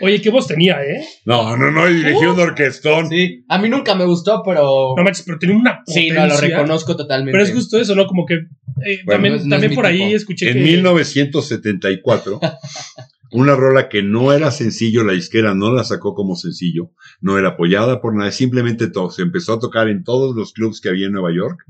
Oye, 0.00 0.20
qué 0.20 0.30
voz 0.30 0.48
tenía, 0.48 0.82
¿eh? 0.82 1.04
no, 1.26 1.56
no, 1.56 1.70
no, 1.70 1.88
y 1.88 1.94
dirigió 1.94 2.32
un 2.32 2.40
orquestón. 2.40 3.08
Sí. 3.08 3.44
A 3.48 3.58
mí 3.58 3.68
nunca 3.68 3.94
me 3.94 4.04
gustó, 4.04 4.42
pero. 4.44 4.94
No 4.96 5.04
manches, 5.04 5.24
pero 5.24 5.38
tenía 5.38 5.56
una 5.56 5.82
Sí, 5.86 6.10
no, 6.10 6.26
lo 6.26 6.36
reconozco 6.36 6.96
totalmente. 6.96 7.30
Pero 7.32 7.44
es 7.44 7.52
justo 7.52 7.78
eso, 7.80 7.94
¿no? 7.94 8.06
Como 8.06 8.26
que 8.26 8.34
eh, 8.34 9.00
Bueno, 9.04 9.12
también, 9.12 9.34
no 9.34 9.38
es- 9.40 9.44
no 9.46 9.50
también 9.54 9.72
es 9.72 9.76
por 9.76 9.86
ahí 9.86 10.12
escuché 10.14 10.48
En 10.48 10.54
que 10.54 10.60
1974, 10.60 12.40
una 13.32 13.54
rola 13.56 13.88
que 13.88 14.02
no 14.02 14.32
era 14.32 14.50
sencillo, 14.50 15.04
la 15.04 15.12
disquera 15.14 15.54
no 15.54 15.72
la 15.72 15.84
sacó 15.84 16.14
como 16.14 16.36
sencillo, 16.36 16.90
no 17.20 17.38
era 17.38 17.50
apoyada 17.50 18.00
por 18.00 18.14
nadie, 18.14 18.32
simplemente 18.32 18.88
to- 18.88 19.10
se 19.10 19.22
empezó 19.22 19.54
a 19.54 19.58
tocar 19.58 19.88
en 19.88 20.04
todos 20.04 20.36
los 20.36 20.52
clubs 20.52 20.80
que 20.80 20.88
había 20.90 21.06
en 21.06 21.12
Nueva 21.12 21.32
York 21.34 21.64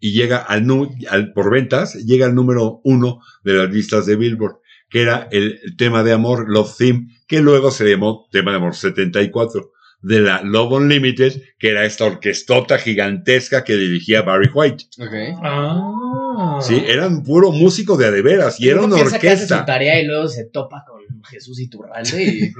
y 0.00 0.12
llega 0.12 0.38
al, 0.38 0.66
al- 1.10 1.32
por 1.32 1.50
ventas, 1.50 1.94
llega 1.94 2.26
al 2.26 2.34
número 2.34 2.80
uno 2.84 3.20
de 3.44 3.54
las 3.54 3.70
listas 3.72 4.06
de 4.06 4.16
Billboard, 4.16 4.56
que 4.90 5.02
era 5.02 5.28
el 5.32 5.60
tema 5.76 6.02
de 6.02 6.12
amor, 6.12 6.48
Love 6.48 6.76
Theme, 6.76 7.08
que 7.26 7.40
luego 7.42 7.70
se 7.70 7.88
llamó 7.88 8.26
tema 8.30 8.50
de 8.52 8.56
amor 8.56 8.74
74. 8.74 9.70
De 10.00 10.20
la 10.20 10.42
Love 10.42 10.72
Unlimited, 10.74 11.42
que 11.58 11.70
era 11.70 11.84
esta 11.84 12.04
orquestota 12.04 12.78
gigantesca 12.78 13.64
que 13.64 13.74
dirigía 13.74 14.22
Barry 14.22 14.50
White. 14.54 14.84
Ok. 15.00 15.38
Ah. 15.42 16.58
Sí, 16.60 16.82
eran 16.86 17.22
puro 17.24 17.50
músico 17.50 17.96
de 17.96 18.06
a 18.06 18.10
de 18.10 18.22
veras 18.22 18.60
y 18.60 18.68
era 18.68 18.82
una 18.82 18.94
piensa 18.96 19.18
que 19.18 19.28
hace 19.28 19.46
su 19.46 19.54
orquesta. 19.54 19.66
tarea 19.66 20.00
y 20.00 20.06
luego 20.06 20.28
se 20.28 20.44
topa 20.44 20.84
con 20.86 21.02
Jesús 21.24 21.58
Iturralde 21.60 22.22
y... 22.22 22.42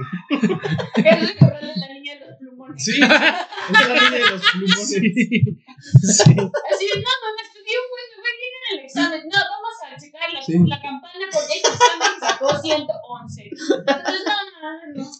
Es 0.97 1.35
la 1.77 1.93
niña 1.93 2.13
de 2.15 2.25
los 2.27 2.37
plumones. 2.39 2.83
Sí, 2.83 2.91
es 2.99 2.99
la 2.99 3.93
niña 3.93 4.11
de 4.11 4.19
los 4.31 4.41
plumones. 4.51 4.87
Sí. 4.89 4.99
Sí. 4.99 6.23
Así, 6.23 6.35
no, 6.35 7.11
mamá, 7.23 7.41
estudié 7.41 7.75
un 7.79 7.87
buen, 7.89 8.05
me 8.09 8.15
fue 8.19 8.31
bien 8.35 8.53
en 8.59 8.79
el 8.79 8.85
examen. 8.85 9.21
No, 9.23 9.39
vamos 9.39 9.75
a 9.85 9.97
checar 9.97 10.33
la, 10.33 10.41
Sí. 10.41 10.53
la 10.67 10.81
campana 10.81 11.25
porque 11.31 11.53
este 11.55 11.69
examen 11.69 12.19
sacó 12.19 12.61
111. 12.61 13.43
Entonces, 13.43 14.21
no, 14.25 14.35
no, 14.61 15.03
no. 15.03 15.11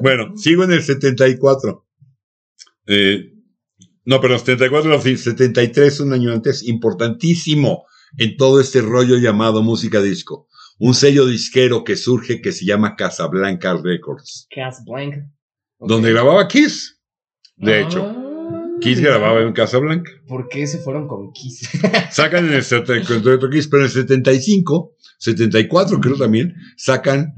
Bueno, 0.00 0.36
sigo 0.36 0.64
en 0.64 0.72
el 0.72 0.82
74. 0.82 1.86
Eh, 2.86 3.32
no, 4.04 4.20
perdón, 4.20 4.38
74, 4.38 4.88
no, 4.90 5.00
sí, 5.00 5.16
73, 5.16 6.00
un 6.00 6.12
año 6.12 6.32
antes, 6.32 6.62
importantísimo 6.62 7.84
en 8.18 8.36
todo 8.36 8.60
este 8.60 8.80
rollo 8.80 9.16
llamado 9.18 9.62
música 9.62 10.00
disco. 10.00 10.48
Un 10.78 10.94
sello 10.94 11.26
disquero 11.26 11.84
que 11.84 11.96
surge 11.96 12.40
que 12.40 12.52
se 12.52 12.64
llama 12.64 12.96
Casablanca 12.96 13.74
Records, 13.82 14.46
Casablanca. 14.54 15.28
Ok. 15.78 15.88
donde 15.88 16.12
grababa 16.12 16.46
Kiss. 16.48 17.00
De 17.56 17.80
hecho, 17.80 18.04
Ah, 18.04 18.22
Kiss 18.80 19.00
grababa 19.00 19.40
en 19.40 19.52
Casablanca. 19.54 20.10
¿Por 20.28 20.48
qué 20.48 20.66
se 20.66 20.78
fueron 20.78 21.08
con 21.08 21.32
Kiss? 21.32 21.68
Sacan 22.10 22.46
en 22.46 22.54
el 22.54 22.62
74 22.62 23.48
Kiss, 23.50 23.68
pero 23.68 23.82
en 23.82 23.86
el 23.86 23.92
75, 23.92 24.94
74 25.18 25.98
creo 25.98 26.16
también, 26.16 26.54
sacan 26.76 27.34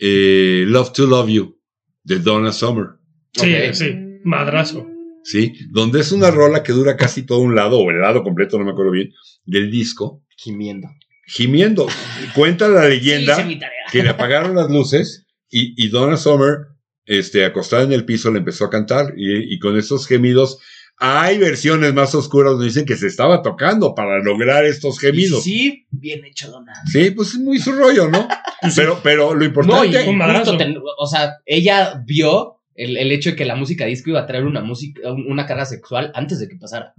eh, 0.00 0.64
Love 0.66 0.92
to 0.92 1.06
Love 1.06 1.28
You 1.28 1.58
de 2.02 2.18
Donna 2.18 2.52
Summer. 2.52 2.86
Sí, 3.32 3.54
sí. 3.72 3.94
Madrazo. 4.24 4.86
¿sí? 5.22 5.52
Donde 5.70 6.00
es 6.00 6.12
una 6.12 6.30
rola 6.30 6.62
que 6.62 6.72
dura 6.72 6.96
casi 6.96 7.24
todo 7.24 7.40
un 7.40 7.54
lado, 7.54 7.78
o 7.78 7.90
el 7.90 8.00
lado 8.00 8.22
completo, 8.22 8.58
no 8.58 8.64
me 8.64 8.72
acuerdo 8.72 8.92
bien, 8.92 9.12
del 9.44 9.70
disco, 9.70 10.24
Gimiendo. 10.36 10.88
gimiendo. 11.26 11.86
Cuenta 12.34 12.68
la 12.68 12.88
leyenda 12.88 13.36
Sí, 13.36 13.58
que 13.92 14.02
le 14.02 14.08
apagaron 14.08 14.56
las 14.56 14.70
luces 14.70 15.26
y, 15.50 15.74
y 15.76 15.88
Donna 15.88 16.16
Summer, 16.16 16.68
este, 17.04 17.44
acostada 17.44 17.82
en 17.82 17.92
el 17.92 18.04
piso, 18.04 18.30
le 18.30 18.38
empezó 18.38 18.64
a 18.64 18.70
cantar 18.70 19.12
y, 19.16 19.54
y 19.54 19.58
con 19.58 19.76
esos 19.76 20.06
gemidos. 20.06 20.58
Hay 21.02 21.38
versiones 21.38 21.94
más 21.94 22.14
oscuras 22.14 22.52
donde 22.52 22.66
dicen 22.66 22.84
que 22.84 22.96
se 22.96 23.06
estaba 23.06 23.40
tocando 23.42 23.94
para 23.94 24.22
lograr 24.22 24.66
estos 24.66 24.98
gemidos. 24.98 25.42
Sí, 25.42 25.50
Sí, 25.50 25.86
bien 25.90 26.24
hecho, 26.26 26.50
Donna. 26.50 26.74
pues 27.16 27.28
es 27.30 27.38
muy 27.40 27.58
su 27.58 27.72
rollo, 27.72 28.08
¿no? 28.08 28.28
Pero, 28.76 29.00
pero 29.02 29.32
lo 29.34 29.38
No, 29.38 29.42
y 29.42 29.46
importante. 29.46 30.38
Justo 30.38 30.56
ten- 30.58 30.76
o 30.98 31.06
sea, 31.06 31.38
ella 31.46 32.02
vio 32.06 32.58
el, 32.74 32.98
el 32.98 33.10
hecho 33.10 33.30
de 33.30 33.36
que 33.36 33.46
la 33.46 33.56
música 33.56 33.86
disco 33.86 34.10
iba 34.10 34.20
a 34.20 34.26
traer 34.26 34.44
una 34.44 34.60
música, 34.60 35.10
un- 35.10 35.24
una 35.32 35.46
carga 35.46 35.64
sexual 35.64 36.12
antes 36.14 36.38
de 36.40 36.48
que 36.48 36.56
pasara. 36.56 36.92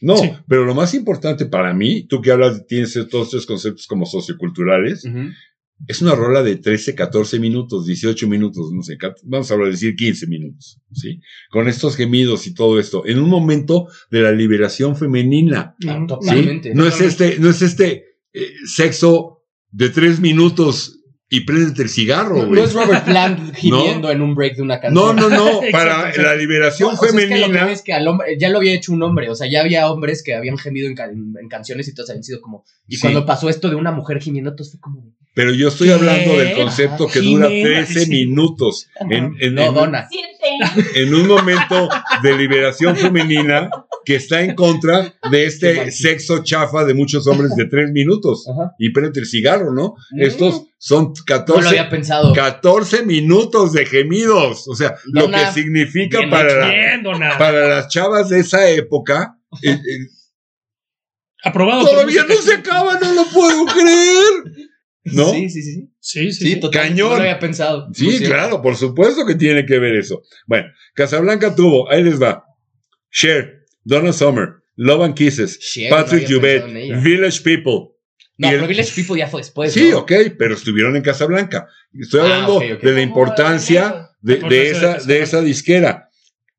No, 0.00 0.16
Sí. 0.16 0.30
pero 0.46 0.64
lo 0.64 0.76
más 0.76 0.94
importante 0.94 1.46
para 1.46 1.74
mí, 1.74 2.04
tú 2.04 2.22
que 2.22 2.30
hablas, 2.30 2.64
tienes 2.68 2.92
todos 3.10 3.26
estos 3.26 3.46
conceptos 3.46 3.88
como 3.88 4.06
socioculturales, 4.06 5.04
Es 5.86 6.02
una 6.02 6.14
rola 6.14 6.42
de 6.42 6.56
13, 6.56 6.94
14 6.94 7.38
minutos, 7.38 7.86
18 7.86 8.26
minutos, 8.28 8.72
no 8.72 8.82
sé, 8.82 8.98
vamos 9.24 9.50
a 9.50 9.54
hablar, 9.54 9.70
decir 9.70 9.94
15 9.94 10.26
minutos, 10.26 10.80
¿sí? 10.92 11.20
Con 11.50 11.68
estos 11.68 11.96
gemidos 11.96 12.46
y 12.46 12.54
todo 12.54 12.80
esto, 12.80 13.06
en 13.06 13.18
un 13.20 13.28
momento 13.30 13.86
de 14.10 14.22
la 14.22 14.32
liberación 14.32 14.96
femenina, 14.96 15.76
Ah, 15.86 15.98
Mm. 16.00 16.06
top- 16.08 16.22
¿sí? 16.22 16.28
Totalmente. 16.30 16.74
No 16.74 16.86
es 16.86 17.00
este, 17.00 17.38
no 17.38 17.48
es 17.50 17.62
este 17.62 18.04
eh, 18.32 18.52
sexo 18.66 19.44
de 19.70 19.88
3 19.90 20.20
minutos 20.20 20.97
y 21.30 21.40
préndete 21.40 21.82
el 21.82 21.88
cigarro, 21.90 22.36
No, 22.38 22.46
güey. 22.46 22.60
no 22.60 22.64
es 22.64 22.72
Robert 22.72 23.04
Plant 23.04 23.54
gimiendo 23.56 24.10
en 24.10 24.22
un 24.22 24.34
break 24.34 24.56
de 24.56 24.62
una 24.62 24.76
No, 24.90 25.14
canción. 25.14 25.16
no, 25.16 25.28
no, 25.28 25.48
Exacto, 25.62 25.66
para 25.72 25.98
exacto. 26.08 26.22
la 26.22 26.34
liberación 26.36 26.88
No, 26.88 26.94
o 26.94 26.98
sea, 26.98 27.08
es 27.08 27.14
que 27.14 27.20
lo 27.22 27.28
que 27.28 27.42
femenina. 27.42 27.70
es 27.72 27.82
que 27.82 27.92
al 27.92 28.08
hombre, 28.08 28.36
ya 28.38 28.48
lo 28.48 28.58
había 28.58 28.72
hecho 28.72 28.92
un 28.92 29.02
hombre, 29.02 29.28
o 29.28 29.34
sea, 29.34 29.46
ya 29.50 29.60
había 29.60 29.90
hombres 29.90 30.22
que 30.22 30.34
habían 30.34 30.56
gemido 30.56 30.88
en, 30.88 30.94
ca- 30.94 31.04
en- 31.10 31.34
en 31.40 31.48
canciones 31.48 31.86
y 31.88 31.94
todos 31.94 32.08
habían 32.10 32.24
sido 32.24 32.40
como. 32.40 32.64
Y 32.86 32.96
Sí. 32.96 33.02
cuando 33.02 33.26
pasó 33.26 33.48
esto 33.50 33.68
de 33.68 33.76
una 33.76 33.92
mujer 33.92 34.20
gimiendo, 34.20 34.54
todos 34.54 34.70
fue 34.72 34.80
como. 34.80 35.04
Pero 35.34 35.52
yo 35.52 35.68
estoy 35.68 35.88
¿Qué? 35.88 35.94
hablando 35.94 36.36
del 36.38 36.56
concepto 36.56 37.06
que 37.06 37.20
dura 37.20 37.48
Jimena, 37.48 37.84
13 37.84 38.00
sí. 38.06 38.10
minutos. 38.10 38.88
En, 39.08 39.36
en- 39.38 39.54
No, 39.54 39.84
en-. 39.84 39.92
Siente. 40.08 41.00
en 41.02 41.14
un 41.14 41.28
momento 41.28 41.88
de 42.22 42.36
liberación 42.36 42.96
femenina 42.96 43.68
que 44.08 44.16
está 44.16 44.40
en 44.40 44.54
contra 44.54 45.14
de 45.30 45.44
este 45.44 45.90
sexo 45.90 46.42
chafa 46.42 46.86
de 46.86 46.94
muchos 46.94 47.26
hombres 47.26 47.54
de 47.56 47.66
tres 47.66 47.90
minutos. 47.92 48.46
Ajá. 48.48 48.72
Y 48.78 48.88
prende 48.88 49.20
el 49.20 49.26
cigarro, 49.26 49.70
¿no? 49.74 49.96
Mm. 50.12 50.22
Estos 50.22 50.62
son 50.78 51.02
No 51.04 51.08
lo 51.10 51.24
14, 51.26 51.68
había 51.68 51.90
pensado. 51.90 52.32
14 52.32 53.04
minutos 53.04 53.74
de 53.74 53.84
gemidos. 53.84 54.66
O 54.66 54.74
sea, 54.74 54.94
lo 55.12 55.30
que 55.30 55.44
significa 55.52 56.20
para, 56.30 56.54
la- 56.70 57.36
para 57.36 57.68
las 57.68 57.88
chavas 57.88 58.30
de 58.30 58.40
esa 58.40 58.66
época. 58.70 59.36
eh, 59.62 59.72
eh, 59.72 59.78
Aprobado. 61.44 61.86
todavía 61.86 62.24
no 62.26 62.34
se 62.36 62.54
acaba, 62.54 62.98
no 62.98 63.12
lo 63.12 63.24
puedo 63.26 63.66
creer. 63.66 64.68
¿No? 65.04 65.32
Sí, 65.32 65.50
sí, 65.50 65.62
sí. 65.62 65.72
sí. 65.74 65.90
Sí, 66.00 66.32
sí. 66.32 66.44
Sí, 66.46 66.54
sí. 66.54 66.60
total. 66.60 66.82
Cañón. 66.88 67.10
No 67.10 67.16
lo 67.16 67.20
había 67.22 67.38
pensado. 67.38 67.88
Sí, 67.92 68.20
claro, 68.20 68.62
por 68.62 68.74
supuesto 68.74 69.26
que 69.26 69.34
tiene 69.34 69.66
que 69.66 69.78
ver 69.78 69.96
eso. 69.96 70.22
Bueno, 70.46 70.68
Casablanca 70.94 71.54
tuvo, 71.54 71.90
ahí 71.90 72.02
les 72.02 72.18
va. 72.22 72.46
Cher, 73.10 73.57
Donna 73.84 74.12
Summer, 74.12 74.56
Love 74.76 75.02
and 75.04 75.14
Kisses, 75.14 75.58
Patrick 75.90 76.28
no 76.28 76.36
Juvet. 76.36 76.64
Village 77.02 77.40
People. 77.42 77.94
No, 78.36 78.48
el- 78.50 78.56
pero 78.56 78.66
Village 78.68 78.92
People 78.94 79.18
ya 79.18 79.26
fue 79.26 79.40
después. 79.40 79.72
sí, 79.72 79.90
¿no? 79.90 79.98
ok, 80.00 80.12
pero 80.38 80.54
estuvieron 80.54 80.94
en 80.96 81.02
Casablanca. 81.02 81.66
Estoy 81.92 82.20
Ah, 82.20 82.44
hablando 82.46 82.60
de 82.60 82.92
la 82.92 83.00
importancia 83.02 84.10
de, 84.20 84.38
La 84.40 84.48
de 84.48 84.56
importancia 84.68 84.88
de 84.88 84.94
esa, 84.98 85.06
de 85.06 85.22
esa 85.22 85.40
disquera. 85.42 86.04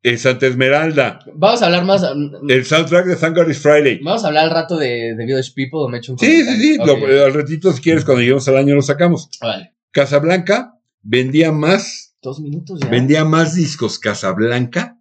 En 0.02 0.18
Santa 0.18 0.48
Esmeralda, 0.48 1.20
Vamos 1.34 1.62
a 1.62 1.66
hablar 1.66 1.84
más. 1.84 2.02
mm, 2.02 2.50
el 2.50 2.64
soundtrack 2.66 3.06
de 3.06 3.16
Thank 3.18 3.36
God 3.36 3.50
It's 3.50 3.60
Friday. 3.60 4.00
Vamos 4.02 4.24
a 4.24 4.28
hablar 4.28 4.46
al 4.46 4.52
rato 4.52 4.78
de, 4.78 5.14
de 5.14 5.26
Village 5.26 5.52
People 5.54 5.80
o 5.82 5.90
me 5.90 5.98
echo 5.98 6.14
un 6.14 6.20
Sí, 6.20 6.42
sí, 6.46 6.56
sí. 6.58 6.78
lo- 6.78 6.94
Ok. 6.94 7.04
al 7.26 7.34
ratito, 7.34 7.74
si 7.74 7.82
quieres, 7.82 8.06
cuando 8.06 8.22
lleguemos 8.22 8.48
al 8.48 8.56
año, 8.56 8.76
lo 8.76 8.82
sacamos. 8.82 9.30
Vale. 9.42 9.74
Casablanca 9.92 10.72
vendía 11.02 11.52
más 11.52 12.16
Dos 12.22 12.40
minutos 12.40 12.80
ya. 12.82 12.88
Vendía 12.90 13.26
más 13.26 13.56
discos 13.56 14.00
Casablanca 14.00 14.98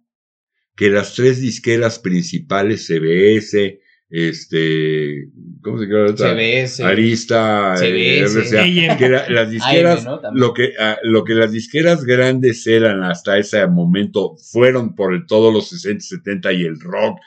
que 0.79 0.89
las 0.89 1.13
tres 1.13 1.41
disqueras 1.41 1.99
principales, 1.99 2.85
CBS, 2.87 3.81
este, 4.09 5.29
¿cómo 5.61 5.77
se 5.77 5.85
llama? 5.87 6.05
la 6.05 6.11
otra? 6.11 6.33
CBS. 6.33 6.83
Arista, 6.85 7.73
eh, 7.75 8.23
CBS. 8.25 8.39
RCA, 8.39 8.63
AM. 8.93 8.97
que 8.97 9.05
era- 9.05 9.29
las 9.29 9.51
disqueras, 9.51 9.99
AM, 9.99 10.05
¿no? 10.05 10.19
También. 10.21 10.41
lo 10.47 10.53
que, 10.53 10.69
ah, 10.79 10.97
lo 11.03 11.23
que 11.25 11.33
las 11.35 11.51
disqueras 11.51 12.05
grandes 12.05 12.65
eran 12.65 13.03
hasta 13.03 13.37
ese 13.37 13.67
momento, 13.67 14.35
fueron 14.51 14.95
por 14.95 15.13
el- 15.13 15.25
todos 15.27 15.53
los 15.53 15.67
60, 15.69 15.99
70 16.03 16.53
y 16.53 16.63
el 16.63 16.79
rock. 16.79 17.19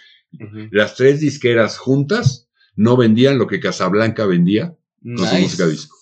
Las 0.70 0.96
tres 0.96 1.20
disqueras 1.20 1.76
juntas 1.76 2.48
no 2.74 2.96
vendían 2.96 3.36
lo 3.36 3.46
que 3.46 3.60
Casablanca 3.60 4.24
vendía 4.24 4.74
con 5.02 5.18
su 5.18 5.24
Nice. 5.24 5.40
música 5.42 5.66
disco. 5.66 5.94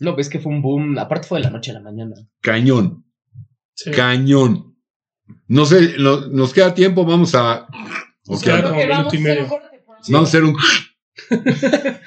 No, 0.00 0.16
pues 0.16 0.28
que 0.28 0.40
fue 0.40 0.52
un 0.52 0.60
boom. 0.60 0.98
Aparte 0.98 1.28
fue 1.28 1.38
de 1.38 1.44
la 1.44 1.50
noche 1.50 1.70
a 1.70 1.74
la 1.74 1.80
mañana. 1.80 2.16
Cañón. 2.40 3.04
Sí. 3.74 3.92
Cañón. 3.92 4.67
No 5.48 5.64
sé, 5.66 5.94
no- 5.98 6.20
nos 6.28 6.52
queda 6.52 6.74
tiempo, 6.74 7.04
vamos 7.04 7.34
a. 7.34 7.66
Nos 8.26 8.38
ok, 8.38 8.44
queda 8.44 8.56
vamos 8.62 8.70
como 8.70 8.80
Porque 8.80 8.86
minuto 8.86 8.98
vamos 8.98 9.14
y 9.14 9.16
a 9.16 9.20
hacer 9.20 9.30
medio. 9.30 9.42
un 9.42 9.48
corte. 9.48 9.78
por 9.86 9.96
a 9.96 10.28
hacer 10.28 10.44
un. 10.44 10.56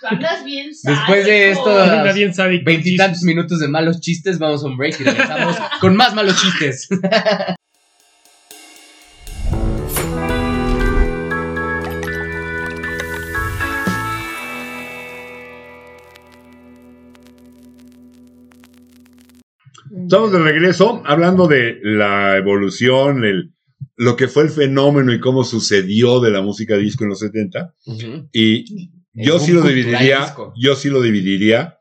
Tú 0.00 0.06
andas 0.08 0.44
bien 0.44 0.66
Después 0.82 1.24
de 1.24 1.54
sádico. 1.54 1.70
esto- 1.70 1.82
Anda 1.82 2.12
bien 2.12 2.34
sádico. 2.34 2.64
Veintitantos 2.66 3.22
minutos 3.22 3.60
de 3.60 3.68
malos 3.68 4.00
chistes, 4.00 4.38
vamos 4.38 4.62
a 4.64 4.66
un 4.66 4.76
break 4.76 5.00
y 5.00 5.04
regresamos 5.04 5.56
con 5.80 5.96
más 5.96 6.14
malos 6.14 6.40
chistes. 6.40 6.88
Estamos 20.12 20.30
de 20.30 20.40
regreso 20.40 21.02
hablando 21.06 21.48
de 21.48 21.78
la 21.82 22.36
evolución, 22.36 23.24
el, 23.24 23.54
lo 23.96 24.14
que 24.14 24.28
fue 24.28 24.42
el 24.42 24.50
fenómeno 24.50 25.10
y 25.14 25.18
cómo 25.18 25.42
sucedió 25.42 26.20
de 26.20 26.30
la 26.30 26.42
música 26.42 26.76
disco 26.76 27.04
en 27.04 27.08
los 27.08 27.20
70. 27.20 27.74
Y 28.30 28.90
El 29.14 29.26
yo 29.26 29.38
sí 29.38 29.52
lo 29.52 29.62
dividiría, 29.62 30.20
disco. 30.20 30.52
yo 30.54 30.76
sí 30.76 30.90
lo 30.90 31.00
dividiría 31.00 31.78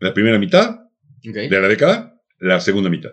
la 0.00 0.12
primera 0.12 0.40
mitad 0.40 0.80
de 1.22 1.48
la 1.48 1.68
década, 1.68 2.20
la 2.40 2.58
segunda 2.58 2.90
mitad. 2.90 3.10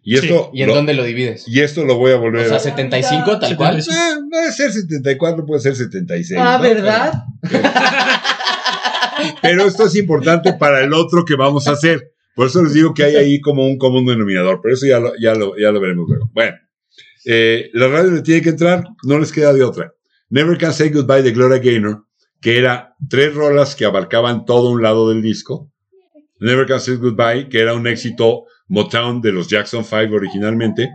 Y 0.00 0.16
Sí, 0.18 0.26
esto, 0.28 0.52
¿Y 0.54 0.62
en 0.62 0.68
lo, 0.68 0.76
dónde 0.76 0.94
lo 0.94 1.02
divides? 1.02 1.48
y 1.48 1.58
esto 1.58 1.84
lo 1.84 1.96
voy 1.96 2.12
a 2.12 2.18
O 2.18 2.20
volver 2.20 2.46
sea, 2.46 2.58
a... 2.58 2.60
75 2.60 3.40
tal 3.40 3.56
cual. 3.56 3.82
75. 3.82 4.00
Ah, 4.00 4.28
puede 4.30 4.52
ser 4.52 4.70
74, 4.70 5.44
puede 5.44 5.60
ser 5.60 5.74
76. 5.74 6.40
Ah, 6.40 6.56
¿no? 6.56 6.62
¿verdad? 6.62 7.24
Pero 9.42 9.64
esto 9.66 9.86
es 9.86 9.96
importante 9.96 10.52
para 10.52 10.84
el 10.84 10.94
otro 10.94 11.24
que 11.24 11.34
vamos 11.34 11.66
a 11.66 11.72
hacer. 11.72 12.12
Por 12.34 12.46
eso 12.46 12.62
les 12.62 12.72
digo 12.72 12.94
que 12.94 13.04
hay 13.04 13.16
ahí 13.16 13.40
como 13.40 13.66
un 13.66 13.78
común 13.78 14.06
denominador. 14.06 14.60
Pero 14.62 14.74
eso 14.74 14.86
ya 14.86 15.00
lo, 15.00 15.12
ya 15.20 15.34
lo, 15.34 15.56
ya 15.58 15.72
lo 15.72 15.80
veremos 15.80 16.08
luego. 16.08 16.30
Bueno, 16.32 16.56
eh, 17.24 17.70
la 17.74 17.88
radio 17.88 18.10
le 18.12 18.22
tiene 18.22 18.42
que 18.42 18.50
entrar, 18.50 18.84
no 19.04 19.18
les 19.18 19.32
queda 19.32 19.52
de 19.52 19.62
otra. 19.62 19.92
Never 20.30 20.56
Can 20.56 20.72
Say 20.72 20.90
Goodbye 20.90 21.22
de 21.22 21.32
Gloria 21.32 21.58
Gaynor, 21.58 22.06
que 22.40 22.58
era 22.58 22.94
tres 23.08 23.34
rolas 23.34 23.74
que 23.74 23.84
abarcaban 23.84 24.44
todo 24.44 24.70
un 24.70 24.82
lado 24.82 25.08
del 25.08 25.22
disco. 25.22 25.72
Never 26.38 26.66
Can 26.66 26.80
Say 26.80 26.96
Goodbye, 26.96 27.48
que 27.48 27.60
era 27.60 27.74
un 27.74 27.86
éxito 27.86 28.44
Motown 28.68 29.20
de 29.20 29.32
los 29.32 29.48
Jackson 29.48 29.84
5 29.84 30.14
originalmente. 30.14 30.88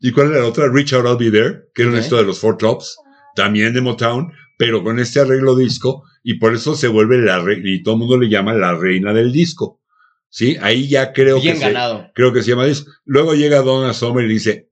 ¿Y 0.00 0.10
cuál 0.10 0.32
era 0.32 0.40
la 0.40 0.46
otra? 0.46 0.68
Richard 0.68 1.06
I'll 1.06 1.16
Be 1.16 1.30
There, 1.30 1.68
que 1.72 1.82
era 1.82 1.92
un 1.92 1.96
éxito 1.96 2.16
de 2.16 2.24
los 2.24 2.38
Four 2.40 2.58
Tops, 2.58 2.96
también 3.34 3.72
de 3.72 3.80
Motown, 3.80 4.32
pero 4.58 4.82
con 4.82 4.98
este 4.98 5.20
arreglo 5.20 5.54
disco, 5.54 6.02
y 6.22 6.34
por 6.34 6.54
eso 6.54 6.74
se 6.74 6.88
vuelve 6.88 7.18
la 7.18 7.42
y 7.64 7.82
todo 7.82 7.94
el 7.94 8.00
mundo 8.00 8.18
le 8.18 8.28
llama 8.28 8.52
la 8.52 8.74
reina 8.74 9.12
del 9.12 9.32
disco. 9.32 9.80
¿Sí? 10.28 10.56
Ahí 10.60 10.88
ya 10.88 11.12
creo 11.12 11.40
Bien 11.40 11.54
que 11.54 11.60
se, 11.60 11.66
ganado. 11.72 12.10
creo 12.14 12.32
que 12.32 12.42
se 12.42 12.50
llama 12.50 12.66
disco. 12.66 12.90
Luego 13.04 13.34
llega 13.34 13.62
Donna 13.62 13.92
Summer 13.94 14.24
y 14.24 14.28
dice, 14.34 14.68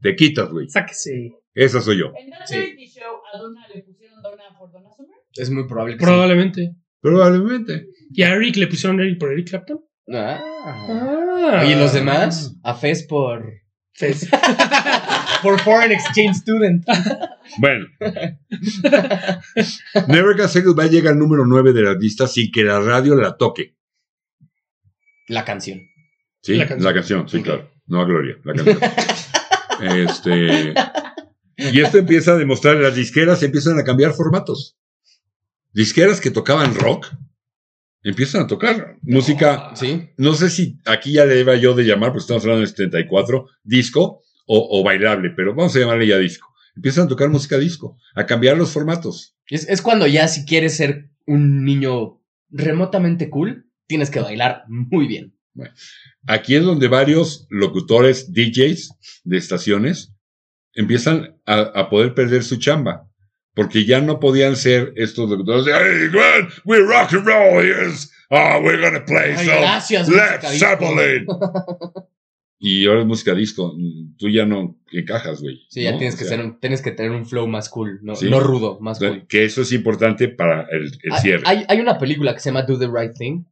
te 0.00 0.16
quitas, 0.16 0.48
güey. 0.50 0.68
Sáquese. 0.68 1.32
Esa 1.54 1.80
soy 1.80 1.98
yo. 1.98 2.12
En 2.18 2.30
That 2.30 2.46
Sí. 2.46 2.54
70 2.54 2.82
Show 3.00 3.14
a 3.32 3.38
Donna 3.38 3.60
le 3.74 3.82
pusieron 3.82 4.22
Donna 4.22 4.42
por 4.58 4.72
Donna 4.72 4.88
Summer. 4.96 5.16
Es 5.34 5.50
muy 5.50 5.66
probable 5.66 5.96
que 5.96 6.04
Probablemente. 6.04 6.74
Probablemente. 7.00 7.86
¿Y 8.10 8.22
a 8.22 8.32
Eric 8.34 8.56
le 8.56 8.66
pusieron 8.66 9.00
Eric 9.00 9.18
por 9.18 9.32
Eric 9.32 9.48
Clapton? 9.50 9.78
sí. 10.06 10.12
Ah. 10.14 10.40
Ah. 10.66 11.64
¿y 11.66 11.74
los 11.74 11.92
demás? 11.92 12.54
A 12.62 12.74
Fez 12.74 13.06
por. 13.06 13.52
Fez. 13.92 14.28
Por 15.42 15.60
Foreign 15.60 15.92
Exchange 15.92 16.36
Student. 16.38 16.84
Bueno. 17.58 17.84
Never 20.08 20.34
Can 20.36 20.48
Say 20.48 20.62
Goodbye 20.62 20.88
llega 20.88 21.10
al 21.10 21.18
número 21.18 21.44
9 21.46 21.72
de 21.74 21.82
la 21.82 21.94
lista 21.94 22.26
sin 22.26 22.50
que 22.50 22.64
la 22.64 22.80
radio 22.80 23.14
la 23.14 23.36
toque. 23.36 23.76
La 25.28 25.44
canción. 25.44 25.80
¿Sí? 26.42 26.54
La 26.54 26.64
La 26.64 26.68
canción. 26.68 26.94
canción, 26.94 27.28
sí, 27.28 27.42
claro. 27.42 27.70
No 27.86 28.00
a 28.00 28.04
Gloria, 28.04 28.36
la 28.44 28.54
canción. 28.54 28.78
este. 30.08 30.74
Y 31.56 31.80
esto 31.80 31.98
empieza 31.98 32.32
a 32.32 32.36
demostrar, 32.36 32.76
las 32.76 32.94
disqueras 32.96 33.42
empiezan 33.42 33.78
a 33.78 33.84
cambiar 33.84 34.12
formatos. 34.12 34.76
Disqueras 35.72 36.20
que 36.20 36.30
tocaban 36.30 36.74
rock 36.74 37.06
empiezan 38.02 38.42
a 38.42 38.46
tocar 38.46 38.98
música, 39.00 39.70
Sí. 39.74 40.10
no 40.18 40.34
sé 40.34 40.50
si 40.50 40.78
aquí 40.84 41.12
ya 41.14 41.24
le 41.24 41.40
iba 41.40 41.54
yo 41.56 41.72
de 41.74 41.84
llamar, 41.84 42.10
porque 42.10 42.20
estamos 42.20 42.42
hablando 42.44 42.60
de 42.60 42.66
74, 42.66 43.46
disco 43.62 44.22
o, 44.46 44.78
o 44.78 44.84
bailable, 44.84 45.30
pero 45.30 45.54
vamos 45.54 45.74
a 45.74 45.78
llamarle 45.78 46.06
ya 46.06 46.18
disco. 46.18 46.52
Empiezan 46.76 47.06
a 47.06 47.08
tocar 47.08 47.30
música 47.30 47.56
disco, 47.56 47.96
a 48.14 48.26
cambiar 48.26 48.58
los 48.58 48.70
formatos. 48.72 49.34
Es, 49.46 49.66
es 49.70 49.80
cuando 49.80 50.06
ya 50.06 50.28
si 50.28 50.44
quieres 50.44 50.76
ser 50.76 51.08
un 51.26 51.64
niño 51.64 52.20
remotamente 52.50 53.30
cool, 53.30 53.63
tienes 53.86 54.10
que 54.10 54.20
bailar 54.20 54.64
muy 54.68 55.06
bien. 55.06 55.34
Aquí 56.26 56.54
es 56.56 56.64
donde 56.64 56.88
varios 56.88 57.46
locutores, 57.50 58.32
DJs 58.32 59.22
de 59.24 59.36
estaciones, 59.36 60.14
empiezan 60.74 61.38
a, 61.46 61.60
a 61.60 61.88
poder 61.90 62.14
perder 62.14 62.42
su 62.42 62.56
chamba. 62.56 63.08
Porque 63.54 63.84
ya 63.84 64.00
no 64.00 64.18
podían 64.18 64.56
ser 64.56 64.92
estos 64.96 65.30
locutores 65.30 65.64
de, 65.64 65.72
hey, 65.72 66.08
man, 66.12 66.48
we 66.64 66.78
rock 66.80 67.12
and 67.14 67.24
roll, 67.24 67.64
yes. 67.64 68.10
Ah, 68.28 68.58
we're 68.60 68.80
gonna 68.82 69.04
play 69.04 69.30
Ay, 69.36 69.46
some 69.46 69.60
gracias, 69.60 70.08
Led. 70.08 70.40
Zeppelin. 70.58 71.24
y 72.58 72.86
ahora 72.86 73.02
es 73.02 73.06
música 73.06 73.32
disco. 73.32 73.72
Tú 74.18 74.28
ya 74.28 74.44
no 74.44 74.76
encajas, 74.90 75.40
güey. 75.40 75.60
Sí, 75.68 75.82
ya 75.84 75.92
¿no? 75.92 75.98
tienes 75.98 76.16
O 76.16 76.18
que, 76.18 76.24
sea, 76.24 76.36
ser 76.36 76.44
un- 76.46 76.58
tienes 76.58 76.82
que 76.82 76.90
tener 76.90 77.12
un 77.12 77.26
flow 77.26 77.46
más 77.46 77.68
cool, 77.68 78.00
no, 78.02 78.16
Sí. 78.16 78.28
no 78.28 78.40
rudo, 78.40 78.80
más 78.80 78.98
cool. 78.98 79.24
Que 79.28 79.44
eso 79.44 79.62
es 79.62 79.70
importante 79.70 80.26
para 80.26 80.62
el, 80.72 80.86
el 81.02 81.12
Hay- 81.12 81.20
cierre. 81.20 81.42
Hay, 81.46 81.64
hay 81.68 81.78
una 81.78 81.96
película 81.98 82.34
que 82.34 82.40
se 82.40 82.48
llama 82.50 82.62
Do 82.62 82.76
the 82.76 82.88
Right 82.88 83.12
Thing, 83.16 83.44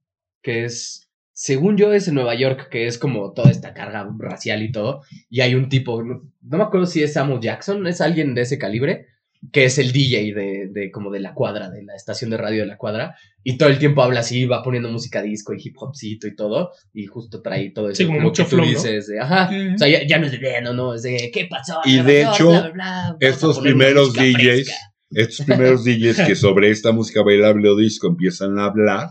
que 0.43 0.65
es, 0.65 1.11
según 1.33 1.77
yo, 1.77 1.93
es 1.93 2.09
en 2.09 2.15
Nueva 2.15 2.35
York, 2.35 2.69
que 2.71 2.87
es 2.87 2.99
como 2.99 3.33
toda 3.33 3.51
esta 3.51 3.75
carga 3.75 4.09
racial 4.19 4.63
y 4.63 4.73
todo. 4.73 5.03
Y 5.31 5.41
hay 5.41 5.55
un 5.55 5.69
tipo, 5.69 6.03
no, 6.03 6.23
no 6.43 6.59
me 6.59 6.65
acuerdo 6.65 6.87
si 6.87 7.03
es 7.03 7.15
Samuel 7.15 7.41
Jackson, 7.41 7.87
es 7.87 8.01
alguien 8.01 8.35
de 8.35 8.43
ese 8.43 8.59
calibre, 8.59 9.07
que 9.51 9.65
es 9.65 9.79
el 9.79 9.91
DJ 9.91 10.35
de, 10.35 10.69
de 10.71 10.91
como 10.93 11.11
de 11.11 11.19
la 11.19 11.35
cuadra, 11.35 11.69
de 11.69 11.83
la 11.83 11.97
estación 11.97 12.31
de 12.31 12.37
radio 12.37 12.61
de 12.61 12.67
la 12.67 12.77
cuadra. 12.77 13.17
Y 13.43 13.57
todo 13.59 13.69
el 13.71 13.79
tiempo 13.79 14.03
habla 14.03 14.21
así, 14.21 14.45
va 14.45 14.63
poniendo 14.63 14.89
música 14.89 15.21
disco 15.21 15.53
y 15.53 15.61
hip 15.63 15.75
hopcito 15.79 16.29
y 16.29 16.37
todo. 16.37 16.71
Y 16.95 17.07
justo 17.07 17.43
trae 17.43 17.71
todo 17.71 17.89
eso. 17.89 17.97
Sí, 17.97 18.07
como 18.07 18.21
mucho 18.21 18.45
que 18.45 18.51
tú 18.51 18.57
flow, 18.57 18.67
¿no? 18.67 18.73
dices 18.73 19.09
de, 19.09 19.19
ajá. 19.19 19.51
O 19.75 19.79
sea, 19.79 19.89
ya, 19.89 20.07
ya 20.07 20.19
no 20.19 20.27
es 20.27 20.41
de, 20.41 20.61
no, 20.63 20.75
no, 20.75 20.95
es 20.95 21.03
de, 21.03 21.31
¿qué 21.33 21.47
pasó? 21.51 21.81
Y 21.85 22.03
de 22.03 22.23
York? 22.23 22.35
hecho, 22.35 22.73
Bla, 22.73 23.17
Estos 23.19 23.59
primeros 23.59 24.13
DJs, 24.13 24.37
fresca. 24.37 24.75
Estos 25.15 25.47
primeros 25.47 25.85
DJs 25.85 26.27
que 26.27 26.35
sobre 26.37 26.71
esta 26.71 26.93
música 26.93 27.23
bailable 27.23 27.69
o 27.69 27.77
disco 27.77 28.09
empiezan 28.09 28.59
a 28.59 28.65
hablar, 28.67 29.09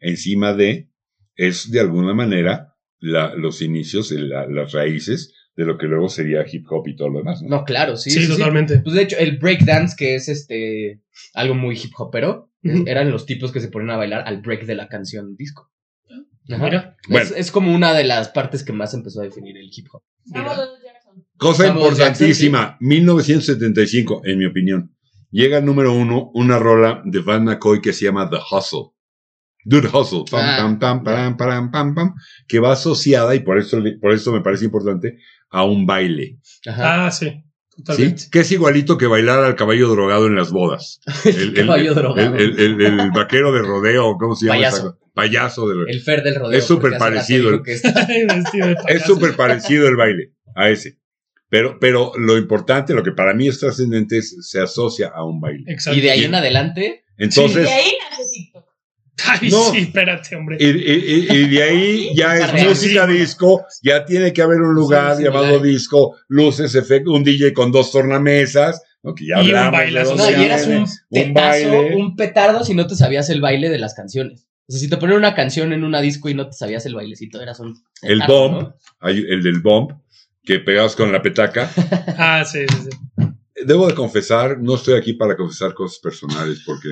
encima 0.00 0.52
de, 0.54 0.88
es 1.36 1.70
de 1.70 1.80
alguna 1.80 2.14
manera 2.14 2.74
la- 3.00 3.34
los 3.34 3.62
inicios, 3.62 4.10
la- 4.12 4.46
las 4.46 4.72
raíces 4.72 5.34
de 5.56 5.64
lo 5.66 5.76
que 5.76 5.86
luego 5.86 6.08
sería 6.08 6.44
hip 6.50 6.64
hop 6.70 6.88
y 6.88 6.96
todo 6.96 7.10
lo 7.10 7.18
demás. 7.18 7.42
¿no? 7.42 7.48
No, 7.58 7.64
claro, 7.64 7.96
sí. 7.96 8.10
Sí, 8.10 8.20
sí, 8.20 8.26
sí. 8.26 8.32
totalmente. 8.32 8.78
Pues 8.78 8.94
de 8.94 9.02
hecho, 9.02 9.16
el 9.18 9.36
breakdance, 9.38 9.94
que 9.98 10.14
es 10.14 10.28
este 10.28 11.02
algo 11.34 11.54
muy 11.54 11.74
hip 11.76 11.92
hopero, 11.98 12.50
Ujú. 12.64 12.84
eran 12.86 13.10
los 13.10 13.26
tipos 13.26 13.50
que 13.52 13.60
se 13.60 13.68
ponen 13.68 13.90
a 13.90 13.96
bailar 13.96 14.22
al 14.26 14.40
break 14.40 14.64
de 14.64 14.74
la 14.76 14.88
canción 14.88 15.36
disco. 15.36 15.70
Ajá. 16.50 16.64
Mira. 16.64 16.96
Es, 17.02 17.08
Bueno. 17.08 17.30
es 17.36 17.50
como 17.50 17.74
una 17.74 17.92
de 17.92 18.04
las 18.04 18.28
partes 18.28 18.62
que 18.64 18.72
más 18.72 18.94
empezó 18.94 19.20
a 19.20 19.24
definir 19.24 19.56
el 19.58 19.68
hip 19.76 19.86
hop. 19.92 20.02
Cosa 21.36 21.66
importantísima, 21.68 22.76
1975, 22.80 24.22
en 24.24 24.38
mi 24.38 24.46
opinión. 24.46 24.94
Llega 25.32 25.56
al 25.56 25.64
número 25.64 25.92
uno 25.92 26.30
una 26.34 26.58
rola 26.58 27.02
de 27.04 27.18
Van 27.20 27.44
McCoy 27.44 27.80
que 27.80 27.92
se 27.92 28.04
llama 28.04 28.30
The 28.30 28.36
Hustle. 28.50 28.90
Dude 29.64 29.88
Hustle, 29.88 30.24
pam, 30.30 30.40
Ah. 30.44 30.56
pam, 30.58 30.78
pam, 30.78 31.04
pam, 31.04 31.36
pam, 31.36 31.70
pam, 31.70 31.94
pam, 31.94 32.14
que 32.48 32.58
va 32.58 32.72
asociada, 32.72 33.34
y 33.34 33.40
por 33.40 33.58
eso, 33.58 33.80
por 34.00 34.12
eso 34.12 34.32
me 34.32 34.40
parece 34.42 34.64
importante, 34.64 35.18
a 35.50 35.64
un 35.64 35.86
baile. 35.86 36.38
Ajá. 36.66 37.06
Ah, 37.06 37.10
sí. 37.10 37.30
¿sí? 37.30 37.42
Totalmente. 37.84 38.24
Que 38.30 38.40
es 38.40 38.52
igualito 38.52 38.98
que 38.98 39.06
bailar 39.06 39.42
al 39.44 39.54
caballo 39.56 39.88
drogado 39.88 40.26
en 40.26 40.34
las 40.36 40.50
bodas. 40.50 41.00
El, 41.24 41.56
el- 41.58 41.66
Caballo 41.66 41.90
el- 41.90 41.94
drogado. 41.94 42.36
el- 42.36 42.58
el- 42.60 42.80
el 42.82 43.10
vaquero 43.12 43.52
de 43.52 43.62
rodeo, 43.62 44.16
¿cómo 44.18 44.34
se 44.36 44.46
llama? 44.46 44.58
Payaso. 44.58 44.98
Payaso 45.14 45.68
de 45.68 45.74
rodeo. 45.74 45.86
El 45.88 46.00
Fer 46.02 46.22
del 46.22 46.34
rodeo. 46.34 46.58
Es 46.58 46.64
súper 46.66 46.98
parecido 46.98 47.44
dijo 47.52 47.54
el- 47.54 47.62
que 47.62 47.72
está- 47.74 48.06
Vestido 48.34 48.66
de 48.68 48.76
Es 48.88 49.02
súper 49.04 49.36
parecido 49.36 49.86
el 49.88 49.96
baile 49.96 50.32
a 50.56 50.68
ese. 50.70 50.98
Pero, 51.52 51.76
pero 51.78 52.12
lo 52.16 52.38
importante, 52.38 52.94
lo 52.94 53.02
que 53.02 53.12
para 53.12 53.34
mí 53.34 53.46
es 53.46 53.58
trascendente, 53.60 54.16
es 54.16 54.34
se 54.40 54.58
asocia 54.58 55.08
a 55.14 55.22
un 55.22 55.38
baile. 55.38 55.64
Exacto. 55.70 55.98
Y 55.98 56.00
de 56.00 56.10
ahí 56.10 56.24
en 56.24 56.34
adelante, 56.34 57.04
Entonces, 57.18 57.64
De 57.64 57.70
ahí 57.70 57.92
nace 58.10 58.22
TikTok. 58.32 58.64
Ay, 59.26 59.50
No. 59.50 59.70
sí, 59.70 59.78
espérate, 59.80 60.34
hombre. 60.34 60.56
y, 60.58 60.64
y- 60.64 61.26
y- 61.30 61.36
y 61.44 61.48
de 61.50 61.62
ahí 61.62 62.10
ya 62.16 62.36
es 62.38 62.44
Arreal. 62.44 62.68
música 62.70 63.06
disco, 63.06 63.66
ya 63.82 64.06
tiene 64.06 64.32
que 64.32 64.40
haber 64.40 64.62
un 64.62 64.74
lugar 64.74 65.18
Sí, 65.18 65.24
llamado 65.24 65.44
similar. 65.44 65.62
disco, 65.66 66.16
luces, 66.28 66.74
efectos, 66.74 67.14
un 67.14 67.22
DJ 67.22 67.52
con 67.52 67.70
dos 67.70 67.92
tornamesas, 67.92 68.82
¿no? 69.02 69.14
que 69.14 69.26
ya 69.26 69.36
Y 69.42 69.50
un 69.50 69.56
hablamos 69.56 69.72
baile 69.72 70.02
no, 70.04 70.30
y 70.30 70.44
eras 70.44 70.66
un 70.66 70.76
un 70.78 70.86
tetazo, 71.10 71.68
baile. 71.68 71.96
un 71.96 72.16
petardo 72.16 72.64
si 72.64 72.74
no 72.74 72.86
te 72.86 72.96
sabías 72.96 73.28
el 73.28 73.42
baile 73.42 73.68
de 73.68 73.78
las 73.78 73.92
canciones. 73.94 74.46
O 74.66 74.72
sea, 74.72 74.80
si 74.80 74.88
te 74.88 74.96
ponían 74.96 75.18
una 75.18 75.34
canción 75.34 75.74
en 75.74 75.84
una 75.84 76.00
disco 76.00 76.30
y 76.30 76.34
no 76.34 76.46
te 76.46 76.54
sabías 76.54 76.86
el 76.86 76.94
bailecito, 76.94 77.42
eras 77.42 77.60
un 77.60 77.76
El 78.00 78.20
petardo, 78.20 78.48
bomb, 78.48 78.62
¿no? 78.62 78.76
hay 79.00 79.18
el 79.28 79.42
del 79.42 79.60
bomb, 79.60 79.92
que 80.44 80.58
pegados 80.60 80.96
con 80.96 81.12
la 81.12 81.22
petaca. 81.22 81.70
Ah, 82.18 82.44
sí, 82.44 82.60
sí, 82.68 82.90
sí. 82.90 83.24
Debo 83.64 83.86
de 83.86 83.94
confesar, 83.94 84.58
no 84.60 84.74
estoy 84.74 84.94
aquí 84.94 85.12
para 85.12 85.36
confesar 85.36 85.72
cosas 85.74 85.98
personales, 86.00 86.62
porque 86.66 86.88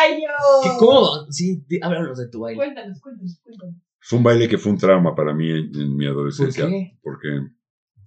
¡Ay, 0.00 0.14
yo! 0.22 0.62
Qué 0.62 0.70
cómodo. 0.78 1.30
Sí, 1.30 1.62
háblanos 1.80 2.18
de 2.18 2.28
tu 2.28 2.40
baile. 2.40 2.56
Cuéntanos, 2.56 3.00
cuéntanos, 3.00 3.38
cuéntanos. 3.42 3.74
fue 4.00 4.16
un 4.18 4.22
baile 4.24 4.48
que 4.48 4.58
fue 4.58 4.72
un 4.72 4.78
trauma 4.78 5.14
para 5.14 5.32
mí 5.32 5.48
en, 5.50 5.70
en 5.74 5.96
mi 5.96 6.06
¿Por 6.06 6.14
adolescencia. 6.14 6.66
qué? 6.66 6.98
Porque 7.02 7.28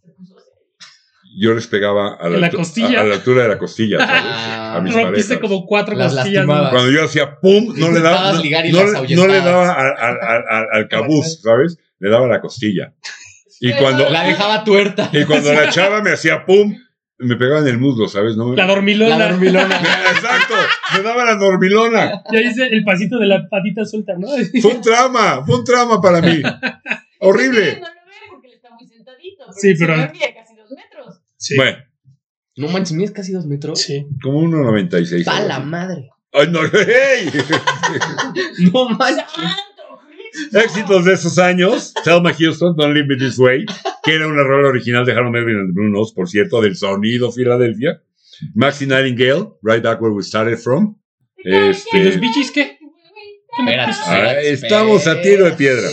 Se 0.02 0.10
puso 0.12 0.36
serio. 0.36 0.52
yo 1.40 1.54
les 1.54 1.68
pegaba 1.68 2.16
a 2.16 2.30
la, 2.30 2.38
la 2.40 2.48
a, 2.48 3.02
a 3.02 3.04
la 3.06 3.16
altura 3.16 3.44
de 3.44 3.50
la 3.50 3.58
costilla, 3.58 3.98
¿sabes? 4.00 4.24
Ah, 4.72 4.76
a 4.78 4.82
mis 4.82 4.94
Rompiste 4.94 5.36
parejas. 5.36 5.40
como 5.50 5.66
cuatro 5.66 5.96
Las 5.96 6.14
costillas. 6.14 6.46
¿no? 6.46 6.54
lastimabas. 6.54 6.72
Cuando 6.72 6.92
yo 6.92 7.04
hacía 7.06 7.40
pum, 7.40 7.74
no 7.78 7.92
le 7.92 8.02
daba, 8.02 8.34
no, 8.34 8.44
no 8.44 9.16
no 9.16 9.28
le 9.28 9.38
daba 9.40 9.72
al, 9.74 9.88
al, 9.98 10.18
al, 10.22 10.44
al- 10.50 10.68
al 10.74 10.88
cabuz, 10.88 11.42
¿sabes? 11.42 11.78
Le 12.00 12.10
daba 12.10 12.26
a 12.26 12.30
la 12.30 12.40
costilla. 12.42 12.94
Y 13.60 13.74
cuando, 13.74 14.10
La 14.10 14.24
dejaba 14.24 14.64
tuerta. 14.64 15.10
y 15.12 15.26
cuando 15.26 15.54
la 15.54 15.70
chava 15.70 16.02
me 16.02 16.12
hacía 16.12 16.46
pum, 16.46 16.76
me 17.18 17.36
pegaba 17.36 17.60
en 17.60 17.68
el 17.68 17.78
muslo, 17.78 18.08
¿sabes? 18.08 18.38
No, 18.38 18.56
La 18.56 18.66
dormilona. 18.66 19.18
La 19.18 19.30
dormilona. 19.32 19.76
Exacto, 20.16 20.54
me 20.96 21.02
daba 21.02 21.26
la 21.26 21.36
dormilona. 21.36 22.22
Ya 22.32 22.40
hice 22.42 22.68
el 22.68 22.84
pasito 22.86 23.18
de 23.20 23.28
la 23.28 23.48
patita 23.50 23.84
suelta, 23.86 24.14
¿no? 24.18 24.28
Fue 24.62 24.72
un 24.76 24.82
trauma, 24.82 25.44
fue 25.46 25.58
un 25.58 25.64
trauma 25.66 26.02
para 26.02 26.22
mí. 26.22 26.42
Horrible. 27.20 27.80
No 27.82 27.88
lo 27.88 27.94
ven 28.06 28.30
porque 28.30 28.48
él 28.48 28.54
está 28.54 28.70
muy 28.72 28.88
sentadito. 28.88 29.46
Pero 29.48 29.54
Sí, 29.60 29.74
pero- 29.78 29.96
señor 29.96 30.12
mide 30.14 30.34
casi 30.34 30.56
dos 30.56 30.70
metros. 30.72 31.22
Sí. 31.36 31.56
Bueno, 31.58 31.78
No 32.56 32.68
manches, 32.70 32.94
mides 32.94 33.12
casi 33.12 33.34
dos 33.34 33.46
metros. 33.46 33.82
Sí. 33.82 34.08
como 34.24 34.42
1.96. 34.42 35.26
Pa' 35.26 35.36
algo 35.38 35.48
la 35.50 35.60
madre. 35.60 36.10
Ay, 36.32 36.48
no, 36.50 36.60
¡hey! 36.74 37.30
No 38.72 38.90
manches. 38.90 39.26
Éxitos 40.54 41.06
de 41.06 41.14
esos 41.14 41.38
años, 41.40 41.94
Thelma 42.04 42.34
Houston, 42.34 42.76
Don't 42.76 42.94
Leave 42.94 43.08
Me 43.08 43.16
This 43.18 43.38
Way, 43.38 43.66
que 44.04 44.14
era 44.16 44.28
una 44.28 44.44
rola 44.44 44.70
original 44.70 45.06
de 45.06 45.12
Harold 45.14 45.32
Melvin 45.32 45.56
and 45.58 45.70
the 45.70 45.74
Blue 45.74 45.90
Notes, 45.90 46.14
por 46.14 46.28
cierto, 46.30 46.62
del 46.62 46.76
sonido 46.76 47.32
Filadelfia. 47.32 48.02
Maxi 48.56 48.86
Nightingale, 48.86 49.50
Right 49.62 49.84
Back 49.84 50.02
Where 50.02 50.14
We 50.16 50.24
Started 50.24 50.58
From. 50.58 50.98
Este- 51.38 51.98
¿Y 51.98 52.04
los 52.04 52.20
bichis 52.20 52.52
qué? 52.52 52.78
Espérate, 53.60 53.92
Ah, 54.06 54.18
espérate, 54.40 54.52
estamos 54.54 55.08
a 55.08 55.22
tiro 55.22 55.46
de 55.46 55.52
piedra. 55.52 55.90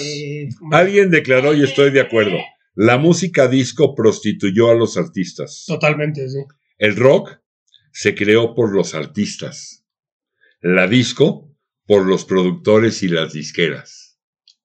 Alguien 0.72 1.10
declaró, 1.10 1.54
y 1.54 1.64
estoy 1.64 1.90
de 1.90 2.00
acuerdo, 2.00 2.36
la 2.74 2.98
música 2.98 3.48
disco 3.48 3.94
prostituyó 3.94 4.70
a 4.70 4.74
los 4.74 4.96
artistas. 4.96 5.64
Totalmente, 5.66 6.28
sí. 6.28 6.38
El 6.78 6.94
rock 6.96 7.38
se 7.92 8.14
creó 8.14 8.54
por 8.54 8.72
los 8.74 8.94
artistas. 8.94 9.84
La 10.60 10.86
disco 10.86 11.52
por 11.86 12.04
los 12.06 12.24
productores 12.24 13.02
y 13.02 13.08
las 13.08 13.32
disqueras. 13.32 14.05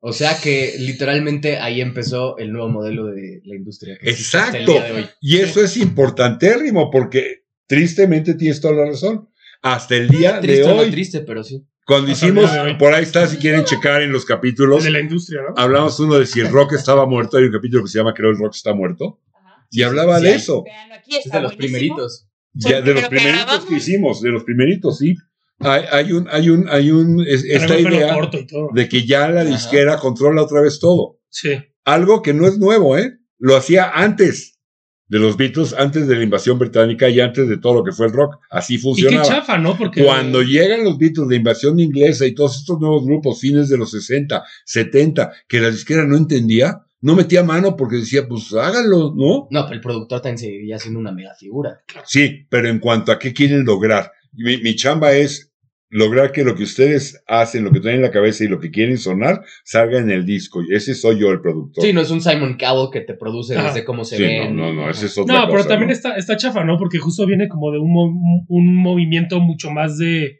O 0.03 0.13
sea 0.13 0.35
que 0.41 0.75
literalmente 0.79 1.57
ahí 1.59 1.79
empezó 1.79 2.37
el 2.39 2.51
nuevo 2.51 2.69
modelo 2.69 3.05
de 3.05 3.41
la 3.45 3.55
industria. 3.55 3.97
que 4.01 4.09
existe 4.09 4.37
hasta 4.37 4.57
el 4.57 4.63
Exacto. 4.63 4.71
día 4.73 4.93
de 4.93 4.99
hoy. 5.03 5.09
Y 5.21 5.37
eso 5.37 5.63
es 5.63 5.77
importantérrimo 5.77 6.89
porque 6.89 7.43
tristemente 7.67 8.33
tienes 8.33 8.59
toda 8.61 8.73
la 8.73 8.85
razón. 8.85 9.29
Hasta 9.61 9.95
el 9.95 10.07
día 10.09 10.39
Triste 10.41 10.61
de 10.63 10.71
o 10.71 10.75
no 10.75 10.81
hoy, 10.81 10.89
triste, 10.91 11.19
pero 11.21 11.43
sí. 11.43 11.63
cuando 11.85 12.11
Hasta 12.11 12.25
hicimos, 12.25 12.51
hoy. 12.51 12.73
por 12.77 12.93
ahí 12.95 13.03
está, 13.03 13.27
si 13.27 13.37
quieren 13.37 13.63
checar 13.63 14.01
en 14.01 14.11
los 14.11 14.25
capítulos, 14.25 14.83
De 14.83 14.89
la 14.89 14.99
industria, 14.99 15.41
¿no? 15.47 15.53
hablamos 15.55 15.99
uno 15.99 16.17
de 16.17 16.25
si 16.25 16.39
el 16.39 16.49
rock 16.49 16.73
estaba 16.73 17.05
muerto, 17.05 17.37
hay 17.37 17.43
un 17.45 17.51
capítulo 17.51 17.83
que 17.83 17.89
se 17.89 17.99
llama 17.99 18.13
Creo 18.15 18.31
el 18.31 18.37
rock 18.39 18.55
está 18.55 18.73
muerto, 18.73 19.19
Ajá. 19.35 19.67
y 19.69 19.83
hablaba 19.83 20.17
sí 20.19 20.25
de 20.25 20.33
eso, 20.33 20.63
Veanlo 20.63 20.95
aquí, 20.95 21.15
Es 21.15 21.31
de 21.31 21.41
los 21.41 21.55
buenísimo. 21.55 21.57
primeritos. 21.87 22.27
ya, 22.53 22.81
de 22.81 22.93
los 22.95 23.03
primeritos 23.07 23.65
que 23.65 23.75
hicimos, 23.75 24.21
de 24.23 24.29
los 24.31 24.43
primeritos, 24.43 24.97
sí. 24.97 25.15
Hay, 25.63 25.83
hay 25.91 26.11
un, 26.13 26.27
hay 26.29 26.49
un, 26.49 26.69
hay 26.69 26.91
un, 26.91 27.25
es- 27.27 27.43
esta 27.45 27.79
idea 27.79 28.13
corto 28.13 28.37
y 28.39 28.47
todo. 28.47 28.69
de 28.73 28.87
que 28.89 29.05
ya 29.05 29.29
la 29.29 29.41
Ajá. 29.41 29.49
disquera 29.49 29.97
controla 29.97 30.43
otra 30.43 30.61
vez 30.61 30.79
todo. 30.79 31.19
Sí. 31.29 31.51
Algo 31.85 32.21
que 32.21 32.33
no 32.33 32.47
es 32.47 32.57
nuevo, 32.57 32.97
¿eh? 32.97 33.17
Lo 33.39 33.55
hacía 33.55 33.89
antes 33.89 34.59
de 35.07 35.19
los 35.19 35.35
Beatles, 35.35 35.73
antes 35.77 36.07
de 36.07 36.15
la 36.15 36.23
invasión 36.23 36.57
británica 36.57 37.09
y 37.09 37.19
antes 37.19 37.49
de 37.49 37.57
todo 37.57 37.73
lo 37.75 37.83
que 37.83 37.91
fue 37.91 38.05
el 38.07 38.13
rock. 38.13 38.35
Así 38.49 38.75
Y 38.75 38.77
qué 38.77 38.81
funcionaba. 38.83 39.23
chafa, 39.27 39.57
¿no? 39.57 39.77
Porque. 39.77 40.03
Cuando 40.03 40.41
llegan 40.41 40.83
los 40.85 40.97
Beatles, 40.97 41.27
la 41.27 41.35
invasión 41.35 41.79
inglesa 41.79 42.25
y 42.25 42.33
todos 42.33 42.57
estos 42.57 42.79
nuevos 42.79 43.03
grupos, 43.05 43.39
fines 43.39 43.67
de 43.67 43.77
los 43.77 43.91
60, 43.91 44.43
70, 44.65 45.31
que 45.47 45.59
la 45.59 45.69
disquera 45.69 46.05
no 46.05 46.15
entendía, 46.15 46.81
no 47.01 47.15
metía 47.15 47.43
mano 47.43 47.75
porque 47.75 47.97
decía, 47.97 48.27
pues 48.27 48.53
háganlo, 48.53 49.13
¿no? 49.15 49.47
No, 49.49 49.63
pero 49.65 49.73
el 49.73 49.81
productor 49.81 50.21
también 50.21 50.37
seguía 50.37 50.77
siendo 50.79 50.99
una 50.99 51.11
mega 51.11 51.33
figura. 51.35 51.81
Sí, 52.05 52.45
pero 52.49 52.69
en 52.69 52.79
cuanto 52.79 53.11
a 53.11 53.19
qué 53.19 53.33
quieren 53.33 53.65
lograr, 53.65 54.11
mi, 54.33 54.57
mi 54.61 54.75
chamba 54.75 55.11
es 55.13 55.50
lograr 55.91 56.31
que 56.31 56.43
lo 56.43 56.55
que 56.55 56.63
ustedes 56.63 57.21
hacen, 57.27 57.63
lo 57.65 57.71
que 57.71 57.81
traen 57.81 57.97
en 57.97 58.01
la 58.03 58.11
cabeza 58.11 58.43
y 58.43 58.47
lo 58.47 58.59
que 58.59 58.71
quieren 58.71 58.97
sonar, 58.97 59.41
salga 59.65 59.99
en 59.99 60.09
el 60.09 60.25
disco. 60.25 60.61
Y 60.63 60.73
ese 60.73 60.95
soy 60.95 61.19
yo, 61.19 61.29
el 61.31 61.41
productor. 61.41 61.83
Sí, 61.83 61.91
no 61.93 62.01
es 62.01 62.09
un 62.09 62.21
Simon 62.21 62.57
Cowell 62.57 62.89
que 62.91 63.01
te 63.01 63.13
produce 63.13 63.55
Ajá. 63.57 63.67
desde 63.67 63.83
cómo 63.83 64.05
se 64.05 64.15
Sí, 64.17 64.23
ven. 64.23 64.55
no, 64.55 64.73
no, 64.73 64.85
no, 64.85 64.89
ese 64.89 65.05
es 65.07 65.17
No, 65.17 65.23
otra 65.23 65.47
pero 65.49 65.65
también 65.65 65.87
¿no? 65.87 65.93
está, 65.93 66.15
está 66.15 66.37
chafa, 66.37 66.63
¿no? 66.63 66.77
Porque 66.77 66.97
justo 66.97 67.25
viene 67.27 67.47
como 67.49 67.71
de 67.71 67.79
un, 67.79 68.45
un 68.47 68.75
movimiento 68.77 69.39
mucho 69.41 69.69
más 69.69 69.97
de 69.97 70.39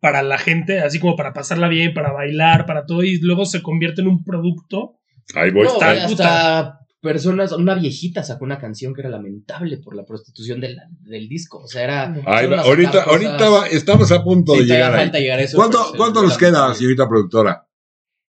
para 0.00 0.22
la 0.22 0.38
gente, 0.38 0.80
así 0.80 0.98
como 0.98 1.14
para 1.14 1.32
pasarla 1.32 1.68
bien, 1.68 1.94
para 1.94 2.12
bailar, 2.12 2.66
para 2.66 2.84
todo, 2.86 3.04
y 3.04 3.18
luego 3.20 3.44
se 3.44 3.62
convierte 3.62 4.00
en 4.00 4.08
un 4.08 4.24
producto. 4.24 4.96
Ahí 5.34 5.50
voy. 5.50 5.64
No, 5.66 5.74
Está 5.74 5.90
hasta 5.92 6.08
puta. 6.08 6.78
Personas, 7.00 7.52
una 7.52 7.74
viejita 7.74 8.22
sacó 8.22 8.44
una 8.44 8.58
canción 8.58 8.94
que 8.94 9.00
era 9.00 9.10
lamentable 9.10 9.78
por 9.78 9.94
la 9.96 10.04
prostitución 10.04 10.60
del, 10.60 10.78
del 11.00 11.28
disco. 11.28 11.58
O 11.58 11.66
sea, 11.66 11.82
era. 11.84 12.14
Ahorita, 12.24 13.02
ahorita 13.04 13.48
va- 13.50 13.66
estamos 13.68 14.10
a 14.12 14.22
punto 14.22 14.52
Sí, 14.54 14.60
de 14.60 14.64
llegar 14.66 14.92
ahí. 14.94 14.98
falta 15.00 15.18
llegar 15.18 15.38
a 15.38 15.42
eso. 15.42 15.56
¿Cuánto, 15.56 15.92
cuánto 15.96 16.22
nos 16.22 16.36
queda, 16.38 16.72
señorita 16.74 17.08
productora? 17.08 17.66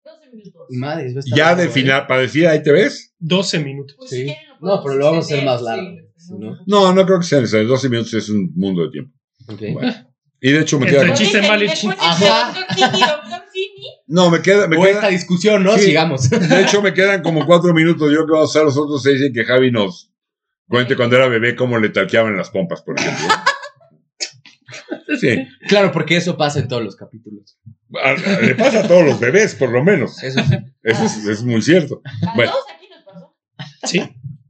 12 0.05 0.31
minutos. 0.33 0.63
Madre, 0.71 1.13
va 1.13 1.17
a 1.17 1.21
estar 1.21 1.39
Ya 1.39 1.55
de 1.55 1.65
¿eh? 1.65 1.69
final, 1.69 2.07
para 2.07 2.23
decir, 2.23 2.47
ahí 2.47 2.63
te 2.63 2.73
ves. 2.73 3.15
12 3.19 3.59
minutos. 3.61 3.97
Pues 3.99 4.11
Sí. 4.11 4.27
No, 4.61 4.83
pero 4.83 4.95
lo 4.97 5.05
vamos 5.07 5.25
a 5.31 5.35
hacer 5.35 5.45
más 5.45 5.63
largo. 5.63 5.91
sí. 6.17 6.35
no- 6.39 6.57
No, 6.67 6.93
no 6.93 7.07
creo 7.07 7.19
que 7.21 7.27
sea 7.27 7.41
necesario. 7.41 7.69
12 7.69 7.89
minutos 7.89 8.15
es 8.15 8.29
un 8.31 8.53
mundo 8.55 8.83
de 8.83 8.91
tiempo. 8.91 9.13
Ok. 9.49 9.63
Bueno. 9.73 9.93
Y 10.41 10.53
de 10.53 10.61
hecho 10.61 10.79
me 10.79 10.87
Entre 10.87 11.03
queda. 11.05 11.15
chis- 11.15 11.19
chiste 11.19 11.43
mal 11.43 11.63
y 11.63 11.69
chiste- 11.69 11.97
Ajá. 11.99 12.55
No, 14.07 14.31
me 14.31 14.41
queda. 14.43 14.69
Me 14.69 14.77
O 14.77 14.81
queda 14.83 14.93
esta 14.93 15.09
discusión, 15.09 15.65
¿no? 15.65 15.77
Sí. 15.77 15.87
Sigamos. 15.87 16.29
de 16.31 16.61
hecho, 16.63 16.83
me 16.83 16.95
quedan 16.95 17.23
como 17.23 17.45
cuatro 17.47 17.73
minutos. 17.75 18.11
Yo 18.11 18.17
creo 18.19 18.27
que 18.27 18.33
vamos 18.33 18.49
a 18.49 18.51
usar 18.51 18.65
los 18.65 18.77
otros 18.77 19.03
seis 19.03 19.21
en 19.23 19.33
que 19.33 19.45
Javi 19.45 19.71
nos 19.73 20.13
cuente 20.69 20.97
cuando 20.97 21.17
era 21.17 21.29
bebé 21.29 21.57
cómo 21.57 21.79
le 21.79 21.89
talqueaban 21.89 22.37
las 22.37 22.51
pompas, 22.51 22.83
por 22.83 22.99
ejemplo. 22.99 23.27
Sí. 25.21 25.47
Claro, 25.69 25.93
porque 25.93 26.17
eso 26.17 26.37
pasa 26.37 26.59
en 26.59 26.69
todos 26.69 26.83
los 26.83 26.97
capítulos. 26.97 27.59
A- 27.95 28.11
a- 28.11 28.41
Le 28.41 28.55
pasa 28.57 28.81
a 28.81 28.89
todos 28.89 29.05
los 29.05 29.19
bebés, 29.21 29.55
por 29.55 29.71
lo 29.71 29.83
menos. 29.83 30.23
Eso 30.23 30.41
sí. 30.45 30.57
Eso 30.83 31.05
es, 31.05 31.25
es 31.25 31.43
muy 31.45 31.63
cierto. 31.63 32.03
a 32.27 32.35
Bueno. 32.35 32.53
todos 32.53 32.65
aquí 32.77 32.89
nos 32.91 33.05
pasó. 33.05 33.35
Sí. 33.85 34.03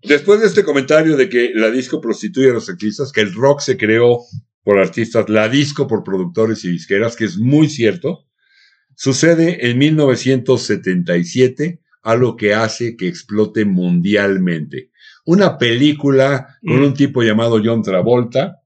Después 0.02 0.40
de 0.40 0.46
este 0.46 0.64
comentario 0.64 1.16
de 1.16 1.28
que 1.28 1.50
la 1.54 1.70
disco 1.70 2.00
prostituye 2.00 2.50
a 2.50 2.54
los 2.54 2.68
artistas, 2.68 3.12
que 3.12 3.20
el 3.20 3.34
rock 3.34 3.60
se 3.60 3.76
creó 3.76 4.20
por 4.66 4.80
artistas, 4.80 5.28
la 5.28 5.48
disco 5.48 5.86
por 5.86 6.02
productores 6.02 6.64
y 6.64 6.68
disqueras, 6.72 7.14
que 7.14 7.24
es 7.24 7.38
muy 7.38 7.68
cierto, 7.68 8.26
sucede 8.96 9.70
en 9.70 9.78
1977 9.78 11.80
algo 12.02 12.34
que 12.36 12.52
hace 12.52 12.96
que 12.96 13.06
explote 13.06 13.64
mundialmente. 13.64 14.90
Una 15.24 15.56
película 15.56 16.58
con 16.66 16.80
Mm. 16.80 16.84
un 16.84 16.94
tipo 16.94 17.22
llamado 17.22 17.62
John 17.64 17.84
Travolta, 17.84 18.56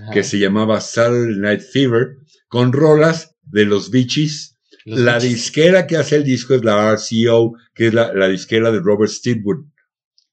Ajá. 0.00 0.10
que 0.12 0.22
se 0.22 0.38
llamaba 0.38 0.80
Saturday 0.80 1.36
Night 1.36 1.60
Fever, 1.60 2.16
con 2.48 2.72
rolas 2.72 3.36
de 3.42 3.66
los. 3.66 3.90
Los 3.92 4.56
La 4.98 5.18
disquera 5.18 5.86
que 5.86 5.98
hace 5.98 6.16
el 6.16 6.24
disco 6.24 6.54
es 6.54 6.64
la 6.64 6.90
RCO, 6.94 7.52
que 7.74 7.88
es 7.88 7.92
la, 7.94 8.14
la 8.14 8.28
disquera 8.28 8.72
de 8.72 8.80
Robert 8.80 9.12
Stigwood, 9.12 9.66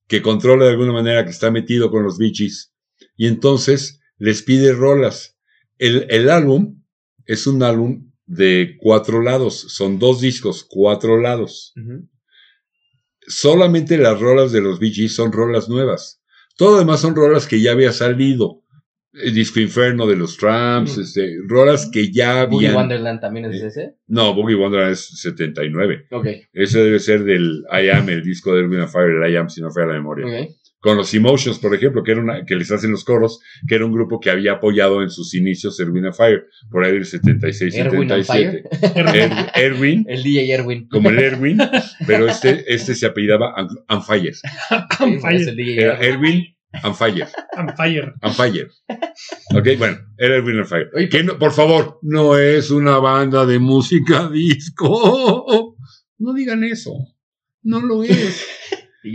que 0.08 0.22
controla 0.22 0.64
de 0.64 0.72
alguna 0.72 0.94
manera 0.94 1.26
que 1.26 1.32
está 1.32 1.52
metido 1.52 1.92
con 1.92 2.04
los 2.04 2.18
Bee 2.18 2.32
Gees. 2.34 2.72
Y 3.18 3.28
entonces 3.28 3.97
les 4.18 4.42
pide 4.44 4.74
rolas. 4.74 5.38
El, 5.78 6.06
el 6.10 6.30
álbum 6.30 6.82
es 7.26 7.46
un 7.48 7.62
álbum 7.64 8.12
de 8.26 8.76
cuatro 8.80 9.22
lados, 9.22 9.56
son 9.70 10.00
dos 10.00 10.20
discos, 10.22 10.66
cuatro 10.68 11.20
lados. 11.22 11.74
Solamente 13.22 13.98
las 13.98 14.20
rolas 14.20 14.52
de 14.52 14.62
los 14.62 14.80
Bee 14.80 14.92
Gees 14.94 15.16
son 15.16 15.32
rolas 15.32 15.68
nuevas. 15.70 16.22
Todo 16.56 16.74
lo 16.74 16.80
demás 16.80 17.02
son 17.02 17.16
rolas 17.16 17.46
que 17.48 17.62
ya 17.62 17.72
había 17.72 17.92
salido. 17.92 18.64
El 19.14 19.34
disco 19.34 19.60
Inferno 19.60 20.06
de 20.06 20.16
los 20.16 20.38
Tramps, 20.38 20.98
Mm. 20.98 21.02
este, 21.02 21.36
rolas 21.48 21.90
que 21.92 22.12
ya 22.12 22.46
Boogie 22.46 22.68
habían. 22.68 22.76
Wonderland 22.84 23.20
también 23.20 23.46
es 23.46 23.62
de 23.62 23.68
ese. 23.68 23.96
No, 24.08 24.34
Boogie 24.36 24.56
Wonderland 24.56 24.94
es 24.94 25.20
79. 25.22 26.08
Ok. 26.12 26.28
Ese 26.54 26.80
debe 26.84 27.00
ser 27.00 27.24
del 27.24 27.64
I 27.72 27.90
Am, 27.90 28.08
el 28.10 28.24
disco 28.24 28.54
de 28.54 28.62
Erwin 28.62 28.88
Fire, 28.88 29.24
el 29.24 29.34
I 29.34 29.38
Am, 29.38 29.50
si 29.50 29.60
no 29.62 29.72
falla 29.72 29.88
la 29.88 29.94
memoria. 29.94 30.26
Ok. 30.26 30.50
Con 30.80 30.96
los 30.96 31.14
Emotions, 31.14 31.58
por 31.60 31.74
ejemplo, 31.74 32.04
que, 32.04 32.12
era 32.12 32.22
una, 32.22 32.46
que 32.46 32.56
les 32.56 32.72
hacen 32.72 32.92
los 32.92 33.04
coros, 33.04 33.40
que 33.68 33.76
era 33.76 33.86
un 33.86 33.92
grupo 33.92 34.20
que 34.20 34.30
había 34.30 34.54
apoyado 34.54 35.02
en 35.02 35.10
sus 35.10 35.34
inicios 35.34 35.80
Erwin 35.80 36.14
Fire, 36.14 36.46
por 36.70 36.84
ahí 36.86 36.94
del 36.94 37.06
76, 37.06 37.74
Erwin 37.76 38.12
on 38.12 38.24
77. 38.24 38.70
Er- 39.18 39.52
Erwin, 39.56 40.06
El 40.08 40.22
DJ 40.24 40.52
Erwin. 40.54 40.88
como 40.88 41.10
el 41.10 41.18
Erwin, 41.20 41.58
pero 42.06 42.28
este, 42.28 42.64
este 42.74 42.94
se 42.94 43.08
apellidaba 43.08 43.54
An- 43.58 43.68
Anfire. 43.88 44.34
Fire. 45.20 45.46
DJ 45.56 45.82
Era 45.84 45.94
Erwin. 46.00 46.14
Erwin 46.14 46.46
Anfire. 46.84 47.28
I'm 47.58 47.76
fire. 47.76 48.14
Anfire. 48.22 48.68
Ok, 49.56 49.68
bueno, 49.80 49.98
era 50.18 50.36
Erwin 50.36 50.60
Anfire. 50.60 50.90
Oye, 50.96 51.10
Que 51.10 51.24
no- 51.24 51.40
por 51.40 51.54
favor, 51.54 51.98
no 52.04 52.38
es 52.38 52.70
una 52.70 53.00
banda 53.00 53.46
de 53.48 53.58
música 53.58 54.30
disco. 54.30 55.76
No 56.20 56.34
digan 56.34 56.64
eso. 56.64 56.94
No 57.64 57.82
lo 57.82 58.04
es. 58.04 58.46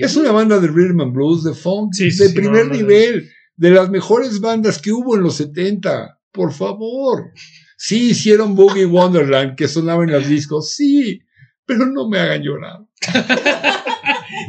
Es 0.00 0.16
una 0.16 0.32
banda 0.32 0.58
de 0.58 0.68
rhythm 0.68 1.00
and 1.00 1.12
blues, 1.12 1.44
de 1.44 1.54
funk, 1.54 1.92
Sí, 1.94 2.04
de 2.04 2.28
sí, 2.28 2.34
primer 2.34 2.66
no, 2.66 2.72
no, 2.72 2.76
nivel, 2.76 3.30
de 3.56 3.70
las 3.70 3.90
mejores 3.90 4.40
bandas 4.40 4.80
que 4.80 4.92
hubo 4.92 5.16
en 5.16 5.22
los 5.22 5.36
70. 5.36 6.18
Por 6.30 6.52
favor. 6.52 7.32
Sí 7.76 8.10
hicieron 8.10 8.54
Boogie 8.54 8.86
Wonderland, 8.86 9.56
que 9.56 9.68
sonaba 9.68 10.04
en 10.04 10.12
los 10.12 10.26
discos, 10.28 10.74
sí, 10.74 11.20
pero 11.66 11.86
no 11.86 12.08
me 12.08 12.18
hagan 12.20 12.42
llorar. 12.42 12.78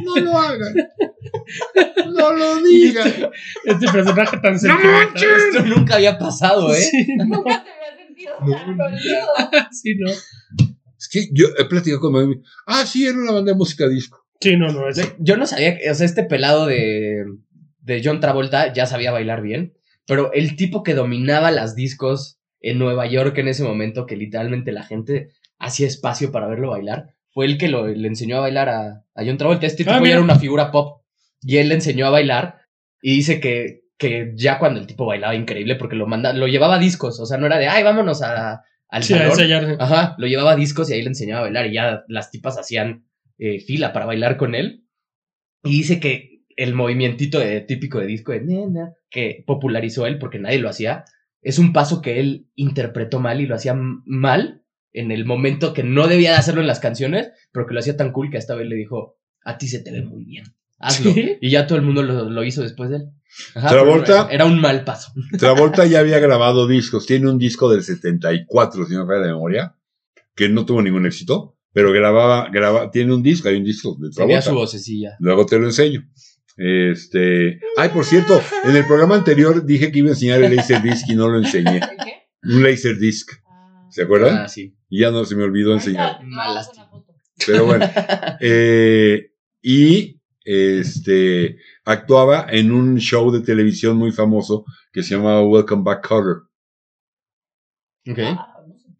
No 0.04 0.16
lo 0.16 0.38
hagan. 0.38 0.74
No 2.14 2.32
lo 2.32 2.56
digan. 2.62 3.30
Este 3.64 3.86
personaje 3.92 4.38
tan 4.38 4.58
sentimental. 4.58 5.22
Esto 5.22 5.64
nunca 5.66 5.96
había 5.96 6.18
pasado, 6.18 6.74
¿eh? 6.74 6.80
Sí, 6.80 7.06
no, 7.16 7.24
Nunca 7.24 7.64
te 7.64 7.70
había 7.70 8.06
sentido 8.06 8.32
tan 8.38 8.76
dolido. 8.76 9.26
sí, 9.72 9.94
no. 9.98 10.10
Es 10.10 11.08
que 11.10 11.28
yo 11.32 11.48
he 11.58 11.64
platicado 11.66 12.00
con 12.00 12.12
mi 12.12 12.20
amigo. 12.20 12.42
Ah, 12.66 12.86
sí, 12.86 13.06
era 13.06 13.18
una 13.18 13.32
banda 13.32 13.52
de 13.52 13.58
música 13.58 13.86
disco. 13.88 14.23
Sí, 14.44 14.56
no, 14.56 14.68
no. 14.72 14.88
Es, 14.88 15.14
Yo 15.18 15.36
no 15.36 15.46
sabía, 15.46 15.76
que- 15.78 15.90
o 15.90 15.94
sea, 15.94 16.06
este 16.06 16.22
pelado 16.24 16.66
de, 16.66 17.24
de 17.80 18.02
John 18.04 18.20
Travolta 18.20 18.72
ya 18.72 18.86
sabía 18.86 19.10
bailar 19.12 19.42
bien, 19.42 19.74
pero 20.06 20.32
el 20.32 20.56
tipo 20.56 20.82
que 20.82 20.94
dominaba 20.94 21.50
las 21.50 21.74
discos 21.74 22.38
en 22.60 22.78
Nueva 22.78 23.06
York 23.06 23.36
en 23.38 23.48
ese 23.48 23.62
momento, 23.64 24.06
que 24.06 24.16
literalmente 24.16 24.70
la 24.72 24.84
gente 24.84 25.28
hacía 25.58 25.86
espacio 25.86 26.30
para 26.32 26.46
verlo 26.46 26.70
bailar, 26.70 27.14
fue 27.30 27.46
el 27.46 27.58
que 27.58 27.68
lo, 27.68 27.86
le 27.88 28.06
enseñó 28.08 28.36
a 28.36 28.40
bailar 28.40 28.68
a, 28.68 29.04
a 29.14 29.24
John 29.24 29.36
Travolta. 29.38 29.66
Este 29.66 29.82
Ah, 29.86 29.94
tipo 29.94 30.06
era 30.06 30.20
una 30.20 30.38
figura 30.38 30.70
pop 30.70 31.02
y 31.42 31.56
él 31.56 31.68
le 31.68 31.74
enseñó 31.76 32.06
a 32.06 32.10
bailar 32.10 32.58
y 33.02 33.16
dice 33.16 33.40
que, 33.40 33.80
que 33.98 34.32
ya 34.36 34.58
cuando 34.58 34.78
el 34.80 34.86
tipo 34.86 35.04
bailaba 35.06 35.34
increíble 35.34 35.76
porque 35.76 35.96
lo 35.96 36.06
manda, 36.06 36.32
lo 36.32 36.46
llevaba 36.46 36.76
a 36.76 36.78
discos, 36.78 37.18
o 37.20 37.26
sea, 37.26 37.36
no 37.38 37.46
era 37.46 37.58
de, 37.58 37.66
ay, 37.68 37.82
vámonos 37.82 38.22
a, 38.22 38.62
al 38.88 39.02
sí, 39.02 39.14
a 39.14 39.18
salón". 39.18 39.36
Ajá, 39.80 40.14
lo 40.18 40.26
llevaba 40.26 40.52
a 40.52 40.56
discos 40.56 40.90
y 40.90 40.94
ahí 40.94 41.02
le 41.02 41.08
enseñaba 41.08 41.40
a 41.40 41.44
bailar 41.44 41.66
y 41.66 41.74
ya 41.74 42.04
las 42.08 42.30
tipas 42.30 42.56
hacían 42.58 43.04
eh, 43.38 43.60
fila 43.60 43.92
para 43.92 44.06
bailar 44.06 44.36
con 44.36 44.54
él. 44.54 44.84
Y 45.62 45.70
dice 45.78 46.00
que 46.00 46.42
el 46.56 46.74
movimientito 46.74 47.38
de- 47.40 47.60
típico 47.62 47.98
de 48.00 48.06
disco 48.06 48.32
de 48.32 48.40
nena 48.42 48.94
que 49.10 49.42
popularizó 49.46 50.06
él 50.06 50.18
porque 50.18 50.38
nadie 50.38 50.58
lo 50.58 50.68
hacía, 50.68 51.04
es 51.42 51.58
un 51.58 51.72
paso 51.72 52.00
que 52.02 52.20
él 52.20 52.48
interpretó 52.54 53.20
mal 53.20 53.40
y 53.40 53.46
lo 53.46 53.54
hacía 53.54 53.74
mal 53.76 54.62
en 54.92 55.10
el 55.10 55.24
momento 55.24 55.74
que 55.74 55.82
no 55.82 56.06
debía 56.06 56.30
de 56.30 56.36
hacerlo 56.36 56.60
en 56.60 56.66
las 56.68 56.80
canciones, 56.80 57.30
pero 57.52 57.66
que 57.66 57.74
lo 57.74 57.80
hacía 57.80 57.96
tan 57.96 58.12
cool 58.12 58.30
que 58.30 58.38
esta 58.38 58.54
vez 58.54 58.68
le 58.68 58.76
dijo, 58.76 59.18
a 59.44 59.58
ti 59.58 59.66
se 59.68 59.80
te 59.80 59.90
ve 59.90 60.02
muy 60.02 60.24
bien, 60.24 60.44
hazlo. 60.78 61.12
¿Sí? 61.12 61.36
Y 61.40 61.50
ya 61.50 61.66
todo 61.66 61.76
el 61.78 61.84
mundo 61.84 62.02
lo, 62.02 62.30
lo 62.30 62.44
hizo 62.44 62.62
después 62.62 62.90
de 62.90 62.96
él. 62.98 63.02
Ajá, 63.56 63.68
Travolta- 63.70 64.28
Era 64.30 64.44
un 64.46 64.60
mal 64.60 64.84
paso. 64.84 65.12
Travolta 65.38 65.84
ya 65.86 65.98
había 65.98 66.20
grabado 66.20 66.68
discos. 66.68 67.04
Tiene 67.06 67.28
un 67.28 67.38
disco 67.38 67.68
del 67.68 67.82
74, 67.82 68.86
si 68.86 68.94
no 68.94 69.00
me 69.04 69.06
falla 69.14 69.26
la 69.26 69.32
memoria, 69.34 69.74
que 70.36 70.48
no 70.48 70.64
tuvo 70.64 70.80
ningún 70.82 71.04
éxito, 71.06 71.53
pero 71.74 71.92
grababa, 71.92 72.48
grababa, 72.50 72.90
tiene 72.90 73.12
un 73.12 73.22
disco, 73.22 73.48
hay 73.50 73.56
un 73.56 73.64
disco 73.64 73.94
de 74.00 74.08
Tenía 74.10 74.40
Travolta. 74.40 74.42
su 74.42 74.54
vocecilla. 74.54 75.16
Luego 75.18 75.44
te 75.44 75.58
lo 75.58 75.66
enseño. 75.66 76.08
Este, 76.56 77.58
ay, 77.76 77.88
por 77.92 78.04
cierto, 78.04 78.40
en 78.62 78.76
el 78.76 78.86
programa 78.86 79.16
anterior 79.16 79.66
dije 79.66 79.90
que 79.90 79.98
iba 79.98 80.08
a 80.08 80.12
enseñar 80.12 80.40
el 80.42 80.54
Laserdisc 80.54 81.08
y 81.10 81.16
no 81.16 81.28
lo 81.28 81.38
enseñé. 81.38 81.76
¿El 81.76 81.80
qué? 81.80 82.28
Un 82.44 82.62
Laserdisc, 82.62 83.32
Ah. 83.46 83.88
¿se 83.90 84.02
acuerdan? 84.02 84.38
Ah, 84.38 84.48
sí. 84.48 84.76
Y 84.88 85.00
ya 85.00 85.10
no 85.10 85.24
se 85.24 85.34
me 85.34 85.42
olvidó 85.42 85.72
enseñar. 85.74 86.20
Pero 87.44 87.66
bueno, 87.66 87.84
eh, 88.40 89.32
y 89.60 90.20
este 90.44 91.58
actuaba 91.84 92.46
en 92.50 92.70
un 92.70 92.98
show 92.98 93.32
de 93.32 93.40
televisión 93.40 93.96
muy 93.96 94.12
famoso 94.12 94.64
que 94.92 95.02
se 95.02 95.16
llamaba 95.16 95.42
Welcome 95.44 95.82
Back 95.82 96.06
Cover. 96.06 96.36
Ok. 98.08 98.18
Ah. 98.20 98.50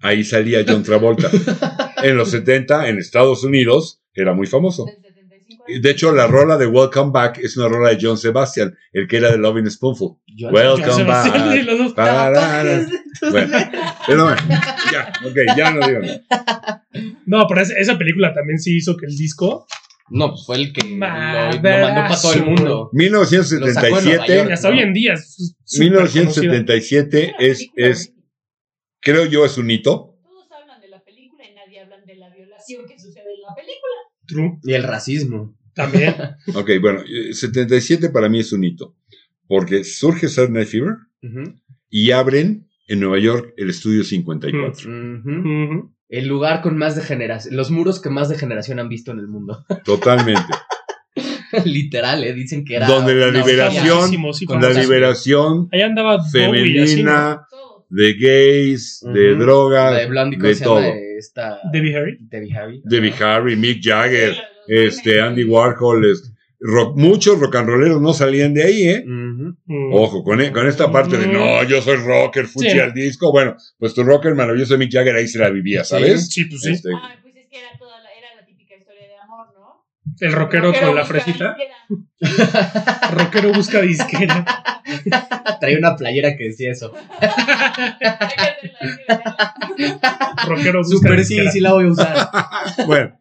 Ahí 0.01 0.25
salía 0.25 0.65
John 0.67 0.83
Travolta. 0.83 1.31
En 2.03 2.17
los 2.17 2.31
70, 2.31 2.89
en 2.89 2.99
Estados 2.99 3.45
Unidos, 3.45 4.03
era 4.15 4.35
muy 4.35 4.47
famoso. 4.47 4.87
Del 4.87 4.97
75 4.97 5.65
De 5.81 5.91
hecho, 5.91 6.13
la 6.13 6.27
rola 6.27 6.57
de 6.57 6.67
Welcome 6.67 7.13
Back 7.13 7.39
es 7.39 7.57
una 7.57 7.69
rola 7.69 7.91
de 7.91 7.99
John 8.01 8.19
Sebastian, 8.19 8.77
el 8.93 9.07
que 9.07 9.17
era 9.19 9.31
de 9.31 9.39
Loving 9.39 9.71
Spoonful. 9.71 10.17
Yo- 10.27 10.49
Welcome 10.49 11.05
back. 11.05 11.65
los. 11.65 11.95
Bueno, 13.31 13.59
pero 14.07 14.25
bueno, 14.25 14.43
ya, 14.93 15.13
ok, 15.25 15.57
ya 15.57 15.71
no 15.71 15.87
digo 15.87 16.01
nada. 16.01 16.85
No, 17.27 17.47
pero 17.49 17.63
esa, 17.63 17.75
esa 17.79 17.97
película 17.97 18.35
también 18.35 18.59
sí 18.59 18.77
hizo 18.77 18.97
que 18.97 19.07
el 19.07 19.17
disco. 19.17 19.67
No, 20.11 20.31
pues 20.31 20.45
fue 20.45 20.57
el 20.57 20.73
que 20.73 20.87
lo, 20.87 20.97
mandó 20.97 21.63
para 21.63 22.21
todo 22.21 22.35
el 22.35 22.45
mundo. 22.45 22.91
Lo 22.93 22.99
sacó 22.99 23.07
en 23.07 23.11
Nueva 23.13 23.27
1977, 23.33 24.37
York. 24.37 24.51
Hasta 24.53 24.69
hoy 24.69 24.81
en 24.81 24.93
día. 24.93 25.15
es 25.15 25.55
súper 25.65 25.89
1977 25.89 27.23
Era 27.23 27.37
la 27.39 27.45
es, 27.47 27.71
es, 27.75 28.15
creo 29.01 29.25
yo, 29.25 29.45
es 29.47 29.57
un 29.57 29.71
hito. 29.71 30.19
Todos 30.23 30.53
hablan 30.53 30.81
de 30.81 30.89
la 30.89 31.03
película 31.03 31.45
y 31.49 31.55
nadie 31.55 31.81
hablan 31.81 32.05
de 32.05 32.17
la 32.17 32.29
violación 32.35 32.85
que 32.87 32.99
sucede 32.99 33.33
en 33.35 33.43
la 33.43 33.55
película. 33.55 33.95
True. 34.27 34.59
Y 34.63 34.73
el 34.73 34.83
racismo. 34.83 35.57
También. 35.75 36.15
Ok, 36.55 36.71
bueno, 36.81 37.01
eh, 37.01 37.33
77 37.35 38.11
para 38.11 38.29
mí 38.29 38.41
es 38.41 38.53
un 38.53 38.65
hito. 38.65 38.97
Porque 39.47 39.85
surge 39.85 40.29
Saturday 40.29 40.55
Night 40.55 40.69
Fever 40.69 40.97
y 41.91 42.11
abren 42.13 42.69
en 42.89 43.01
Nueva 43.01 43.19
York 43.19 43.53
el 43.57 43.71
estudio 43.71 44.05
54. 44.05 44.91
Ujú. 44.91 45.31
Ujú. 45.31 45.95
El 46.09 46.29
lugar 46.29 46.63
con 46.63 46.77
más 46.79 46.95
degeneración, 46.97 47.57
los 47.57 47.71
muros 47.71 48.01
que 48.01 48.09
más 48.11 48.29
degeneración 48.29 48.79
han 48.79 48.89
visto 48.89 49.11
en 49.11 49.19
el 49.19 49.27
mundo. 49.29 49.65
Totalmente. 49.85 50.53
Literal, 51.65 52.25
eh, 52.25 52.33
dicen 52.35 52.65
que 52.65 52.77
era. 52.77 52.87
Donde 52.87 53.15
la 53.15 53.29
liberación- 53.31 54.11
sí, 54.35 54.45
Con 54.47 54.61
la 54.61 54.71
liberación 54.71 55.69
Ahí 55.73 55.83
andaba 55.83 56.17
Bowie, 56.19 56.83
así, 56.83 57.03
¿no? 57.03 57.11
femenina, 57.11 57.47
de 57.89 58.15
gays, 58.15 59.01
de 59.13 59.35
drogas, 59.37 59.93
La 59.93 59.99
de 60.01 60.07
Blondie, 60.07 60.39
¿cómo 60.39 60.49
de 60.49 60.55
se 60.55 60.65
llama? 60.65 60.81
todo. 60.81 60.93
Esta. 61.19 61.61
Debbie 61.73 61.97
Harry. 61.97 62.19
Debbie 62.21 62.53
Harry. 62.57 62.83
Debbie. 62.85 63.13
Harry, 63.21 63.57
Mick 63.57 63.81
Jagger, 63.83 64.35
Sí, 64.35 64.41
este. 64.67 65.21
Andy 65.21 65.45
Warhol, 65.45 66.05
es- 66.11 66.33
rock- 66.61 66.97
muchos 66.97 67.39
rock 67.39 67.57
and 67.57 67.69
rolleros 67.69 68.01
no 68.01 68.13
salían 68.15 68.55
de 68.55 68.63
ahí, 68.65 68.89
¿eh? 68.89 69.05
Mm. 69.07 69.93
Ojo, 69.93 70.25
con, 70.25 70.41
e- 70.41 70.51
con 70.53 70.67
esta 70.67 70.91
parte 70.91 71.19
de 71.19 71.27
no, 71.27 71.63
yo 71.65 71.83
soy 71.83 71.97
rocker, 71.97 72.47
fuchi 72.47 72.71
Sí. 72.71 72.79
al 72.79 72.95
disco. 72.95 73.31
Bueno, 73.33 73.57
pues 73.79 73.93
tu 73.95 74.03
rocker 74.03 74.35
maravilloso 74.35 74.79
Mick 74.79 74.91
Jagger 74.93 75.17
ahí 75.17 75.29
se 75.29 75.39
la 75.39 75.51
vivía, 75.51 75.85
¿sabes? 75.85 76.29
Sí, 76.31 76.45
pues 76.47 76.63
sí. 76.63 76.71
Este, 76.73 76.89
Ay, 76.91 77.19
pues 77.23 77.37
es 77.37 77.47
que 77.51 77.59
era 77.59 77.69
toda 77.79 78.01
la, 78.01 78.09
era 78.13 78.35
la 78.41 78.47
típica 78.47 78.75
historia 78.77 79.07
de 79.07 79.17
amor, 79.19 79.49
¿no? 79.55 79.85
El 80.21 80.33
rockero 80.33 80.69
Rockero 80.69 80.87
con 80.87 80.97
la 80.97 81.05
fresita. 81.05 81.57
Rockero 83.13 83.53
busca 83.53 83.81
disquera. 83.83 84.45
Traía 85.61 85.79
una 85.79 85.97
playera 85.97 86.37
que 86.37 86.45
decía 86.45 86.73
eso. 86.73 86.93
Rockero 90.47 90.85
Super 90.85 91.25
sí, 91.25 91.39
sí 91.51 91.61
la 91.61 91.73
voy 91.73 91.87
a 91.87 91.89
usar. 91.89 92.31
bueno, 92.87 93.19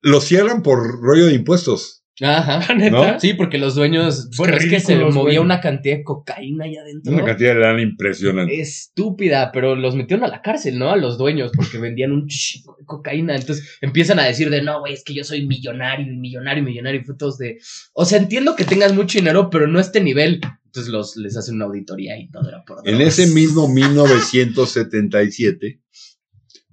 lo 0.00 0.20
cierran 0.20 0.62
por 0.62 1.00
rollo 1.00 1.26
de 1.26 1.34
impuestos. 1.34 2.03
Ajá. 2.20 2.72
¿No? 2.74 3.18
Sí, 3.18 3.34
porque 3.34 3.58
los 3.58 3.74
dueños. 3.74 4.30
Bueno, 4.36 4.56
es 4.56 4.66
que 4.66 4.78
se 4.78 4.94
movía 4.96 5.40
una 5.40 5.60
cantidad 5.60 5.96
de 5.96 6.04
cocaína 6.04 6.66
allá 6.66 6.82
adentro. 6.82 7.12
Una 7.12 7.24
cantidad 7.24 7.54
de 7.54 7.60
lana 7.60 7.82
impresionante. 7.82 8.60
Estúpida, 8.60 9.50
pero 9.52 9.74
los 9.74 9.96
metieron 9.96 10.24
a 10.24 10.28
la 10.28 10.40
cárcel, 10.40 10.78
¿no? 10.78 10.90
A 10.90 10.96
los 10.96 11.18
dueños, 11.18 11.50
porque 11.56 11.78
vendían 11.78 12.12
un 12.12 12.28
chingo 12.28 12.76
de 12.78 12.84
cocaína. 12.84 13.34
Entonces 13.34 13.78
empiezan 13.80 14.20
a 14.20 14.24
decir 14.24 14.50
de 14.50 14.62
no, 14.62 14.78
güey, 14.80 14.94
es 14.94 15.02
que 15.02 15.14
yo 15.14 15.24
soy 15.24 15.44
millonario, 15.46 16.06
y 16.06 16.16
millonario, 16.16 16.62
y 16.62 16.66
millonario, 16.66 17.00
y 17.00 17.04
fotos 17.04 17.36
de. 17.38 17.58
O 17.94 18.04
sea, 18.04 18.18
entiendo 18.18 18.54
que 18.54 18.64
tengas 18.64 18.94
mucho 18.94 19.18
dinero, 19.18 19.50
pero 19.50 19.66
no 19.66 19.78
a 19.78 19.82
este 19.82 20.00
nivel. 20.00 20.40
Entonces 20.66 20.92
los, 20.92 21.16
les 21.16 21.36
hacen 21.36 21.56
una 21.56 21.64
auditoría 21.66 22.16
y 22.18 22.30
todo 22.30 22.48
era 22.48 22.64
por 22.64 22.88
En 22.88 23.00
ese 23.00 23.26
mismo 23.28 23.68
1977, 23.68 25.80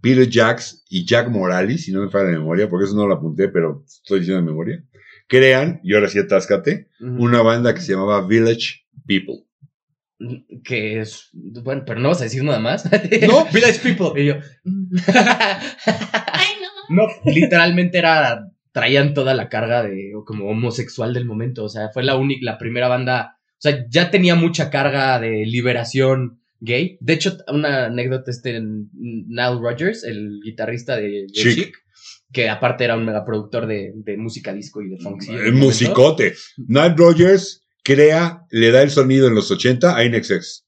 Peter 0.01 0.27
Jacks 0.27 0.83
y 0.89 1.05
Jack 1.05 1.29
Morales, 1.29 1.83
si 1.83 1.91
no 1.91 2.01
me 2.01 2.09
falla 2.09 2.31
la 2.31 2.39
memoria, 2.39 2.67
porque 2.67 2.85
eso 2.85 2.95
no 2.95 3.07
lo 3.07 3.13
apunté, 3.13 3.49
pero 3.49 3.83
estoy 3.85 4.21
diciendo 4.21 4.41
de 4.41 4.47
memoria, 4.47 4.83
crean, 5.31 5.79
y 5.81 5.95
ahora 5.95 6.09
sí 6.09 6.19
atáscate, 6.19 6.89
una 6.99 7.41
banda 7.41 7.73
que 7.73 7.79
se 7.79 7.93
llamaba 7.93 8.27
Village 8.27 8.85
People. 9.07 9.45
Que 10.65 10.99
es. 10.99 11.29
Bueno, 11.33 11.83
pero 11.85 12.01
no 12.01 12.09
vas 12.09 12.19
a 12.19 12.25
decir 12.25 12.43
nada 12.43 12.59
más. 12.59 12.83
No. 13.27 13.45
Village 13.51 13.79
People. 13.81 14.21
Y 14.21 14.27
yo. 14.27 14.35
Ay, 15.15 16.49
no. 16.89 16.95
No, 16.95 17.07
literalmente 17.25 17.97
era. 17.97 18.47
Traían 18.73 19.13
toda 19.13 19.33
la 19.33 19.49
carga 19.49 19.83
de 19.83 20.11
como 20.25 20.49
homosexual 20.49 21.13
del 21.13 21.25
momento. 21.25 21.63
O 21.63 21.69
sea, 21.69 21.89
fue 21.89 22.03
la 22.03 22.17
única, 22.17 22.41
la 22.43 22.57
primera 22.57 22.87
banda. 22.87 23.37
O 23.53 23.61
sea, 23.61 23.85
ya 23.89 24.11
tenía 24.11 24.35
mucha 24.35 24.69
carga 24.69 25.19
de 25.19 25.45
liberación 25.45 26.41
gay. 26.59 26.97
De 27.01 27.13
hecho, 27.13 27.37
una 27.47 27.85
anécdota 27.85 28.29
este 28.31 28.61
Nile 28.61 29.59
Rodgers, 29.59 30.03
el 30.03 30.39
guitarrista 30.43 30.95
de, 30.95 31.23
de 31.23 31.27
Chic. 31.31 31.55
Chic, 31.55 31.77
que 32.31 32.49
aparte 32.49 32.83
era 32.83 32.95
un 32.95 33.05
megaproductor 33.05 33.67
de, 33.67 33.91
de 33.95 34.17
música 34.17 34.53
disco 34.53 34.81
y 34.81 34.89
de 34.89 34.97
funk. 34.97 35.21
sí, 35.21 35.31
El 35.33 35.53
musicote. 35.53 36.33
Nile 36.57 36.93
Rogers 36.95 37.65
crea, 37.83 38.41
le 38.51 38.71
da 38.71 38.81
el 38.81 38.89
sonido 38.91 39.27
en 39.27 39.35
los 39.35 39.51
80 39.51 39.95
a 39.95 40.03
Inexx. 40.05 40.65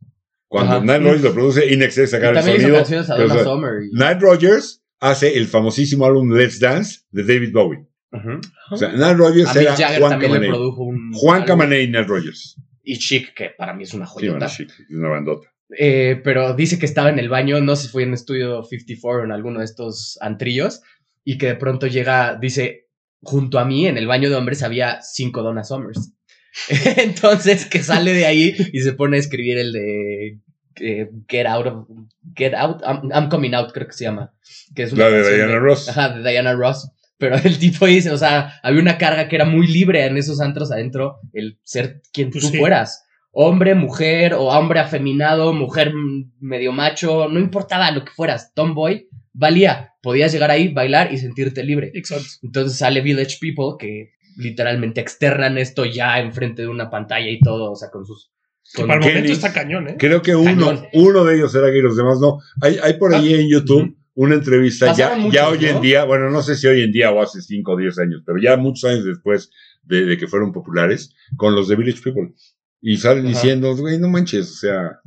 Cuando. 0.47 0.81
Nile 0.81 0.99
Rogers 0.99 1.21
lo 1.23 1.33
produce, 1.33 1.73
Inexx 1.73 1.97
Y 1.97 2.07
saca 2.07 2.29
el 2.29 2.37
hizo 2.37 2.51
sonido. 2.51 2.75
canciones 2.77 3.09
a 3.09 3.15
pero, 3.15 3.27
Donna 3.27 3.41
o 3.41 3.43
sea, 3.43 3.53
Summer. 3.53 3.71
y- 3.83 3.91
Nile 3.93 4.19
Rogers 4.19 4.83
hace 4.99 5.37
el 5.37 5.47
famosísimo 5.47 6.05
álbum 6.05 6.31
Let's 6.33 6.59
Dance 6.59 6.99
de 7.11 7.23
David 7.23 7.51
Bowie. 7.53 7.79
Ujú. 8.11 8.39
O 8.71 8.77
sea, 8.77 8.89
Nile 8.91 9.13
Rogers 9.15 9.55
A 9.55 9.61
era 9.61 9.75
Jagger 9.75 9.99
Juan 10.01 10.19
Camaney. 10.19 10.51
Juan. 11.13 11.43
Camaney 11.45 11.83
y 11.83 11.87
Nile 11.87 12.03
Rogers. 12.03 12.55
Y 12.83 12.97
Chic, 12.99 13.33
que 13.33 13.51
para 13.57 13.73
mí 13.73 13.83
es 13.83 13.93
una 13.93 14.05
Sí, 14.05 14.11
joyota. 14.13 14.37
bueno, 14.39 14.53
chic, 14.53 14.69
es 14.69 14.95
una 14.95 15.09
bandota. 15.09 15.49
Eh, 15.79 16.21
pero 16.23 16.53
dice 16.53 16.77
que 16.77 16.85
estaba 16.85 17.09
en 17.09 17.17
el 17.17 17.29
baño, 17.29 17.59
no 17.61 17.75
sé 17.75 17.83
si 17.83 17.91
fue 17.91 18.03
en 18.03 18.13
Estudio 18.13 18.63
54 18.63 19.21
o 19.21 19.25
en 19.25 19.31
alguno 19.31 19.59
de 19.59 19.65
estos 19.65 20.17
antrillos, 20.21 20.81
y 21.23 21.37
que 21.37 21.47
de 21.47 21.55
pronto 21.55 21.87
llega, 21.87 22.37
dice, 22.39 22.87
junto 23.21 23.59
a 23.59 23.65
mí 23.65 23.87
en 23.87 23.97
el 23.97 24.07
baño 24.07 24.29
de 24.29 24.35
hombres 24.35 24.63
había 24.63 25.01
cinco 25.01 25.41
Donna 25.41 25.63
Summers. 25.63 26.13
Entonces 26.97 27.65
que 27.65 27.81
sale 27.81 28.13
de 28.13 28.25
ahí 28.25 28.55
y 28.73 28.79
se 28.81 28.93
pone 28.93 29.17
a 29.17 29.19
escribir 29.19 29.57
el 29.57 29.73
de 29.73 30.39
eh, 30.81 31.09
Get 31.27 31.47
Out 31.47 31.67
of 31.67 31.87
Get 32.35 32.53
Out, 32.53 32.81
I'm, 32.85 33.11
I'm 33.11 33.29
Coming 33.29 33.53
Out, 33.55 33.71
creo 33.73 33.87
que 33.87 33.93
se 33.93 34.05
llama. 34.05 34.33
Que 34.75 34.83
es 34.83 34.93
una 34.93 35.09
La 35.09 35.17
de 35.17 35.35
Diana 35.35 35.59
Ross. 35.59 35.89
Ajá, 35.89 36.09
de 36.09 36.29
Diana 36.29 36.53
Ross. 36.53 36.89
Pero 37.17 37.35
el 37.37 37.57
tipo 37.57 37.85
dice, 37.85 38.11
o 38.11 38.17
sea, 38.17 38.59
había 38.63 38.81
una 38.81 38.97
carga 38.97 39.27
que 39.27 39.35
era 39.35 39.45
muy 39.45 39.67
libre 39.67 40.05
en 40.05 40.17
esos 40.17 40.41
antros 40.41 40.71
adentro, 40.71 41.19
el 41.31 41.59
ser 41.63 42.01
quien 42.11 42.31
Pues 42.31 42.45
tú 42.45 42.51
sí. 42.51 42.57
fueras. 42.57 43.05
Hombre, 43.31 43.73
mujer, 43.75 44.33
o 44.33 44.43
hombre 44.43 44.79
afeminado, 44.79 45.53
mujer 45.53 45.91
medio 46.39 46.71
macho, 46.71 47.29
no 47.29 47.39
importaba 47.39 47.89
lo 47.91 48.03
que 48.03 48.11
fueras, 48.11 48.53
tomboy, 48.53 49.07
valía. 49.33 49.91
Podías 50.01 50.31
llegar 50.31 50.51
ahí, 50.51 50.73
bailar 50.73 51.13
y 51.13 51.17
sentirte 51.17 51.63
libre. 51.63 51.91
Exacto. 51.93 52.27
Entonces 52.43 52.77
sale 52.77 53.01
Village 53.01 53.37
People 53.41 53.75
que 53.79 54.11
literalmente 54.37 55.01
externan 55.01 55.57
esto 55.57 55.85
ya 55.85 56.19
enfrente 56.19 56.61
de 56.63 56.67
una 56.67 56.89
pantalla 56.89 57.29
y 57.29 57.39
todo, 57.39 57.71
o 57.71 57.75
sea, 57.75 57.89
con 57.91 58.05
sus... 58.05 58.31
Que 58.73 58.81
con- 58.81 58.87
para 58.87 58.99
el 58.99 59.03
Kenny. 59.05 59.15
momento 59.15 59.33
está 59.33 59.53
cañón, 59.53 59.87
¿eh? 59.89 59.95
Creo 59.99 60.21
que 60.21 60.35
uno, 60.35 60.67
Cañón. 60.67 60.85
uno 60.93 61.23
de 61.25 61.35
ellos 61.35 61.53
era 61.53 61.67
gay 61.69 61.81
los 61.81 61.97
demás 61.97 62.19
no. 62.19 62.39
Hay, 62.61 62.77
hay 62.81 62.93
por 62.93 63.13
ahí 63.13 63.33
en 63.33 63.49
YouTube 63.49 63.83
Ujú. 63.83 63.95
una 64.15 64.35
entrevista, 64.35 64.87
ya, 64.87 65.09
Pasaron 65.09 65.31
ya 65.31 65.43
muchos, 65.49 65.59
hoy 65.61 65.65
en 65.69 65.75
¿no? 65.75 65.81
día, 65.81 66.03
bueno, 66.05 66.29
no 66.31 66.41
sé 66.41 66.55
si 66.55 66.67
hoy 66.67 66.81
en 66.81 66.91
día 66.91 67.11
o 67.11 67.21
hace 67.21 67.41
5 67.41 67.71
o 67.71 67.77
10 67.77 67.99
años, 67.99 68.23
pero 68.25 68.39
ya 68.41 68.55
muchos 68.57 68.89
años 68.89 69.05
después 69.05 69.51
de, 69.83 70.05
de 70.05 70.17
que 70.17 70.27
fueron 70.27 70.51
populares, 70.53 71.13
con 71.35 71.53
los 71.55 71.67
de 71.67 71.75
Village 71.75 72.01
People. 72.01 72.33
Y 72.81 72.97
salen 72.97 73.25
Ajá. 73.25 73.33
diciendo, 73.35 73.75
güey, 73.75 73.99
no 73.99 74.09
manches, 74.09 74.49
o 74.49 74.55
sea. 74.55 74.99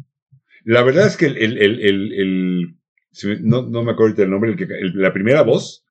La 0.65 0.83
verdad 0.83 1.07
es 1.07 1.17
que 1.17 1.27
el, 1.27 1.37
el, 1.39 1.59
el, 1.59 2.13
el- 2.13 2.77
no, 3.43 3.63
no 3.63 3.83
me 3.83 3.93
acuerdo 3.93 4.05
ahorita 4.11 4.23
el 4.23 4.31
nombre, 4.31 4.51
el 4.51 4.57
que, 4.57 4.65
el- 4.65 4.93
la 5.01 5.13
primera 5.13 5.43
voz, 5.43 5.85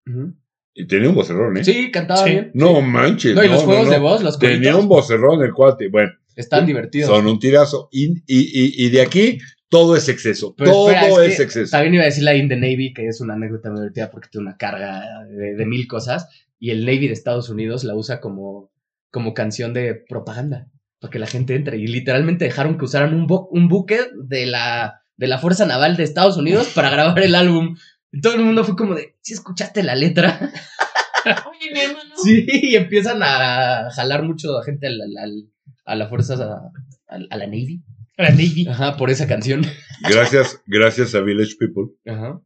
y 0.73 0.86
tenía 0.88 1.09
un 1.09 1.15
vocerrón, 1.15 1.57
¿eh? 1.57 1.63
Sí, 1.63 1.89
cantaba 1.91 2.23
Sí. 2.23 2.32
bien. 2.32 2.51
No 2.53 2.82
manches. 2.82 3.34
No, 3.36 3.43
y 3.43 3.47
los 3.47 3.61
no, 3.61 3.65
juegos 3.65 3.86
no, 3.88 3.91
de 3.91 3.99
voz, 3.99 4.21
los 4.23 4.38
Tenía 4.38 4.57
coritos, 4.73 4.82
un 4.82 4.88
vocerrón 4.89 5.43
el 5.43 5.53
cuate. 5.53 5.88
Bueno, 5.88 6.11
están 6.36 6.65
divertidos. 6.65 7.09
son 7.09 7.26
un 7.28 7.39
tirazo. 7.39 7.88
Y, 7.91 8.11
y, 8.28 8.41
y, 8.78 8.86
y 8.86 8.89
de 8.89 9.01
aquí 9.01 9.38
todo 9.69 9.95
es 9.95 10.09
exceso. 10.09 10.53
Pero 10.57 10.71
todo 10.71 10.91
espera, 10.91 11.26
es, 11.26 11.38
que 11.38 11.43
exceso. 11.43 11.71
También 11.71 11.93
iba 11.95 12.03
a 12.03 12.07
decir 12.07 12.23
la 12.26 12.36
In 12.36 12.49
the 12.49 12.57
Navy, 12.57 12.93
que 12.93 13.07
es 13.07 13.21
una 13.21 13.36
anécdota 13.36 13.69
muy 13.69 13.80
divertida 13.80 14.11
porque 14.11 14.28
tiene 14.30 14.47
una 14.47 14.57
carga 14.57 15.01
de, 15.30 15.55
de 15.55 15.65
mil 15.65 15.88
cosas. 15.88 16.28
Y 16.59 16.71
el 16.71 16.82
Navy 16.86 17.07
de 17.07 17.13
Estados 17.13 17.49
Unidos 17.49 17.84
la 17.86 17.95
usa 17.95 18.19
como, 18.19 18.69
como 19.11 19.34
canción 19.34 19.73
de 19.73 19.95
propaganda. 19.95 20.67
Para 20.99 21.09
que 21.11 21.19
la 21.19 21.28
gente 21.28 21.55
entre. 21.55 21.78
Y 21.78 21.88
literalmente 21.88 22.43
dejaron 22.45 22.78
que 22.78 22.84
usaran 22.86 23.13
un, 23.13 23.28
bu- 23.28 23.47
un 23.49 23.69
buque 23.69 23.99
de 24.21 24.45
la, 24.45 25.01
de 25.18 25.28
la 25.28 25.38
Fuerza 25.39 25.66
Naval 25.66 25.95
de 25.97 26.03
Estados 26.03 26.38
Unidos 26.38 26.72
para 26.76 26.89
grabar 26.89 27.20
el 27.22 27.36
álbum. 27.36 27.78
Y 28.11 28.22
todo 28.22 28.36
el 28.36 28.41
mundo 28.41 28.63
fue 28.63 28.76
como 28.76 28.95
de, 28.95 29.16
¿sí 29.22 29.34
escuchaste 29.34 29.84
la 29.84 29.95
letra? 29.95 30.51
Oye, 31.49 31.74
mi 31.74 31.80
hermano. 31.80 32.11
Sí, 32.24 32.45
y 32.47 32.76
empiezan 32.76 33.22
a 33.24 33.89
jalar 33.95 34.24
mucho 34.24 34.57
a 34.57 34.63
gente 34.63 34.88
al- 34.88 35.01
al- 35.01 35.18
al- 35.18 35.49
a 35.86 35.95
la 35.95 36.07
fuerza, 36.07 36.36
a, 36.36 36.72
a- 37.16 37.20
a 37.30 37.38
la 37.38 37.45
Navy. 37.47 37.82
A 38.18 38.24
la 38.24 38.30
Navy. 38.30 38.68
Ajá, 38.70 38.95
por 38.97 39.09
esa 39.09 39.28
canción. 39.28 39.63
Gracias, 40.09 40.61
gracias 40.66 41.13
a 41.16 41.22
Village 41.22 41.55
People, 41.59 41.93
Ajá. 42.05 42.39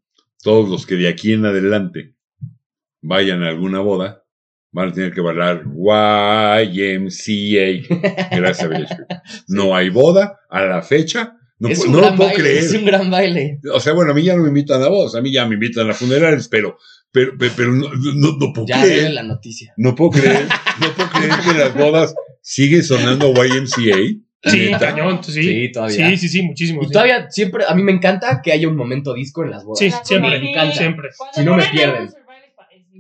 todos 0.44 0.70
los 0.70 0.86
que 0.86 0.96
de 0.96 1.08
aquí 1.10 1.34
en 1.34 1.46
adelante 1.46 2.16
vayan 3.02 3.44
a 3.44 3.50
alguna 3.50 3.80
boda 3.80 4.24
van 4.72 4.90
a 4.90 4.94
tener 4.94 5.12
que 5.14 5.22
bailar 5.22 5.64
YMCA. 6.64 7.88
Gracias 8.36 8.64
a 8.64 8.68
Village 8.68 8.96
People. 8.96 9.18
No 9.48 9.76
hay 9.76 9.90
boda 9.90 10.40
a 10.50 10.62
la 10.64 10.82
fecha. 10.82 11.38
No, 11.60 11.68
es 11.70 11.80
un 11.80 11.92
no 11.92 11.98
gran 12.00 12.12
lo 12.12 12.18
puedo 12.18 12.30
baile, 12.30 12.44
creer. 12.44 12.64
es 12.64 12.74
un 12.74 12.86
gran 12.86 13.12
baile. 13.12 13.60
O 13.74 13.80
sea, 13.80 13.94
bueno, 13.94 14.12
a 14.12 14.14
mí 14.16 14.24
ya 14.24 14.36
no 14.36 14.44
me 14.44 14.48
invitan 14.50 14.82
a 14.82 14.88
bodas, 14.88 15.16
a 15.16 15.22
mí 15.22 15.32
ya 15.32 15.46
me 15.46 15.56
invitan 15.56 15.90
a 15.90 15.94
funerales, 15.94 16.48
pero, 16.48 16.78
pero, 17.12 17.34
pero, 17.38 17.54
pero 17.56 17.72
no, 17.74 17.90
no, 17.94 18.38
no 18.38 18.54
puedo 18.54 18.66
Ya 18.68 18.82
creer. 18.82 19.00
viene 19.00 19.14
la 19.14 19.24
noticia. 19.24 19.74
No 19.78 19.94
puedo 19.96 20.12
creer, 20.12 20.48
no 20.80 20.94
puedo 20.94 21.10
creer 21.10 21.32
que 21.44 21.50
en 21.52 21.60
las 21.60 21.76
bodas 21.76 22.16
sigue 22.42 22.82
sonando 22.82 23.34
YMCA. 23.34 23.98
Sí, 24.42 24.72
cañón, 24.80 25.22
sí. 25.22 25.44
Sí, 25.44 25.72
todavía. 25.74 26.10
Sí, 26.12 26.18
sí, 26.18 26.30
sí, 26.30 26.42
muchísimo. 26.44 26.82
Y 26.82 26.86
sí. 26.86 26.92
todavía 26.94 27.30
siempre, 27.30 27.66
a 27.68 27.76
mí 27.76 27.84
me 27.84 27.92
encanta 27.92 28.42
que 28.42 28.54
haya 28.54 28.70
un 28.70 28.78
momento 28.78 29.14
disco 29.14 29.44
en 29.44 29.52
las 29.52 29.66
bodas. 29.66 29.80
Sí, 29.80 29.92
siempre, 30.06 30.40
me 30.40 30.52
encanta. 30.52 30.76
siempre. 30.78 31.10
Si 31.36 31.44
no 31.44 31.58
me 31.58 31.66
pierden. 31.66 32.10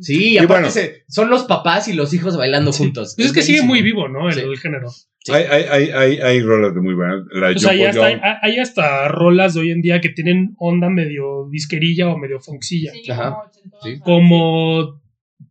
Sí, 0.01 0.33
y 0.33 0.37
aparte 0.37 0.53
bueno. 0.53 0.69
se- 0.71 1.03
son 1.07 1.29
los 1.29 1.43
papás 1.43 1.87
y 1.87 1.93
los 1.93 2.13
hijos 2.13 2.37
bailando 2.37 2.71
juntos. 2.71 3.13
Pues 3.15 3.27
es 3.27 3.33
que 3.33 3.41
sigue 3.41 3.61
muy 3.63 3.81
vivo, 3.81 4.07
¿no? 4.07 4.27
El, 4.29 4.33
Sí. 4.35 4.39
el 4.41 4.57
género. 4.57 4.89
Sí. 4.89 5.33
Hay, 5.33 5.43
hay, 5.43 5.63
hay, 5.63 5.89
hay, 5.89 6.17
hay 6.19 6.41
rolas 6.41 6.73
de 6.73 6.81
muy 6.81 6.93
buenas. 6.93 7.25
La 7.33 7.49
de 7.49 7.55
O 7.55 7.59
sea, 7.59 7.89
hasta, 7.89 8.39
hay, 8.41 8.57
hasta 8.59 9.07
rolas 9.09 9.53
de 9.53 9.59
hoy 9.59 9.71
en 9.71 9.81
día 9.81 9.99
que 9.99 10.09
tienen 10.09 10.55
onda 10.57 10.89
medio 10.89 11.47
disquerilla 11.51 12.07
o 12.09 12.17
medio 12.17 12.39
fonksilla. 12.39 12.91
Sí, 12.93 13.11
Ajá. 13.11 13.31
como 13.31 13.43
ochentosa. 13.43 13.83
Sí. 13.83 13.99
Como 13.99 15.01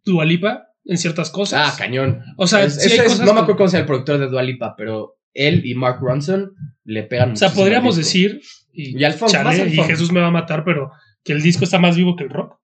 Dualipa 0.05 0.65
en 0.85 0.97
ciertas 0.97 1.31
cosas. 1.31 1.71
Ah, 1.73 1.77
cañón. 1.77 2.23
O 2.39 2.47
sea, 2.47 2.65
Es- 2.65 2.79
es- 2.85 3.21
no 3.21 3.35
me 3.35 3.41
acuerdo 3.41 3.57
cómo 3.59 3.69
se 3.69 3.77
llama 3.77 3.83
el 3.83 3.87
productor 3.87 4.19
de 4.21 4.29
Dualipa, 4.29 4.75
pero 4.77 5.19
él 5.35 5.63
y 5.67 5.75
Mark 5.75 5.99
Ronson 6.01 6.53
le 6.85 7.03
pegan 7.03 7.33
O 7.33 7.37
sea, 7.37 7.51
podríamos 7.51 7.97
decir. 7.97 8.41
Y, 8.73 8.97
Y 8.97 9.09
chale, 9.27 9.69
y. 9.69 9.77
Jesús 9.83 10.13
me 10.13 10.21
va 10.21 10.29
a 10.29 10.31
matar, 10.31 10.65
pero 10.65 10.91
que 11.25 11.33
el 11.33 11.43
disco 11.43 11.65
está 11.65 11.79
más 11.79 11.97
vivo 11.97 12.17
que 12.17 12.25
el 12.25 12.31
rock. 12.31 12.59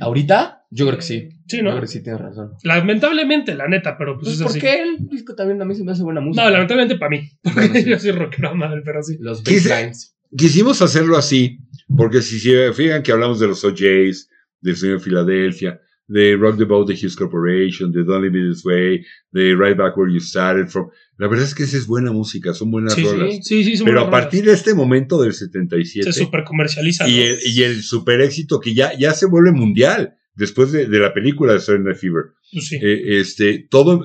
¿Ahorita? 0.00 0.63
Yo 0.76 0.86
creo 0.86 0.98
que 0.98 1.04
sí. 1.04 1.28
Sí, 1.46 1.58
Yo 1.58 1.62
¿no? 1.62 1.70
creo 1.70 1.82
que 1.82 1.86
sí, 1.86 2.02
tienes 2.02 2.20
razón. 2.20 2.52
Lamentablemente, 2.64 3.54
la 3.54 3.68
neta, 3.68 3.96
pero 3.96 4.14
pues, 4.18 4.24
Pues, 4.26 4.36
es 4.36 4.42
¿Por 4.42 4.50
así. 4.50 4.60
qué 4.60 4.82
el 4.82 5.08
disco 5.08 5.34
también 5.34 5.60
a 5.62 5.64
mí 5.64 5.74
se 5.74 5.84
me 5.84 5.92
hace 5.92 6.02
buena 6.02 6.20
música? 6.20 6.44
No, 6.44 6.50
lamentablemente 6.50 6.96
para 6.98 7.10
mí. 7.10 7.28
Porque 7.42 7.60
Bueno, 7.60 7.74
sí. 7.74 7.84
yo 7.90 7.98
soy 7.98 8.10
rockero 8.12 8.54
madre, 8.54 8.82
pero 8.84 9.02
sí. 9.02 9.16
Los 9.20 9.42
baselines. 9.42 10.16
Quisimos 10.36 10.82
hacerlo 10.82 11.16
así, 11.16 11.58
porque 11.96 12.20
si 12.20 12.40
se 12.40 12.72
fijan 12.72 13.02
que 13.04 13.12
hablamos 13.12 13.38
de 13.38 13.46
los 13.46 13.62
OJs, 13.64 14.28
del 14.60 14.76
señor 14.76 15.00
Filadelfia, 15.00 15.80
de 16.08 16.36
Rock 16.36 16.58
the 16.58 16.64
Boat 16.64 16.88
de 16.88 16.94
Hughes 16.94 17.14
Corporation, 17.16 17.92
de 17.92 18.02
Don't 18.02 18.22
Leave 18.24 18.36
Me 18.42 18.50
This 18.52 18.64
Way, 18.64 19.04
de 19.30 19.54
Right 19.54 19.76
Back 19.76 19.96
Where 19.96 20.12
You 20.12 20.20
Started 20.20 20.66
From. 20.68 20.88
La 21.18 21.28
verdad 21.28 21.44
es 21.46 21.54
que 21.54 21.62
esa 21.62 21.76
es 21.76 21.86
buena 21.86 22.10
música, 22.10 22.52
son 22.52 22.70
buenas 22.72 22.94
Sí, 22.94 23.04
rolas. 23.04 23.36
sí, 23.36 23.42
sí, 23.42 23.64
sí, 23.64 23.76
son 23.76 23.86
Pero 23.86 24.00
a 24.00 24.10
partir 24.10 24.44
de 24.44 24.52
este 24.52 24.74
momento 24.74 25.16
del 25.18 25.28
rolas. 25.30 25.38
77 25.38 26.12
se 26.12 26.24
super 26.24 26.42
comercializa. 26.44 27.08
y 27.08 27.20
el, 27.20 27.38
y 27.46 27.62
el 27.62 27.82
super 27.82 28.20
éxito 28.20 28.58
que 28.60 28.74
ya, 28.74 28.98
ya 28.98 29.14
se 29.14 29.26
vuelve 29.26 29.52
mundial 29.52 30.16
después 30.34 30.72
de, 30.72 30.86
de 30.86 30.98
la 30.98 31.12
película 31.14 31.52
de 31.52 31.60
Saturday 31.60 31.94
Fever. 31.94 32.24
Pues 32.52 32.66
sí. 32.68 32.76
Eh, 32.82 33.20
este, 33.20 33.66
todo, 33.70 34.04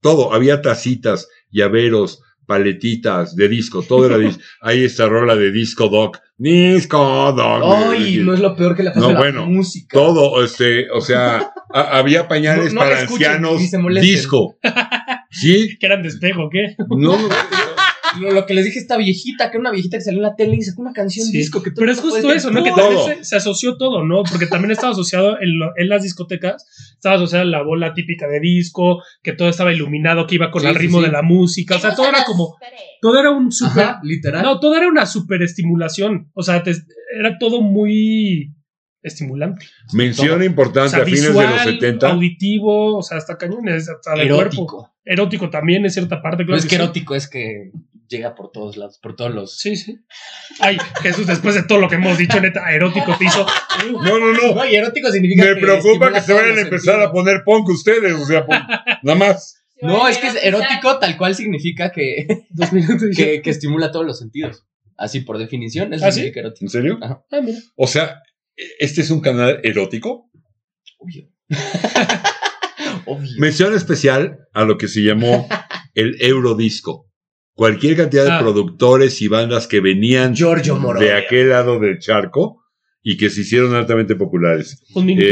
todo, 0.00 0.32
había 0.32 0.62
tacitas, 0.62 1.28
llaveros, 1.50 2.20
paletitas 2.46 3.34
de 3.36 3.48
disco, 3.48 3.82
todo 3.82 4.06
era 4.06 4.18
disco. 4.18 4.42
Hay 4.60 4.84
esta 4.84 5.08
rola 5.08 5.36
de 5.36 5.52
Disco 5.52 5.88
Doc. 5.88 6.18
Disco 6.36 7.32
Doc. 7.36 7.62
Ay, 7.92 8.18
no 8.18 8.34
es 8.34 8.40
lo 8.40 8.56
peor 8.56 8.76
que 8.76 8.82
pasa 8.84 8.98
No, 9.00 9.12
la 9.12 9.18
bueno, 9.18 9.46
música. 9.46 9.96
Todo, 9.96 10.42
este, 10.44 10.90
o 10.90 11.00
sea, 11.00 11.50
a- 11.72 11.98
había 11.98 12.26
pañales 12.28 12.66
No- 12.74 12.74
no 12.74 12.78
para 12.80 12.96
la 12.96 13.02
escuchen, 13.02 13.44
ancianos. 13.44 14.00
Disco. 14.02 14.58
¿Sí? 15.30 15.78
Que 15.78 15.86
eran 15.86 16.02
de 16.02 16.08
espejo, 16.08 16.50
no, 16.90 17.16
Lo, 18.20 18.30
lo 18.32 18.46
que 18.46 18.54
les 18.54 18.64
dije 18.64 18.78
esta 18.78 18.96
viejita, 18.96 19.50
que 19.50 19.56
era 19.56 19.60
una 19.60 19.70
viejita 19.70 19.96
que 19.96 20.02
salió 20.04 20.18
en 20.18 20.22
la 20.24 20.34
tele 20.36 20.56
y 20.56 20.62
sacó 20.62 20.82
una 20.82 20.92
canción 20.92 21.26
Sí, 21.26 21.36
disco. 21.38 21.62
Que 21.62 21.70
todo 21.70 21.80
Pero 21.80 21.92
es 21.92 22.00
justo 22.00 22.32
eso, 22.32 22.50
¿no? 22.50 22.62
Que 22.62 22.70
también 22.70 23.00
se, 23.18 23.24
se 23.24 23.36
asoció 23.36 23.76
todo, 23.76 24.04
¿no? 24.04 24.22
Porque 24.24 24.46
también 24.46 24.70
estaba 24.70 24.92
asociado 24.92 25.40
en, 25.40 25.58
lo- 25.58 25.72
en 25.76 25.88
las 25.88 26.02
discotecas, 26.02 26.66
estaba 26.94 27.16
asociada 27.16 27.44
la 27.44 27.62
bola 27.62 27.94
típica 27.94 28.26
de 28.28 28.40
disco, 28.40 29.02
que 29.22 29.32
todo 29.32 29.48
estaba 29.48 29.72
iluminado, 29.72 30.26
que 30.26 30.34
iba 30.36 30.50
con 30.50 30.62
Sí, 30.62 30.68
el 30.68 30.74
ritmo 30.74 30.98
sí. 31.00 31.06
de 31.06 31.12
la 31.12 31.22
música, 31.22 31.76
o 31.76 31.78
sea, 31.78 31.94
todo 31.94 32.08
era 32.08 32.24
como, 32.24 32.56
todo 33.00 33.18
era 33.18 33.30
un 33.30 33.50
super, 33.52 33.82
Ajá, 33.84 34.00
literal. 34.02 34.42
no, 34.42 34.60
todo 34.60 34.76
era 34.76 34.88
una 34.88 35.06
super 35.06 35.40
estimulación, 35.42 36.30
o 36.34 36.42
sea, 36.42 36.62
te- 36.62 36.74
era 37.18 37.38
todo 37.38 37.60
muy 37.62 38.52
estimulante. 39.02 39.66
mención 39.92 40.42
importante 40.44 40.90
sea, 40.90 41.02
a 41.02 41.04
fines 41.04 41.26
visual, 41.28 41.46
de 41.48 41.52
los 41.54 41.62
70. 41.64 42.10
auditivo, 42.12 42.96
o 42.98 43.02
sea, 43.02 43.18
hasta 43.18 43.36
cañones, 43.36 43.88
hasta 43.88 44.14
del 44.14 44.28
cuerpo. 44.28 44.40
erótico. 44.62 44.88
Erótico 45.04 45.50
también 45.50 45.84
en 45.84 45.90
cierta 45.90 46.22
parte, 46.22 46.44
No 46.44 46.46
claro 46.48 46.58
es 46.58 46.64
que 46.64 46.70
que 46.70 46.76
sí. 46.76 46.82
erótico, 46.82 47.14
es 47.16 47.28
que 47.28 47.72
llega 48.12 48.34
por 48.34 48.52
todos 48.52 48.76
lados, 48.76 48.98
por 48.98 49.16
todos 49.16 49.34
los. 49.34 49.58
Sí, 49.58 49.74
sí. 49.74 49.98
Ay, 50.60 50.78
Jesús, 51.02 51.26
después 51.26 51.54
de 51.56 51.64
todo 51.64 51.78
lo 51.78 51.88
que 51.88 51.96
hemos 51.96 52.16
dicho, 52.16 52.40
neta, 52.40 52.70
erótico 52.70 53.16
te 53.18 53.24
hizo. 53.24 53.44
No, 53.90 54.18
no, 54.18 54.32
no. 54.32 54.54
No, 54.54 54.64
y 54.64 54.76
erótico 54.76 55.10
significa 55.10 55.44
Me 55.44 55.56
preocupa 55.56 56.12
que 56.12 56.20
se 56.20 56.32
vayan 56.32 56.58
a 56.58 56.60
empezar 56.60 57.00
a 57.00 57.10
poner 57.10 57.42
punk 57.44 57.68
ustedes, 57.70 58.12
o 58.12 58.24
sea, 58.24 58.46
nada 59.02 59.18
más. 59.18 59.64
No, 59.80 60.06
es 60.06 60.18
que 60.18 60.28
es 60.28 60.36
erótico 60.40 61.00
tal 61.00 61.16
cual 61.16 61.34
significa 61.34 61.90
que, 61.90 62.28
que, 63.16 63.42
que 63.42 63.50
estimula 63.50 63.90
todos 63.90 64.06
los 64.06 64.18
sentidos. 64.18 64.64
Así 64.96 65.20
por 65.20 65.38
definición, 65.38 65.92
eso 65.92 66.06
¿Ah, 66.06 66.12
sí? 66.12 66.20
significa 66.20 66.40
erótico. 66.40 66.64
¿En 66.66 66.68
serio? 66.68 66.98
Ajá. 67.02 67.24
Ah, 67.32 67.40
mira. 67.42 67.58
O 67.74 67.88
sea, 67.88 68.22
¿este 68.78 69.00
es 69.00 69.10
un 69.10 69.20
canal 69.20 69.58
erótico? 69.64 70.30
Obvio. 70.98 71.28
Obvio. 73.06 73.30
Mención 73.38 73.74
especial 73.74 74.38
a 74.52 74.64
lo 74.64 74.78
que 74.78 74.86
se 74.86 75.00
llamó 75.00 75.48
el 75.94 76.16
Eurodisco. 76.20 77.11
Cualquier 77.54 77.96
cantidad 77.96 78.24
de 78.24 78.30
Ah. 78.30 78.40
productores 78.40 79.20
y 79.22 79.28
bandas 79.28 79.66
que 79.66 79.80
venían 79.80 80.34
Giorgio 80.34 80.78
de 80.98 81.12
aquel 81.12 81.50
lado 81.50 81.78
del 81.78 81.98
charco 81.98 82.62
y 83.02 83.16
que 83.16 83.28
se 83.30 83.42
hicieron 83.42 83.74
altamente 83.74 84.14
populares. 84.14 84.82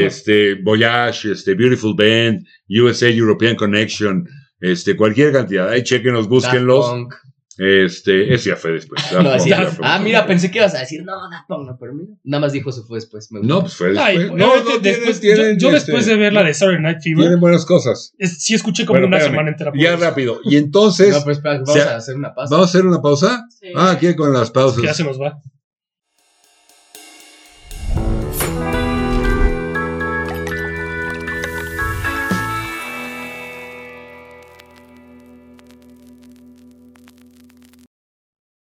Este, 0.06 0.54
Voyage, 0.56 1.32
este, 1.32 1.54
Beautiful 1.54 1.94
Band, 1.96 2.44
USA 2.68 3.08
European 3.08 3.56
Connection, 3.56 4.26
este, 4.60 4.96
cualquier 4.96 5.32
cantidad. 5.32 5.68
Ahí 5.70 5.82
chequenlos, 5.82 6.24
Daft 6.24 6.30
búsquenlos. 6.30 6.86
Punk. 6.86 7.14
Este, 7.62 8.32
ese 8.32 8.48
ya 8.50 8.56
fue 8.56 8.72
después. 8.72 9.02
Daft 9.02 9.12
No, 9.22 9.32
Punk 9.32 9.80
ah, 9.82 9.98
mira, 10.02 10.26
pensé 10.26 10.50
que 10.50 10.58
ibas 10.60 10.74
a 10.74 10.78
decir, 10.80 11.02
no, 11.04 11.12
Daft 11.30 11.46
Punk, 11.46 11.66
no, 11.68 11.76
pero 11.78 11.92
mira. 11.92 12.14
Nada 12.24 12.40
más 12.40 12.52
dijo 12.52 12.72
se 12.72 12.82
fue 12.84 12.96
después. 12.96 13.30
Me 13.30 13.40
No, 13.42 13.60
pues 13.60 13.74
fue 13.74 13.88
después. 13.88 14.06
Ay, 14.08 14.16
no, 14.16 14.32
obviamente 14.32 14.72
no, 14.72 14.78
después, 14.78 15.20
tienen- 15.20 15.40
yo, 15.40 15.46
yo 15.50 15.56
tienen, 15.58 15.74
después 15.74 16.00
este, 16.00 16.10
de 16.12 16.16
ver 16.16 16.32
la 16.32 16.42
de 16.42 16.54
Saturday 16.54 16.82
Night 16.82 16.98
Fever, 17.02 17.18
Tienen 17.18 17.40
buenas 17.40 17.66
cosas. 17.66 18.14
es- 18.18 18.42
sí 18.42 18.54
escuché 18.54 18.86
como 18.86 18.94
Bueno, 19.00 19.08
una 19.08 19.18
espérame, 19.18 19.34
semana 19.34 19.50
entera. 19.50 19.72
Ya 19.76 19.94
eso. 19.94 20.02
rápido. 20.04 20.40
Y 20.44 20.56
entonces, 20.56 21.10
No, 21.14 21.20
pero 21.20 21.32
espera, 21.32 21.54
vamos 21.56 21.72
sea, 21.74 21.90
a 21.92 21.96
hacer 21.98 22.16
una 22.16 22.34
pausa. 22.34 22.54
¿vamos 22.54 22.66
a 22.66 22.70
hacer 22.70 22.86
una 22.86 23.02
pausa? 23.02 23.44
Sí. 23.60 23.66
Ah, 23.76 23.90
aquí 23.90 24.14
con 24.16 24.32
las 24.32 24.50
pausas. 24.50 24.82
Ya 24.82 24.94
se 24.94 25.04
nos 25.04 25.20
va. 25.20 25.38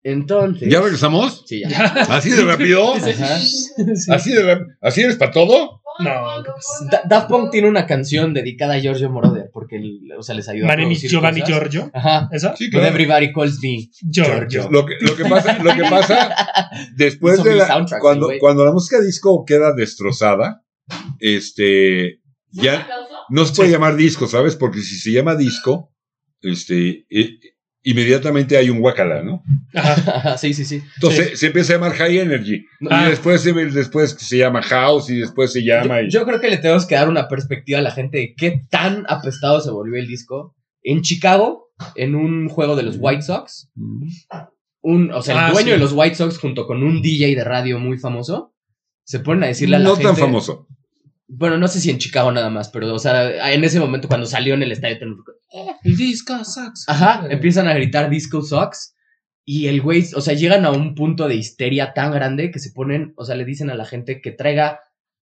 Entonces. 0.03 0.69
¿Ya 0.69 0.81
regresamos? 0.81 1.43
Sí, 1.45 1.61
ya. 1.67 1.85
¿Así 2.09 2.29
de 2.31 2.43
rápido? 2.43 2.93
Ajá. 2.95 3.35
¿Así 4.09 4.33
de 4.33 4.59
¿Así 4.81 5.01
eres 5.01 5.15
para 5.15 5.31
todo? 5.31 5.81
No, 5.99 6.43
Da- 6.91 7.03
Daft 7.05 7.29
Punk 7.29 7.51
tiene 7.51 7.69
una 7.69 7.85
canción 7.85 8.33
dedicada 8.33 8.73
a 8.73 8.79
Giorgio 8.79 9.09
Moroder 9.11 9.49
porque 9.53 9.75
él, 9.77 9.99
o 10.17 10.23
sea, 10.23 10.33
les 10.33 10.49
ayuda 10.49 10.73
a 10.73 10.75
producir 10.75 11.09
Giovanni 11.09 11.41
cosas. 11.41 11.55
Giorgio. 11.55 11.91
Ajá. 11.93 12.29
¿Esa? 12.31 12.55
Sí, 12.57 12.69
But 12.71 12.81
everybody 12.83 13.31
calls 13.31 13.59
me. 13.61 13.89
Giorgio. 14.09 14.69
Lo 14.71 14.85
que, 14.87 14.95
lo 14.99 15.15
que 15.15 15.23
pasa, 15.25 15.59
lo 15.61 15.73
que 15.75 15.83
pasa 15.83 16.35
después 16.97 17.43
de 17.43 17.55
la, 17.55 17.85
cuando, 18.01 18.29
cuando 18.39 18.65
la 18.65 18.71
música 18.71 18.99
disco 19.01 19.45
queda 19.45 19.73
destrozada, 19.73 20.63
este, 21.19 22.19
ya 22.51 22.87
no 23.29 23.45
se 23.45 23.53
puede 23.53 23.69
Sí. 23.69 23.73
llamar 23.73 23.95
disco, 23.95 24.27
¿sabes? 24.27 24.55
Porque 24.55 24.81
si 24.81 24.95
se 24.97 25.11
llama 25.11 25.35
disco, 25.35 25.93
este, 26.41 27.05
i- 27.09 27.39
inmediatamente 27.83 28.57
hay 28.57 28.69
un 28.69 28.79
guacala, 28.79 29.21
¿no? 29.23 29.43
Ajá. 29.73 30.37
Sí, 30.37 30.53
sí, 30.53 30.65
sí. 30.65 30.81
Entonces 30.95 31.39
se 31.39 31.47
empieza 31.47 31.73
a 31.73 31.75
llamar 31.77 31.93
High 31.93 32.17
Energy. 32.19 32.65
Ah. 32.89 33.05
Y 33.05 33.09
después 33.11 33.41
se, 33.41 33.53
después 33.53 34.11
se 34.17 34.37
llama 34.37 34.61
House 34.63 35.09
y 35.09 35.19
después 35.19 35.51
se 35.53 35.63
llama... 35.63 36.01
Yo, 36.01 36.07
y- 36.07 36.09
yo 36.11 36.25
creo 36.25 36.39
que 36.41 36.49
le 36.49 36.57
tenemos 36.57 36.85
que 36.85 36.95
dar 36.95 37.09
una 37.09 37.27
perspectiva 37.27 37.79
a 37.79 37.81
la 37.83 37.91
gente 37.91 38.17
de 38.17 38.33
qué 38.35 38.63
tan 38.69 39.05
apestado 39.07 39.59
se 39.61 39.69
volvió 39.71 39.99
el 39.99 40.07
disco. 40.07 40.55
En 40.81 41.01
Chicago, 41.01 41.69
en 41.95 42.15
un 42.15 42.49
juego 42.49 42.75
de 42.75 42.83
los 42.83 42.97
White 42.99 43.21
Sox, 43.23 43.69
un, 44.81 45.11
o 45.11 45.21
sea, 45.21 45.33
el 45.35 45.39
Ah, 45.41 45.51
dueño 45.51 45.67
sí. 45.67 45.71
de 45.71 45.77
los 45.77 45.93
White 45.93 46.15
Sox 46.15 46.37
junto 46.37 46.65
con 46.67 46.83
un 46.83 47.01
DJ 47.01 47.35
de 47.35 47.43
radio 47.43 47.79
muy 47.79 47.97
famoso, 47.97 48.53
se 49.05 49.19
ponen 49.19 49.43
a 49.43 49.47
decirle 49.47 49.77
a 49.77 49.79
la 49.79 49.85
no 49.85 49.95
gente... 49.95 50.07
tan 50.09 50.17
famoso. 50.17 50.67
Bueno, 51.27 51.57
no 51.57 51.67
sé 51.67 51.79
si 51.79 51.89
en 51.89 51.97
Chicago 51.97 52.31
nada 52.31 52.49
más, 52.49 52.69
pero, 52.69 52.93
o 52.93 52.99
sea, 52.99 53.51
en 53.53 53.63
ese 53.63 53.79
momento 53.79 54.07
cuando 54.07 54.27
salió 54.27 54.53
en 54.53 54.63
el 54.63 54.71
estadio... 54.71 54.97
fue, 54.99 55.75
El 55.83 55.95
disco 55.95 56.43
sucks. 56.43 56.85
Ajá, 56.87 57.25
empiezan 57.29 57.67
a 57.67 57.73
gritar 57.73 58.09
Disco 58.09 58.41
Sucks. 58.41 58.95
Y 59.45 59.67
el 59.67 59.81
güey, 59.81 60.05
o 60.15 60.21
sea, 60.21 60.35
llegan 60.35 60.65
a 60.65 60.71
un 60.71 60.95
punto 60.95 61.27
de 61.27 61.35
histeria 61.35 61.93
tan 61.93 62.11
grande 62.11 62.51
que 62.51 62.59
se 62.59 62.71
ponen, 62.71 63.13
o 63.17 63.25
sea, 63.25 63.35
le 63.35 63.43
dicen 63.43 63.69
a 63.69 63.75
la 63.75 63.85
gente 63.85 64.21
que 64.21 64.31
traiga 64.31 64.79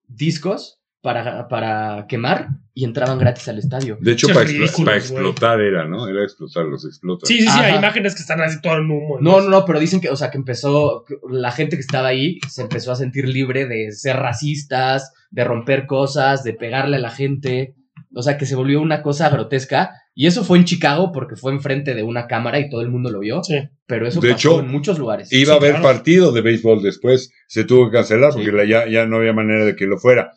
discos 0.08 0.80
para, 1.02 1.47
para 1.47 2.06
quemar 2.08 2.49
y 2.74 2.86
entraban 2.86 3.18
gratis 3.18 3.47
al 3.47 3.58
estadio. 3.58 3.97
De 3.99 4.12
hecho, 4.12 4.28
para, 4.28 4.41
explo- 4.49 4.86
para 4.86 4.97
explotar 4.97 5.60
era, 5.60 5.88
¿no? 5.88 6.08
Era 6.08 6.24
explotar, 6.24 6.66
los 6.66 6.86
explotan. 6.86 7.28
Sí, 7.28 7.39
sí, 7.41 7.47
sí, 7.47 7.60
hay 7.60 7.76
imágenes 7.76 8.14
que 8.16 8.22
están 8.22 8.39
así 8.41 8.62
todo 8.62 8.78
en 8.78 8.89
humo. 8.91 9.18
No, 9.20 9.41
no, 9.41 9.49
no, 9.49 9.66
pero 9.66 9.80
dicen 9.80 9.99
que, 9.99 10.10
o 10.10 10.16
sea, 10.16 10.30
que 10.32 10.38
empezó, 10.38 11.04
que 11.08 11.16
la 11.30 11.52
gente 11.52 11.76
que 11.76 11.82
estaba 11.82 12.10
ahí 12.10 12.39
se 12.47 12.62
empezó 12.62 12.91
a 12.91 12.95
sentir 12.95 13.28
libre 13.28 13.66
de 13.66 13.91
ser 13.91 14.18
racistas, 14.18 15.12
de 15.32 15.43
romper 15.43 15.86
cosas, 15.88 16.43
de 16.43 16.54
pegarle 16.54 16.97
a 16.97 17.02
la 17.02 17.10
gente. 17.12 17.76
O 18.14 18.22
sea, 18.22 18.38
que 18.38 18.45
se 18.45 18.56
volvió 18.56 18.82
una 18.82 19.02
cosa 19.02 19.30
grotesca. 19.30 19.91
Y 20.14 20.28
eso 20.28 20.43
fue 20.43 20.58
en 20.58 20.66
Chicago 20.66 21.12
porque 21.14 21.38
fue 21.38 21.54
enfrente 21.54 21.95
de 21.95 22.04
una 22.04 22.28
cámara 22.28 22.60
y 22.60 22.70
todo 22.70 22.82
el 22.82 22.89
mundo 22.89 23.10
lo 23.10 23.20
vio. 23.20 23.41
Sí. 23.43 23.60
Pero 23.88 24.06
eso 24.06 24.20
De 24.20 24.32
pasó 24.34 24.49
hecho, 24.49 24.60
en 24.60 24.68
muchos 24.68 24.99
lugares. 24.99 25.32
Iba 25.32 25.54
a 25.54 25.58
haber 25.58 25.72
claro. 25.80 25.84
partido 25.86 26.32
de 26.34 26.41
béisbol 26.41 26.84
después, 26.84 27.32
se 27.47 27.64
tuvo 27.64 27.89
que 27.89 27.95
cancelar 27.97 28.32
porque 28.34 28.49
Sí. 28.49 28.56
la- 28.56 28.66
ya, 28.66 28.88
ya 28.89 29.06
no 29.06 29.18
había 29.18 29.32
manera 29.34 29.64
de 29.66 29.76
que 29.76 29.86
lo 29.86 29.97
fuera. 29.97 30.32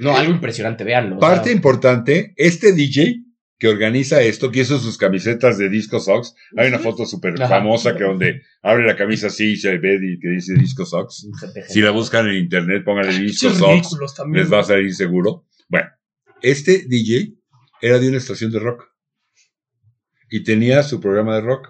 No, 0.00 0.16
algo 0.16 0.32
impresionante, 0.32 0.84
véanlo. 0.84 1.16
o 1.16 1.20
sea, 1.20 1.28
Parte 1.28 1.52
importante, 1.52 2.34
este 2.36 2.72
DJ 2.72 3.22
que 3.58 3.66
organiza 3.68 4.22
esto, 4.22 4.52
que 4.52 4.60
hizo 4.60 4.78
sus 4.78 4.96
camisetas 4.96 5.58
de 5.58 5.68
Disco 5.68 5.98
Sox, 5.98 6.32
hay 6.56 6.68
una 6.68 6.78
foto 6.78 7.04
súper 7.06 7.36
famosa 7.38 7.96
que 7.96 8.04
donde 8.04 8.42
abre 8.62 8.86
la 8.86 8.94
camisa 8.96 9.26
así 9.26 9.52
y 9.52 9.56
se 9.56 9.76
ve 9.78 9.98
y 10.00 10.20
que 10.20 10.28
dice 10.28 10.54
Disco 10.54 10.86
Sox. 10.86 11.26
Si 11.68 11.80
la 11.80 11.90
buscan 11.90 12.28
en 12.28 12.36
internet, 12.36 12.84
pónganle 12.84 13.18
Disco 13.18 13.50
Sox, 13.50 13.96
les 14.32 14.52
va 14.52 14.60
a 14.60 14.62
salir 14.64 14.94
seguro. 14.94 15.46
Bueno, 15.68 15.88
este 16.40 16.84
DJ 16.86 17.34
era 17.82 17.98
de 17.98 18.08
una 18.08 18.18
estación 18.18 18.52
de 18.52 18.60
rock 18.60 18.84
y 20.30 20.44
tenía 20.44 20.82
su 20.82 21.00
programa 21.00 21.34
de 21.36 21.40
rock 21.40 21.68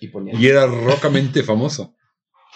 Y 0.00 0.08
ponía- 0.08 0.34
y 0.38 0.46
era 0.46 0.66
rockamente 0.66 1.42
famoso. 1.42 1.96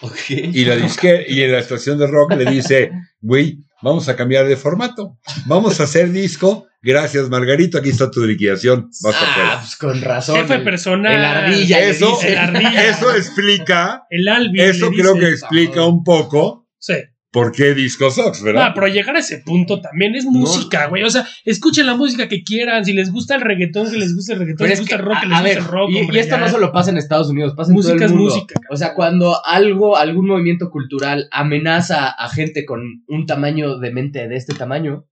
Ok. 0.02 0.28
Y 0.30 0.64
la 0.66 0.76
disque 0.76 1.24
y 1.26 1.40
en 1.40 1.52
la 1.52 1.60
estación 1.60 1.96
de 1.98 2.06
rock 2.06 2.34
le 2.34 2.44
dice, 2.50 2.90
güey, 3.20 3.64
vamos 3.86 4.08
a 4.08 4.16
cambiar 4.16 4.46
de 4.46 4.56
formato. 4.56 5.18
Vamos 5.46 5.80
a 5.80 5.84
hacer 5.84 6.10
disco. 6.12 6.66
Gracias, 6.82 7.28
Margarito. 7.28 7.78
Aquí 7.78 7.88
está 7.90 8.10
tu 8.10 8.24
liquidación. 8.24 8.90
Vas 9.02 9.14
a 9.16 9.18
Ah, 9.54 9.58
pues 9.60 9.76
con 9.76 10.00
razón. 10.02 10.36
Jefe 10.36 10.54
el- 10.56 10.64
personal. 10.64 11.14
el 11.14 11.24
ardilla. 11.24 11.80
Eso, 11.80 12.10
dice. 12.10 12.32
el 12.32 12.38
ardilla. 12.38 12.88
eso 12.90 13.14
explica, 13.14 14.02
El 14.10 14.28
Alvin. 14.28 14.60
eso 14.62 14.90
creo 14.90 15.14
dice. 15.14 15.26
que 15.26 15.32
explica 15.32 15.84
un 15.86 16.04
poco 16.04 16.68
Sí. 16.78 16.94
Por 17.36 17.52
qué 17.52 17.74
Disco 17.74 18.10
Sox, 18.10 18.42
¿verdad? 18.42 18.68
No, 18.68 18.74
pero 18.74 18.86
llegar 18.86 19.14
a 19.14 19.18
ese 19.18 19.40
punto 19.40 19.78
también 19.78 20.14
es 20.14 20.24
música, 20.24 20.86
güey. 20.86 21.02
O 21.02 21.10
sea, 21.10 21.28
escuchen 21.44 21.84
la 21.84 21.94
música 21.94 22.28
que 22.28 22.42
quieran. 22.42 22.82
Si 22.82 22.94
les 22.94 23.12
gusta 23.12 23.34
el 23.34 23.42
reggaetón, 23.42 23.90
que 23.90 23.98
les 23.98 24.14
guste 24.14 24.32
el 24.32 24.38
reggaetón. 24.38 24.56
Pero 24.56 24.70
les 24.70 24.78
es 24.78 24.80
gusta 24.80 24.96
que, 24.96 25.02
el 25.02 25.06
rock, 25.06 25.20
que 25.20 25.26
les 25.26 25.38
guste 25.38 25.58
el 25.58 25.64
rock. 25.66 25.90
y, 25.90 26.00
hombre, 26.00 26.16
y 26.16 26.20
esto 26.20 26.36
ya. 26.36 26.40
no 26.40 26.48
solo 26.48 26.72
pasa 26.72 26.92
en 26.92 26.96
Estados 26.96 27.28
Unidos, 27.28 27.52
pasa 27.54 27.72
en 27.72 27.74
Música 27.74 27.92
todo 27.94 28.04
el 28.06 28.10
es 28.10 28.16
mundo. 28.16 28.34
música, 28.36 28.54
O 28.70 28.76
sea, 28.78 28.94
cuando 28.94 29.44
algo, 29.44 29.98
algún 29.98 30.28
movimiento 30.28 30.70
cultural 30.70 31.28
amenaza 31.30 32.08
a 32.08 32.26
gente 32.30 32.64
con 32.64 33.04
un 33.06 33.26
tamaño 33.26 33.80
de 33.80 33.90
mente 33.90 34.28
de 34.28 34.36
este 34.36 34.54
tamaño 34.54 35.04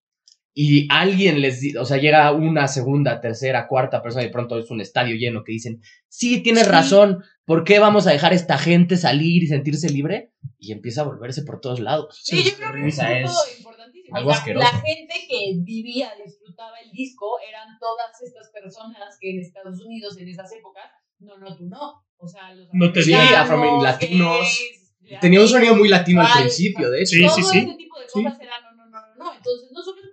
y 0.57 0.87
alguien 0.91 1.41
les, 1.41 1.61
o 1.77 1.85
sea, 1.85 1.97
llega 1.99 2.31
una 2.33 2.69
segunda, 2.69 3.21
tercera, 3.21 3.67
cuarta 3.67 4.01
persona 4.03 4.23
y 4.23 4.27
de 4.27 4.33
pronto 4.33 4.57
es 4.59 4.71
un 4.71 4.81
estadio 4.81 5.17
lleno 5.17 5.43
que 5.43 5.53
dicen, 5.53 5.81
sí, 6.09 6.43
tienes 6.43 6.65
Sí. 6.65 6.71
razón, 6.71 7.25
¿por 7.45 7.65
qué 7.65 7.81
vamos 7.81 8.07
a 8.07 8.13
dejar 8.13 8.31
a 8.33 8.37
esta 8.37 8.57
gente 8.57 8.97
salir 8.97 9.43
y 9.43 9.49
sentirse 9.49 9.89
libre? 9.91 10.31
Y 10.59 10.71
empieza 10.73 11.01
a 11.01 11.05
volverse 11.05 11.43
por 11.43 11.61
todos 11.61 11.81
lados. 11.81 12.21
Sí, 12.23 12.37
yo 12.45 12.57
creo 12.57 12.73
que 12.73 12.87
es 12.89 12.99
es 12.99 13.59
importantísimo. 13.59 14.17
algo 14.17 14.31
O 14.31 14.33
sea, 14.33 14.39
asqueroso. 14.41 14.69
La 14.73 14.81
gente 14.81 15.15
que 15.29 15.39
vivía, 15.63 16.13
disfrutaba 16.25 16.77
el 16.85 16.91
disco, 16.93 17.27
eran 17.49 17.67
todas 17.81 18.11
estas 18.23 18.51
personas 18.53 19.19
que 19.21 19.31
en 19.31 19.41
Estados 19.41 19.81
Unidos 19.85 20.17
en 20.19 20.29
esas 20.29 20.53
épocas, 20.53 20.85
no, 21.19 21.37
no, 21.39 21.57
tú 21.57 21.67
no. 21.67 22.05
O 22.17 22.29
sea, 22.29 22.55
los 22.55 22.69
No 22.73 22.93
te 22.93 23.03
Sí, 23.03 23.13
afroamericanos, 23.13 23.43
afroamericanos, 23.45 23.83
latinos. 23.83 24.39
gays, 24.39 25.21
Tenía 25.21 25.41
un 25.41 25.49
sonido 25.49 25.75
muy 25.77 25.89
latino 25.89 26.21
al 26.23 26.33
principio, 26.43 26.91
de 26.91 27.01
hecho. 27.03 27.17
Sí, 27.17 27.23
todo 27.27 27.35
sí, 27.37 27.43
sí. 27.43 27.59
ese 27.59 27.75
tipo 27.77 27.99
de 27.99 28.09
Sí. 28.09 28.23
cosas 28.23 28.41
eran 28.41 28.63
no, 28.65 28.71
no, 28.77 28.91
no, 28.91 29.01
no, 29.01 29.25
no. 29.25 29.35
Entonces, 29.35 29.69
no 29.73 29.83
solo 29.83 30.01
la 30.03 30.04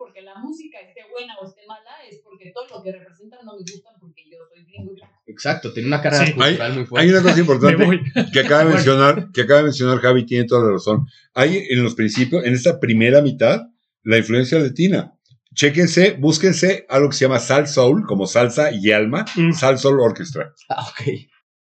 música 0.41 0.77
esté 0.79 1.01
buena 1.11 1.33
o 1.41 1.45
esté 1.47 1.61
mala, 1.67 1.91
es 2.09 2.19
porque 2.23 2.51
todo 2.53 2.67
lo 2.77 2.83
que 2.83 2.91
representan 2.91 3.39
no 3.45 3.53
me 3.53 3.59
gustan 3.61 3.93
porque 3.99 4.23
yo 4.29 4.37
soy 4.53 4.63
gringo. 4.65 4.95
Exacto, 5.27 5.71
tenía 5.73 5.87
una 5.87 6.01
carga 6.01 6.25
Sí. 6.25 6.33
cultural 6.33 6.71
muy 6.73 6.81
Hay 6.81 6.85
fuerte. 6.87 7.09
una 7.11 7.21
cosa 7.21 7.35
Me 7.35 7.41
importante 7.41 8.31
que 8.33 8.39
acaba 8.39 8.63
de 8.65 8.69
mencionar, 8.75 9.31
que 9.33 9.41
acaba 9.41 9.57
de 9.59 9.63
mencionar 9.65 9.99
Javi, 9.99 10.25
tiene 10.25 10.45
toda 10.45 10.65
la 10.65 10.71
razón. 10.73 11.05
Hay 11.33 11.57
en 11.69 11.83
los 11.83 11.95
principios, 11.95 12.43
en 12.45 12.53
esta 12.53 12.79
primera 12.79 13.21
mitad, 13.21 13.61
la 14.03 14.17
influencia 14.17 14.59
latina. 14.59 15.13
Chéquense, 15.53 16.13
búsquense 16.19 16.85
algo 16.89 17.09
que 17.09 17.15
se 17.15 17.25
llama 17.25 17.39
Sal 17.39 17.67
Soul, 17.67 18.05
como 18.07 18.25
salsa 18.25 18.71
y 18.71 18.91
alma, 18.91 19.25
Mm. 19.35 19.51
Sal 19.53 19.77
Soul 19.79 19.99
Orchestra. 19.99 20.53
Ah, 20.69 20.87
ok. 20.89 21.07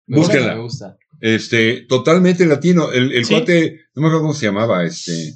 Me 0.07 0.17
Búsquenla. 0.17 0.55
gusta, 0.55 0.55
me 0.55 0.61
gusta. 0.61 0.97
Este, 1.21 1.85
totalmente 1.87 2.45
latino. 2.45 2.91
El, 2.91 3.11
el 3.11 3.25
Sí. 3.25 3.33
cuate, 3.33 3.81
no 3.95 4.01
me 4.03 4.07
acuerdo 4.07 4.21
cómo 4.21 4.33
se 4.33 4.45
llamaba, 4.45 4.83
este. 4.85 5.33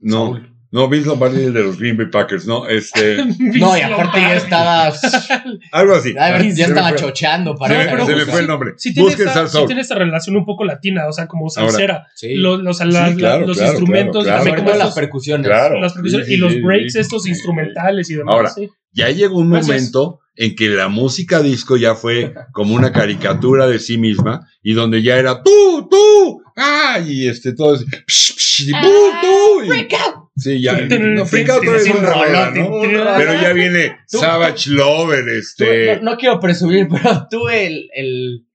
No, 0.00 0.26
Saúl. 0.34 0.57
No, 0.70 0.88
Vince 0.88 1.06
Lombardi 1.08 1.44
el 1.44 1.52
de 1.54 1.62
los 1.62 1.78
Green 1.78 1.96
Bay 1.96 2.06
Packers, 2.10 2.46
no, 2.46 2.66
este, 2.68 3.16
No, 3.38 3.76
y 3.76 3.80
aparte 3.80 4.20
ya 4.20 4.36
estaba. 4.36 4.92
algo 5.72 5.94
así. 5.94 6.12
Ver, 6.12 6.54
ya 6.54 6.66
estaba 6.66 6.94
chocheando 6.94 7.54
para 7.54 7.76
me, 7.78 7.84
No, 7.84 7.90
pero 7.90 8.06
se 8.06 8.16
me 8.16 8.24
fue 8.26 8.40
el 8.40 8.46
nombre. 8.46 8.72
Sí 8.76 8.92
tiene, 8.92 9.10
sí 9.10 9.22
esta 9.78 9.94
relación 9.94 10.36
un 10.36 10.44
poco 10.44 10.64
latina, 10.64 11.06
o 11.08 11.12
sea, 11.12 11.26
como 11.26 11.48
salsera. 11.48 12.06
Sí. 12.14 12.34
Los, 12.34 12.60
los, 12.60 12.84
la- 12.84 13.08
Sí, 13.08 13.16
claro, 13.16 13.46
los 13.46 13.56
claro, 13.56 13.72
instrumentos, 13.72 14.24
claro, 14.24 14.44
también 14.44 14.64
como 14.66 14.76
las 14.78 14.94
percusiones. 14.94 15.46
Claro. 15.46 15.80
las 15.80 15.92
percusiones 15.94 16.26
Sí, 16.26 16.34
y 16.34 16.36
los 16.36 16.60
breaks 16.60 16.92
sí. 16.92 16.98
estos 16.98 17.26
instrumentales 17.26 18.10
y 18.10 18.14
demás. 18.16 18.34
Ahora, 18.34 18.50
sí. 18.50 18.68
Ya 18.92 19.08
llegó 19.10 19.38
un 19.38 19.50
Gracias. 19.50 19.68
momento 19.68 20.20
en 20.34 20.54
que 20.54 20.68
la 20.68 20.88
música 20.88 21.40
disco 21.40 21.76
ya 21.76 21.94
fue 21.94 22.32
como 22.52 22.74
una 22.74 22.92
caricatura 22.92 23.66
de 23.66 23.78
sí 23.78 23.98
misma 23.98 24.48
y 24.62 24.72
donde 24.72 25.02
ya 25.02 25.16
era 25.16 25.42
tú, 25.42 25.88
tú, 25.90 26.42
ah, 26.56 26.98
y 27.04 27.26
este 27.28 27.54
todo 27.54 27.74
es 27.74 27.80
psh, 28.06 28.34
psh, 28.36 28.68
y 28.68 28.72
tú, 28.72 28.88
tú, 29.20 29.64
y-. 29.64 29.88
sí, 30.38 30.62
ya, 30.62 30.80
no, 30.80 31.26
Freak 31.26 31.48
Out 31.50 31.60
tin, 31.60 31.66
todavía 31.66 31.76
es 31.76 31.84
tin, 31.84 31.96
una 31.96 32.12
tin, 32.12 32.22
rola, 32.22 32.52
tin, 32.52 32.62
¿no? 32.62 33.14
Pero 33.16 33.32
ya 33.34 33.52
viene 33.52 33.98
Savage 34.06 34.70
Lover, 34.70 35.28
este, 35.28 36.00
no, 36.00 36.16
quiero 36.16 36.40
presumir, 36.40 36.88
pero 36.90 37.26
tuve 37.30 37.66
el, 37.66 37.90
el 37.94 38.46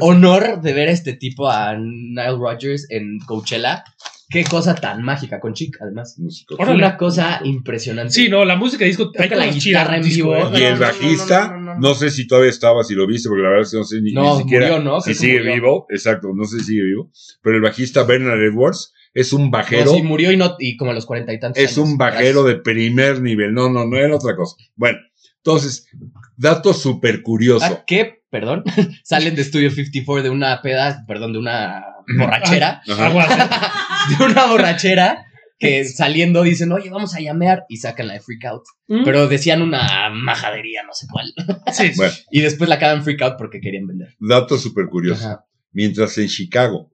honor 0.00 0.60
de 0.60 0.72
ver 0.72 0.88
a 0.88 0.92
este 0.92 1.14
tipo, 1.14 1.48
a 1.50 1.76
Nile 1.76 2.36
Rodgers, 2.38 2.86
en 2.90 3.18
Coachella. 3.20 3.84
Qué 4.30 4.44
cosa 4.44 4.74
tan 4.74 5.02
mágica, 5.02 5.40
con 5.40 5.54
Chic, 5.54 5.78
además. 5.80 6.18
músico. 6.18 6.56
Fue 6.56 6.74
una 6.74 6.98
cosa 6.98 7.40
impresionante. 7.44 8.12
Sí, 8.12 8.28
no, 8.28 8.44
la 8.44 8.56
música 8.56 8.80
de 8.80 8.88
disco 8.88 9.10
Toca 9.10 9.34
la 9.34 9.46
guitarra 9.46 9.96
en 9.96 10.02
vivo. 10.02 10.36
¿eh? 10.36 10.50
Y 10.52 10.62
el 10.64 10.78
bajista, 10.78 11.56
no, 11.78 11.94
sé 11.94 12.10
si 12.10 12.26
todavía 12.26 12.50
estaba, 12.50 12.84
si 12.84 12.94
lo 12.94 13.06
viste, 13.06 13.30
porque 13.30 13.42
la 13.42 13.48
verdad 13.48 13.64
es 13.64 13.70
que 13.70 13.78
no 13.78 13.84
sé 13.84 14.02
ni, 14.02 14.10
siquiera 14.10 14.66
murió, 14.66 14.80
¿no? 14.80 15.00
si 15.00 15.14
sigue 15.14 15.40
vivo, 15.40 15.86
exacto, 15.88 16.28
no 16.34 16.44
sé 16.44 16.58
si 16.58 16.64
sigue 16.66 16.82
vivo, 16.82 17.10
pero 17.40 17.56
el 17.56 17.62
bajista 17.62 18.02
Bernard 18.02 18.42
Edwards 18.42 18.92
es 19.14 19.32
un 19.32 19.44
No, 19.44 19.50
bajero 19.50 19.92
sí, 19.94 20.02
murió 20.02 20.30
y, 20.32 20.36
no, 20.36 20.56
y 20.58 20.76
como 20.76 20.90
a 20.90 20.94
los 20.94 21.06
cuarenta 21.06 21.32
y 21.32 21.40
tantos 21.40 21.62
Es 21.62 21.76
años. 21.76 21.88
un 21.90 21.98
bajero 21.98 22.44
de 22.44 22.56
primer 22.56 23.20
nivel. 23.20 23.52
No, 23.54 23.68
no, 23.70 23.86
no 23.86 23.96
era 23.96 24.14
otra 24.14 24.36
cosa. 24.36 24.56
Bueno, 24.76 24.98
entonces, 25.36 25.88
dato 26.36 26.74
súper 26.74 27.22
curioso. 27.22 27.64
Ah, 27.64 27.84
¿Qué? 27.86 28.22
Perdón. 28.30 28.62
Salen 29.04 29.34
de 29.34 29.44
Studio 29.44 29.70
54 29.70 30.22
de 30.22 30.30
una 30.30 30.60
peda, 30.62 31.04
perdón, 31.08 31.32
de 31.32 31.38
una 31.38 31.82
borrachera. 32.18 32.82
¿eh? 32.86 32.92
de 34.18 34.24
una 34.24 34.46
borrachera 34.46 35.24
que 35.58 35.84
saliendo 35.86 36.42
dicen, 36.42 36.70
oye, 36.72 36.90
vamos 36.90 37.14
a 37.14 37.20
llamear 37.20 37.64
y 37.68 37.78
sacan 37.78 38.06
la 38.08 38.14
de 38.14 38.20
Freak 38.20 38.44
Out. 38.44 38.64
Mm, 38.88 39.04
Pero 39.04 39.26
decían 39.28 39.62
una 39.62 40.10
majadería, 40.10 40.82
no 40.86 40.92
sé 40.92 41.06
cuál. 41.10 41.32
sí, 41.72 41.88
sí. 41.88 41.92
Bueno, 41.96 42.12
Y 42.30 42.40
después 42.42 42.68
la 42.68 42.76
acaban 42.76 43.02
Freak 43.02 43.22
Out 43.22 43.34
porque 43.38 43.60
querían 43.60 43.86
vender. 43.86 44.14
dato 44.20 44.58
súper 44.58 44.86
curioso. 44.86 45.26
Ajá. 45.26 45.44
Mientras 45.72 46.16
en 46.18 46.28
Chicago 46.28 46.92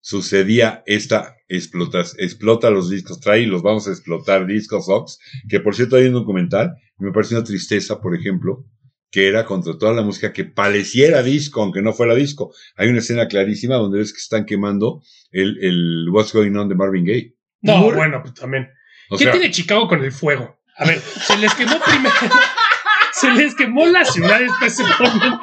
sucedía 0.00 0.82
esta 0.86 1.36
explotas, 1.48 2.14
explota 2.18 2.70
los 2.70 2.90
discos, 2.90 3.20
trae 3.20 3.40
y 3.40 3.46
los 3.46 3.62
vamos 3.62 3.88
a 3.88 3.90
explotar 3.90 4.46
discos 4.46 4.86
Fox, 4.86 5.18
que 5.48 5.60
por 5.60 5.74
cierto 5.74 5.96
hay 5.96 6.06
un 6.06 6.12
documental, 6.12 6.76
y 6.98 7.04
me 7.04 7.12
parece 7.12 7.34
una 7.34 7.44
tristeza, 7.44 8.00
por 8.00 8.14
ejemplo, 8.14 8.64
que 9.10 9.28
era 9.28 9.46
contra 9.46 9.78
toda 9.78 9.94
la 9.94 10.02
música 10.02 10.32
que 10.32 10.44
pareciera 10.44 11.22
disco, 11.22 11.62
aunque 11.62 11.80
no 11.80 11.94
fuera 11.94 12.14
disco. 12.14 12.52
Hay 12.76 12.88
una 12.88 12.98
escena 12.98 13.26
clarísima 13.26 13.76
donde 13.76 13.98
ves 13.98 14.12
que 14.12 14.20
están 14.20 14.44
quemando 14.44 15.02
el, 15.30 15.56
el 15.62 16.08
What's 16.10 16.34
Going 16.34 16.54
On 16.56 16.68
de 16.68 16.74
Marvin 16.74 17.06
Gaye. 17.06 17.34
No, 17.62 17.90
bueno, 17.90 18.20
pues 18.22 18.34
también. 18.34 18.68
O 19.08 19.16
¿Qué 19.16 19.24
sea, 19.24 19.32
tiene 19.32 19.50
Chicago 19.50 19.88
con 19.88 20.04
el 20.04 20.12
fuego? 20.12 20.60
A 20.76 20.84
ver, 20.84 21.00
se 21.00 21.38
les 21.38 21.54
quemó 21.54 21.80
primero. 21.80 22.14
se 23.12 23.30
les 23.30 23.54
quemó 23.54 23.86
la 23.86 24.04
ciudad, 24.04 24.40
después 24.40 24.76
se 24.76 24.84
ponen 24.98 25.38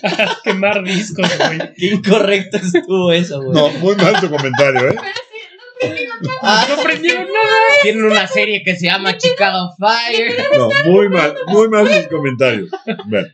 quemar 0.44 0.82
discos, 0.84 1.26
güey. 1.38 1.58
Qué 1.76 1.86
incorrecto 1.86 2.56
estuvo 2.58 3.12
eso, 3.12 3.42
güey. 3.42 3.52
no, 3.54 3.68
muy 3.78 3.96
mal 3.96 4.20
tu 4.20 4.30
comentario, 4.30 4.90
¿eh? 4.90 4.96
Ah, 6.42 6.66
No 6.68 6.82
prendieron 6.82 7.24
nada. 7.24 7.48
Tienen 7.82 8.04
una 8.04 8.26
serie 8.26 8.62
que 8.62 8.76
se 8.76 8.86
llama 8.86 9.16
Chicago 9.16 9.74
Fire. 9.78 10.36
No, 10.56 10.68
muy 10.84 11.08
mal, 11.08 11.34
muy 11.48 11.68
mal 11.68 11.88
tus 11.88 12.06
comentarios. 12.08 12.70
Bueno, 13.06 13.28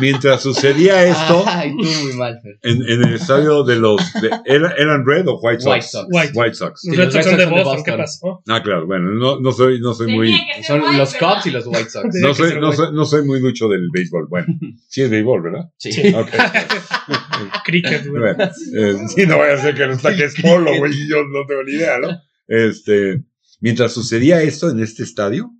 mientras 0.00 0.42
sucedía 0.42 1.04
esto 1.04 1.44
Ay, 1.46 1.70
tú 1.76 1.84
muy 2.04 2.12
mal, 2.14 2.38
en, 2.62 2.82
en 2.88 3.02
el 3.04 3.14
estadio 3.14 3.62
de 3.64 3.76
los. 3.76 4.00
de- 4.14 4.30
¿era- 4.46 4.72
¿Eran 4.78 5.04
Red 5.06 5.26
o 5.28 5.38
White 5.40 5.60
Sox? 5.62 5.72
White 5.74 5.86
Sox. 5.88 6.06
White. 6.10 6.32
White 6.34 6.54
Sox. 6.54 6.70
Los 6.72 6.80
Sí, 6.82 6.90
Red 6.96 7.04
los 7.04 7.12
Sox 7.14 7.24
Red 7.26 7.30
son 7.30 7.36
de 7.38 7.44
Sox 7.44 7.48
son 7.48 7.56
de 7.58 7.64
Boston, 7.64 7.84
¿qué 7.84 7.90
Boston. 7.90 7.98
pasó? 7.98 8.42
Ah, 8.48 8.62
claro, 8.62 8.86
bueno, 8.86 9.10
no, 9.12 9.40
no 9.40 9.52
soy, 9.52 9.80
no 9.80 9.94
soy 9.94 10.12
muy. 10.14 10.26
Tenía 10.28 10.64
Son 10.66 10.80
white, 10.82 10.96
los. 10.98 11.14
Cubs 11.14 11.46
y 11.46 11.50
los 11.50 11.66
White 11.66 11.90
Sox. 11.90 12.08
No 12.20 12.34
soy, 12.34 12.54
no, 12.60 12.66
White. 12.70 12.76
soy, 12.76 12.94
no 12.94 13.04
soy 13.04 13.24
muy 13.24 13.40
mucho 13.40 13.68
del 13.68 13.88
béisbol. 13.92 14.26
Bueno, 14.28 14.46
sí 14.88 15.02
es 15.02 15.10
béisbol, 15.10 15.42
¿verdad? 15.42 15.64
Sí. 15.76 15.92
Sí. 15.92 16.14
Ok. 16.14 16.28
Cricket, 17.64 18.06
güey. 18.08 18.20
Bueno, 18.34 18.44
eh, 18.44 18.96
sí, 19.14 19.26
no 19.26 19.38
vaya 19.38 19.54
a 19.54 19.58
ser 19.62 19.74
que 19.74 19.86
no 19.86 19.92
está 19.92 20.14
que 20.14 20.24
es 20.24 20.34
polo, 20.40 20.76
güey, 20.78 20.92
y 20.92 21.08
yo 21.08 21.22
no 21.24 21.46
tengo 21.46 21.62
ni 21.64 21.72
idea, 21.72 21.98
¿no? 21.98 22.08
Este, 22.46 23.22
Mientras 23.60 23.92
sucedía 23.92 24.40
esto 24.42 24.70
en 24.70 24.80
este 24.80 25.02
estadio, 25.02 25.50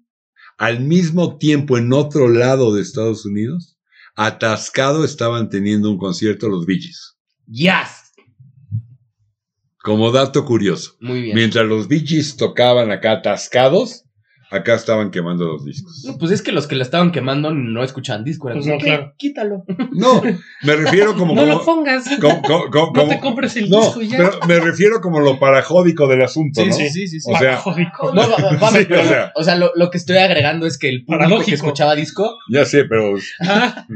al 0.56 0.80
mismo 0.80 1.36
tiempo 1.36 1.78
en 1.78 1.92
otro 1.92 2.28
lado 2.28 2.72
de 2.74 2.80
Estados 2.82 3.26
Unidos, 3.26 3.77
atascado 4.18 5.04
estaban 5.04 5.48
teniendo 5.48 5.88
un 5.88 5.96
concierto 5.96 6.48
los 6.48 6.66
Gees. 6.66 7.16
Yes. 7.46 8.12
Como 9.80 10.10
dato 10.10 10.44
curioso. 10.44 10.96
Muy 10.98 11.22
bien. 11.22 11.36
Mientras 11.36 11.64
los 11.64 11.86
Gees 11.86 12.36
tocaban 12.36 12.90
acá 12.90 13.12
atascados, 13.12 14.02
acá 14.50 14.74
estaban 14.74 15.10
quemando 15.10 15.44
los 15.46 15.64
discos. 15.64 16.04
No, 16.06 16.16
pues 16.18 16.30
es 16.32 16.42
que 16.42 16.52
los 16.52 16.66
que 16.66 16.74
la 16.76 16.82
estaban 16.82 17.12
quemando 17.12 17.52
no 17.52 17.82
escuchaban 17.82 18.24
disco. 18.24 18.48
eran 18.48 18.58
Pues 18.62 18.66
no, 18.66 18.78
"¿Qué? 18.78 18.84
claro. 18.84 19.14
Quítalo. 19.16 19.64
No, 19.92 20.22
me 20.62 20.76
refiero 20.76 21.14
como... 21.16 21.34
No 21.38 21.42
como- 21.42 21.52
lo 21.54 21.64
pongas. 21.64 22.04
como- 22.20 22.42
como- 22.42 22.70
como- 22.70 22.92
No 22.94 23.08
te 23.08 23.20
compres 23.20 23.56
el 23.56 23.68
no, 23.70 23.80
disco 23.80 24.02
y 24.02 24.08
ya. 24.08 24.16
pero 24.18 24.32
me 24.46 24.60
refiero 24.60 25.00
como 25.00 25.20
lo 25.20 25.38
parajódico 25.38 26.06
del 26.08 26.22
asunto, 26.22 26.64
¿no? 26.64 26.72
sí, 26.72 26.88
sí, 26.90 27.06
sí. 27.08 27.18
O 27.24 27.36
sea, 27.38 27.58
Paradójico. 27.62 28.14
No, 28.14 28.22
va- 28.30 28.36
va- 28.42 28.56
vamos, 28.58 28.78
Sí, 28.78 28.86
pero, 28.88 29.02
o 29.02 29.04
sea. 29.06 29.32
o 29.34 29.44
sea, 29.44 29.56
lo, 29.56 29.70
lo 29.74 29.90
que 29.90 29.98
estoy 29.98 30.16
agregando 30.16 30.66
es 30.66 30.78
que 30.78 30.88
el 30.88 31.04
público 31.04 31.40
que 31.44 31.54
escuchaba 31.54 31.94
disco, 31.94 32.36
ya 32.50 32.64
sé, 32.64 32.84
pero 32.84 33.14
Ah, 33.40 33.86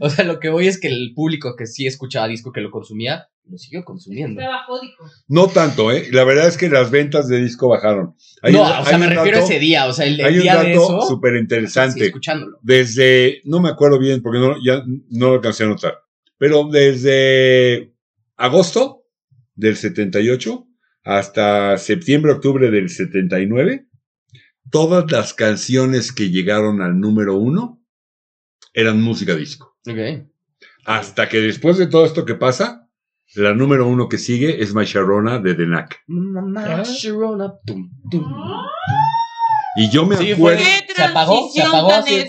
o 0.00 0.10
sea, 0.10 0.24
lo 0.24 0.40
que 0.40 0.48
voy 0.48 0.66
es 0.68 0.80
que 0.80 0.88
el 0.88 1.12
público 1.14 1.54
que 1.56 1.66
sí 1.66 1.86
escuchaba 1.86 2.26
disco, 2.28 2.52
que 2.52 2.60
lo 2.60 2.70
consumía, 2.70 3.28
lo 3.48 3.58
siguió 3.58 3.84
consumiendo. 3.84 4.40
Estaba 4.40 4.64
jódico. 4.64 5.04
no 5.28 5.48
tanto, 5.48 5.90
¿eh? 5.90 6.08
La 6.12 6.24
verdad 6.24 6.46
es 6.46 6.56
que 6.56 6.68
las 6.68 6.90
ventas 6.90 7.26
de 7.28 7.40
disco 7.40 7.68
bajaron. 7.68 8.14
Hay 8.42 8.52
no, 8.52 8.62
un- 8.62 8.70
o 8.70 8.84
sea, 8.84 8.96
me 8.98 9.08
refiero 9.08 9.38
a 9.38 9.40
ese 9.40 9.58
día, 9.58 9.86
o 9.86 9.92
sea, 9.92 10.06
el, 10.06 10.20
el 10.20 10.26
Hay 10.26 10.36
un 10.36 10.42
día 10.42 10.62
de 10.62 10.68
dato 10.72 10.84
eso. 10.84 11.00
súper 11.08 11.34
interesante. 11.36 12.06
escuchándolo. 12.06 12.58
desde, 12.62 13.40
no 13.44 13.60
me 13.60 13.68
acuerdo 13.70 13.98
bien 13.98 14.22
porque 14.22 14.38
no, 14.38 14.54
ya 14.64 14.84
no 15.08 15.28
lo 15.28 15.34
alcancé 15.34 15.64
a 15.64 15.68
notar, 15.68 15.98
pero 16.38 16.68
desde 16.70 17.92
agosto 18.36 19.04
del 19.54 19.76
78 19.76 20.66
hasta 21.04 21.76
septiembre, 21.78 22.32
octubre 22.32 22.70
del 22.70 22.88
79, 22.88 23.88
todas 24.70 25.10
las 25.10 25.34
canciones 25.34 26.12
que 26.12 26.30
llegaron 26.30 26.82
al 26.82 27.00
número 27.00 27.36
uno 27.36 27.82
eran 28.74 29.02
música 29.02 29.34
disco. 29.34 29.76
Ok. 29.88 30.28
Hasta 30.84 31.28
que 31.28 31.40
después 31.40 31.78
de 31.78 31.88
todo 31.88 32.04
esto 32.06 32.24
que 32.24 32.34
pasa, 32.36 32.88
la 33.34 33.54
número 33.54 33.86
uno 33.86 34.08
que 34.08 34.18
sigue 34.18 34.62
es 34.62 34.74
My 34.74 34.84
Sharona 34.84 35.38
de 35.38 35.54
The 35.54 35.64
Knack. 35.64 36.00
Mamá, 36.08 36.64
Ah. 36.80 36.82
Sharona, 36.84 37.52
tum, 37.64 37.90
tum, 38.10 38.22
tum. 38.22 38.32
Y 39.76 39.88
yo 39.88 40.04
me 40.04 40.16
Sí, 40.16 40.32
acuerdo... 40.32 40.60
fue- 40.62 40.94
Se 40.96 41.02
apagó, 41.02 41.48
se 41.54 41.62
apagó 41.62 41.92
así. 41.92 42.24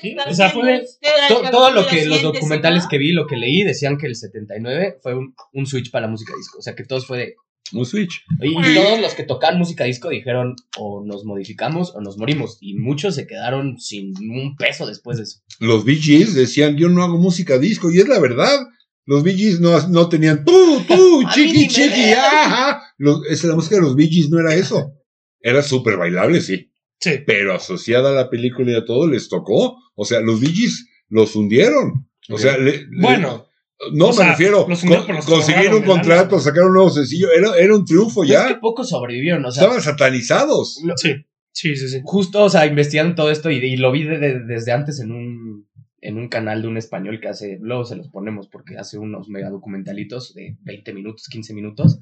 Sí, 0.00 0.16
o 0.28 0.34
sea, 0.34 0.48
fue- 0.50 0.82
To- 1.28 1.42
todo 1.50 1.70
lo 1.72 1.86
que 1.86 2.06
los 2.06 2.22
documentales 2.22 2.86
que 2.88 2.96
vi, 2.98 3.12
lo 3.12 3.26
que 3.26 3.36
leí, 3.36 3.62
decían 3.62 3.98
que 3.98 4.06
el 4.06 4.16
79 4.16 4.98
fue 5.02 5.14
un, 5.14 5.34
un 5.52 5.66
switch 5.66 5.90
para 5.90 6.06
la 6.06 6.10
música 6.10 6.32
disco. 6.36 6.58
O 6.58 6.62
sea, 6.62 6.74
que 6.74 6.84
todos 6.84 7.06
fue 7.06 7.18
de. 7.18 7.34
Un 7.72 7.84
switch. 7.86 8.24
Y, 8.40 8.48
y 8.48 8.74
todos 8.74 9.00
los 9.00 9.14
que 9.14 9.22
tocan 9.22 9.56
música 9.58 9.84
disco 9.84 10.08
dijeron 10.08 10.56
o 10.78 11.04
nos 11.06 11.24
modificamos 11.24 11.94
o 11.94 12.00
nos 12.00 12.16
morimos. 12.18 12.58
Y 12.60 12.74
muchos 12.74 13.14
se 13.14 13.26
quedaron 13.28 13.78
sin 13.78 14.12
un 14.18 14.56
peso 14.56 14.86
después 14.86 15.18
de 15.18 15.24
eso. 15.24 15.38
los 15.60 15.84
Bee 15.84 15.96
Gees 16.00 16.34
decían, 16.34 16.76
yo 16.76 16.88
no 16.88 17.04
hago 17.04 17.18
música 17.18 17.58
disco, 17.58 17.90
y 17.92 17.98
es 18.00 18.08
la 18.08 18.18
verdad. 18.18 18.58
Los 19.06 19.22
Bee 19.24 19.34
Gees 19.36 19.60
no, 19.60 19.78
no 19.88 20.08
tenían 20.08 20.44
tú, 20.44 20.82
tú, 20.86 21.22
chiqui, 21.34 21.68
chiqui, 21.68 22.12
ajá. 22.12 22.80
Los, 22.98 23.26
esa, 23.28 23.48
la 23.48 23.56
música 23.56 23.76
de 23.76 23.82
los 23.82 23.96
Bee 23.96 24.08
Gees 24.08 24.30
no 24.30 24.38
era 24.38 24.54
eso. 24.54 24.92
Era 25.40 25.62
súper 25.62 25.96
bailable, 25.96 26.40
sí. 26.40 26.70
sí. 27.00 27.12
Pero 27.26 27.54
asociada 27.54 28.10
a 28.10 28.14
la 28.14 28.30
película 28.30 28.70
y 28.72 28.74
a 28.76 28.84
todo, 28.84 29.08
les 29.08 29.28
tocó. 29.28 29.76
O 29.94 30.04
sea, 30.04 30.20
los 30.20 30.40
Bee 30.40 30.52
Gees 30.52 30.86
los 31.08 31.34
hundieron. 31.34 32.08
O 32.28 32.38
sea, 32.38 32.56
le- 32.58 32.78
le- 32.78 32.86
Bueno, 33.00 33.46
no 33.92 34.06
o 34.06 34.08
me 34.10 34.14
sea, 34.14 34.30
refiero, 34.32 34.66
los 34.68 34.82
hundieron, 34.82 35.06
con- 35.06 35.16
los 35.16 35.24
conseguir 35.26 35.74
un 35.74 35.82
contrato, 35.82 36.38
sacar 36.38 36.64
un 36.64 36.74
nuevo 36.74 36.90
sencillo, 36.90 37.28
era, 37.32 37.56
era 37.56 37.74
un 37.74 37.84
triunfo 37.84 38.20
Pues 38.20 38.30
es 38.30 38.36
que 38.36 38.52
ya. 38.52 38.60
pocos 38.60 38.88
sobrevivieron. 38.90 39.44
O 39.44 39.50
sea, 39.50 39.62
Estaban 39.64 39.82
satanizados. 39.82 40.78
sí. 40.96 41.14
Sí, 41.52 41.74
sí, 41.74 41.88
sí. 41.88 42.00
justo, 42.04 42.44
o 42.44 42.48
sea, 42.48 42.64
investigando 42.66 43.16
todo 43.16 43.30
esto 43.32 43.50
y, 43.50 43.56
y 43.56 43.76
lo 43.76 43.90
vi 43.90 44.04
de- 44.04 44.18
de- 44.18 44.44
desde 44.46 44.70
antes 44.70 45.00
en 45.00 45.10
un, 45.10 45.66
en 46.02 46.16
un 46.18 46.28
canal 46.28 46.62
de 46.62 46.68
un 46.68 46.76
español 46.76 47.20
que 47.20 47.28
hace, 47.28 47.58
luego 47.60 47.84
se 47.84 47.96
los 47.96 48.08
ponemos 48.08 48.48
porque 48.48 48.78
hace 48.78 48.98
unos 48.98 49.28
mega 49.28 49.50
documentalitos 49.50 50.34
de 50.34 50.56
20 50.62 50.92
minutos, 50.94 51.28
15 51.28 51.52
minutos. 51.54 52.00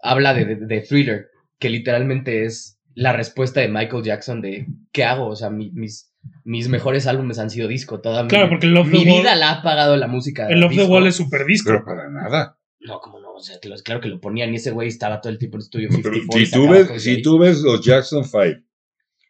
Habla 0.00 0.34
de, 0.34 0.44
de, 0.44 0.56
de 0.66 0.80
Thriller, 0.80 1.26
que 1.58 1.68
literalmente 1.70 2.44
es 2.44 2.78
la 2.94 3.12
respuesta 3.12 3.60
de 3.60 3.68
Michael 3.68 4.02
Jackson 4.04 4.40
de 4.40 4.66
¿qué 4.92 5.04
hago? 5.04 5.26
O 5.26 5.36
sea, 5.36 5.50
mi- 5.50 5.72
mis, 5.72 6.12
mis 6.44 6.68
mejores 6.68 7.06
álbumes 7.06 7.38
han 7.38 7.50
sido 7.50 7.68
disco. 7.68 8.00
Toda 8.00 8.22
mi, 8.22 8.28
Claro, 8.28 8.48
porque 8.48 8.66
el 8.66 8.74
Love 8.74 8.86
mi 8.86 9.04
the 9.04 9.10
Wall- 9.10 9.20
vida 9.22 9.34
la 9.34 9.50
ha 9.52 9.62
pagado 9.62 9.96
la 9.96 10.06
música. 10.06 10.48
El 10.48 10.60
Love 10.60 10.70
the 10.72 10.76
disco. 10.80 10.92
Wall 10.92 11.06
es 11.06 11.16
súper 11.16 11.44
disco. 11.44 11.70
Pero 11.70 11.84
para 11.84 12.08
nada. 12.10 12.58
No, 12.80 13.00
como 13.00 13.18
no, 13.18 13.32
o 13.32 13.40
sea, 13.40 13.56
claro 13.82 14.00
que 14.00 14.08
lo 14.08 14.20
ponían 14.20 14.52
y 14.52 14.56
ese 14.56 14.70
güey 14.70 14.88
estaba 14.88 15.20
todo 15.20 15.32
el 15.32 15.38
tiempo 15.38 15.56
en 15.56 15.60
el 15.60 15.64
estudio 15.64 15.88
Pero 15.90 16.14
54 16.14 16.38
y 16.40 16.46
si 16.46 16.52
tú 16.52 16.68
ves, 16.68 17.02
si 17.02 17.22
tú 17.22 17.38
ves 17.38 17.60
los 17.62 17.84
Jackson 17.84 18.24
5, 18.24 18.60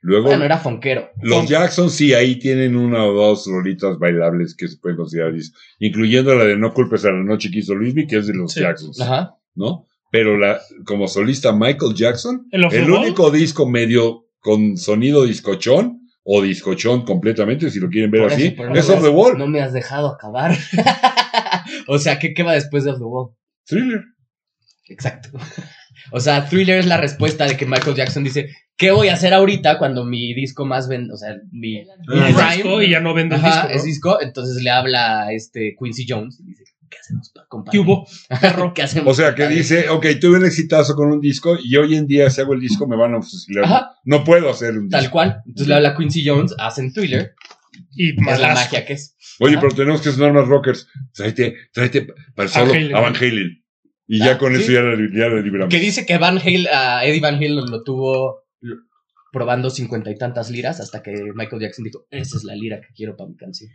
luego 0.04 0.26
Bueno, 0.28 0.44
era 0.44 0.58
fonquero. 0.58 1.10
Los 1.22 1.48
Jackson 1.48 1.90
sí, 1.90 2.14
ahí 2.14 2.38
tienen 2.38 2.76
una 2.76 3.04
o 3.04 3.12
dos 3.12 3.46
rolitas 3.46 3.98
bailables 3.98 4.54
que 4.54 4.68
se 4.68 4.76
pueden 4.76 4.96
considerar 4.98 5.32
disco, 5.32 5.58
incluyendo 5.78 6.34
la 6.34 6.44
de 6.44 6.56
No 6.56 6.72
culpes 6.72 7.04
a 7.04 7.10
la 7.10 7.24
noche 7.24 7.50
que 7.50 7.58
hizo 7.60 7.74
Luismi, 7.74 8.06
que 8.06 8.18
es 8.18 8.26
de 8.26 8.34
los 8.34 8.52
Sí. 8.52 8.60
Jacksons, 8.60 9.00
Ajá. 9.00 9.34
¿no? 9.54 9.86
Pero 10.10 10.38
la, 10.38 10.60
como 10.84 11.08
solista 11.08 11.52
Michael 11.52 11.94
Jackson, 11.94 12.46
El 12.52 12.64
único 12.90 13.30
disco 13.30 13.68
medio 13.68 14.26
con 14.40 14.76
sonido 14.76 15.24
discochón, 15.24 16.00
o 16.22 16.40
discochón 16.42 17.04
completamente, 17.04 17.70
si 17.70 17.80
lo 17.80 17.88
quieren 17.90 18.10
ver 18.10 18.22
Por 18.22 18.32
así, 18.32 18.46
eso, 18.46 18.64
no 18.64 18.74
es 18.74 18.88
me 18.88 18.94
Off 18.94 19.02
the 19.02 19.08
has- 19.08 19.14
Wall, 19.14 19.38
No 19.38 19.46
me 19.46 19.60
has 19.60 19.72
dejado 19.72 20.08
acabar. 20.08 20.56
o 21.88 21.98
sea, 21.98 22.18
¿qué, 22.18 22.32
¿qué 22.34 22.42
va 22.42 22.52
después 22.54 22.84
de 22.84 22.90
Off 22.92 22.98
the 22.98 23.04
Wall? 23.04 23.30
Thriller. 23.66 24.04
Exacto. 24.88 25.30
O 26.10 26.20
sea, 26.20 26.48
Thriller 26.48 26.78
es 26.78 26.86
la 26.86 26.96
respuesta 26.96 27.46
de 27.46 27.56
que 27.56 27.66
Michael 27.66 27.96
Jackson 27.96 28.24
dice, 28.24 28.50
¿qué 28.76 28.90
voy 28.90 29.08
a 29.08 29.14
hacer 29.14 29.32
ahorita 29.34 29.78
cuando 29.78 30.04
mi 30.04 30.34
disco 30.34 30.64
más 30.64 30.88
vende? 30.88 31.12
O 31.12 31.16
sea, 31.16 31.34
mi... 31.52 31.80
Ah, 31.80 31.84
Prime. 32.06 32.54
disco 32.56 32.82
y 32.82 32.90
ya 32.90 33.00
no 33.00 33.14
vende 33.14 33.36
el 33.36 33.40
Ajá, 33.44 33.48
disco. 33.52 33.68
¿no? 33.68 33.74
es 33.74 33.84
disco. 33.84 34.20
Entonces 34.20 34.62
le 34.62 34.70
habla 34.70 35.22
a 35.24 35.32
este 35.32 35.74
Quincy 35.78 36.06
Jones 36.08 36.40
y 36.40 36.44
dice, 36.46 36.64
¿qué 36.90 36.96
hacemos, 37.00 37.30
pa- 37.34 37.46
compadre? 37.48 37.72
¿Qué 37.72 37.78
hubo? 37.80 38.06
¿Qué 38.74 38.82
hacemos? 38.82 39.12
O 39.12 39.14
sea, 39.14 39.34
que 39.34 39.48
dice, 39.48 39.88
ok, 39.88 40.06
tuve 40.20 40.38
un 40.38 40.44
exitazo 40.46 40.94
con 40.94 41.10
un 41.12 41.20
disco 41.20 41.56
y 41.62 41.76
hoy 41.76 41.94
en 41.96 42.06
día 42.06 42.30
si 42.30 42.40
hago 42.40 42.54
el 42.54 42.60
disco 42.60 42.86
me 42.86 42.96
van 42.96 43.14
a 43.14 43.22
fusilar. 43.22 43.64
Ajá. 43.64 43.90
No 44.04 44.24
puedo 44.24 44.50
hacer 44.50 44.76
un 44.78 44.88
Tal 44.88 45.00
disco. 45.02 45.12
cual. 45.12 45.40
Entonces 45.46 45.68
le 45.68 45.74
habla 45.74 45.88
a 45.90 45.96
Quincy 45.96 46.26
Jones, 46.26 46.54
hacen 46.58 46.92
Thriller. 46.92 47.34
Y 47.96 48.10
Es 48.30 48.38
la 48.40 48.54
magia 48.54 48.84
que 48.86 48.92
es. 48.92 49.16
Oye, 49.40 49.54
Ajá. 49.54 49.62
pero 49.62 49.74
tenemos 49.74 50.00
que 50.00 50.12
sonar 50.12 50.32
más 50.32 50.46
rockers. 50.46 50.86
Tráete, 51.12 51.56
tráete 51.72 52.06
para 52.36 52.48
solo 52.48 52.66
Van 52.66 52.76
Halen. 52.76 52.94
a 52.96 53.00
Van 53.00 53.16
Halen. 53.16 53.63
Y 54.06 54.20
Ah, 54.22 54.26
ya 54.26 54.38
con 54.38 54.54
sí. 54.54 54.62
eso 54.62 54.72
ya 54.72 54.82
la, 54.82 54.96
ya 54.96 55.28
la 55.28 55.40
libramos. 55.40 55.72
Que 55.72 55.80
dice 55.80 56.04
que 56.06 56.18
Van 56.18 56.38
Hale, 56.38 56.68
a 56.72 57.04
Eddie 57.06 57.20
Van 57.20 57.36
Halen 57.36 57.56
lo 57.70 57.82
tuvo 57.82 58.44
probando 59.32 59.70
cincuenta 59.70 60.10
y 60.10 60.16
tantas 60.16 60.50
liras 60.50 60.80
hasta 60.80 61.02
que 61.02 61.12
Michael 61.34 61.62
Jackson 61.62 61.84
dijo, 61.84 62.06
esa 62.10 62.36
es 62.36 62.44
la 62.44 62.54
lira 62.54 62.80
que 62.80 62.88
quiero 62.94 63.16
para 63.16 63.28
mi 63.30 63.36
canción. 63.36 63.70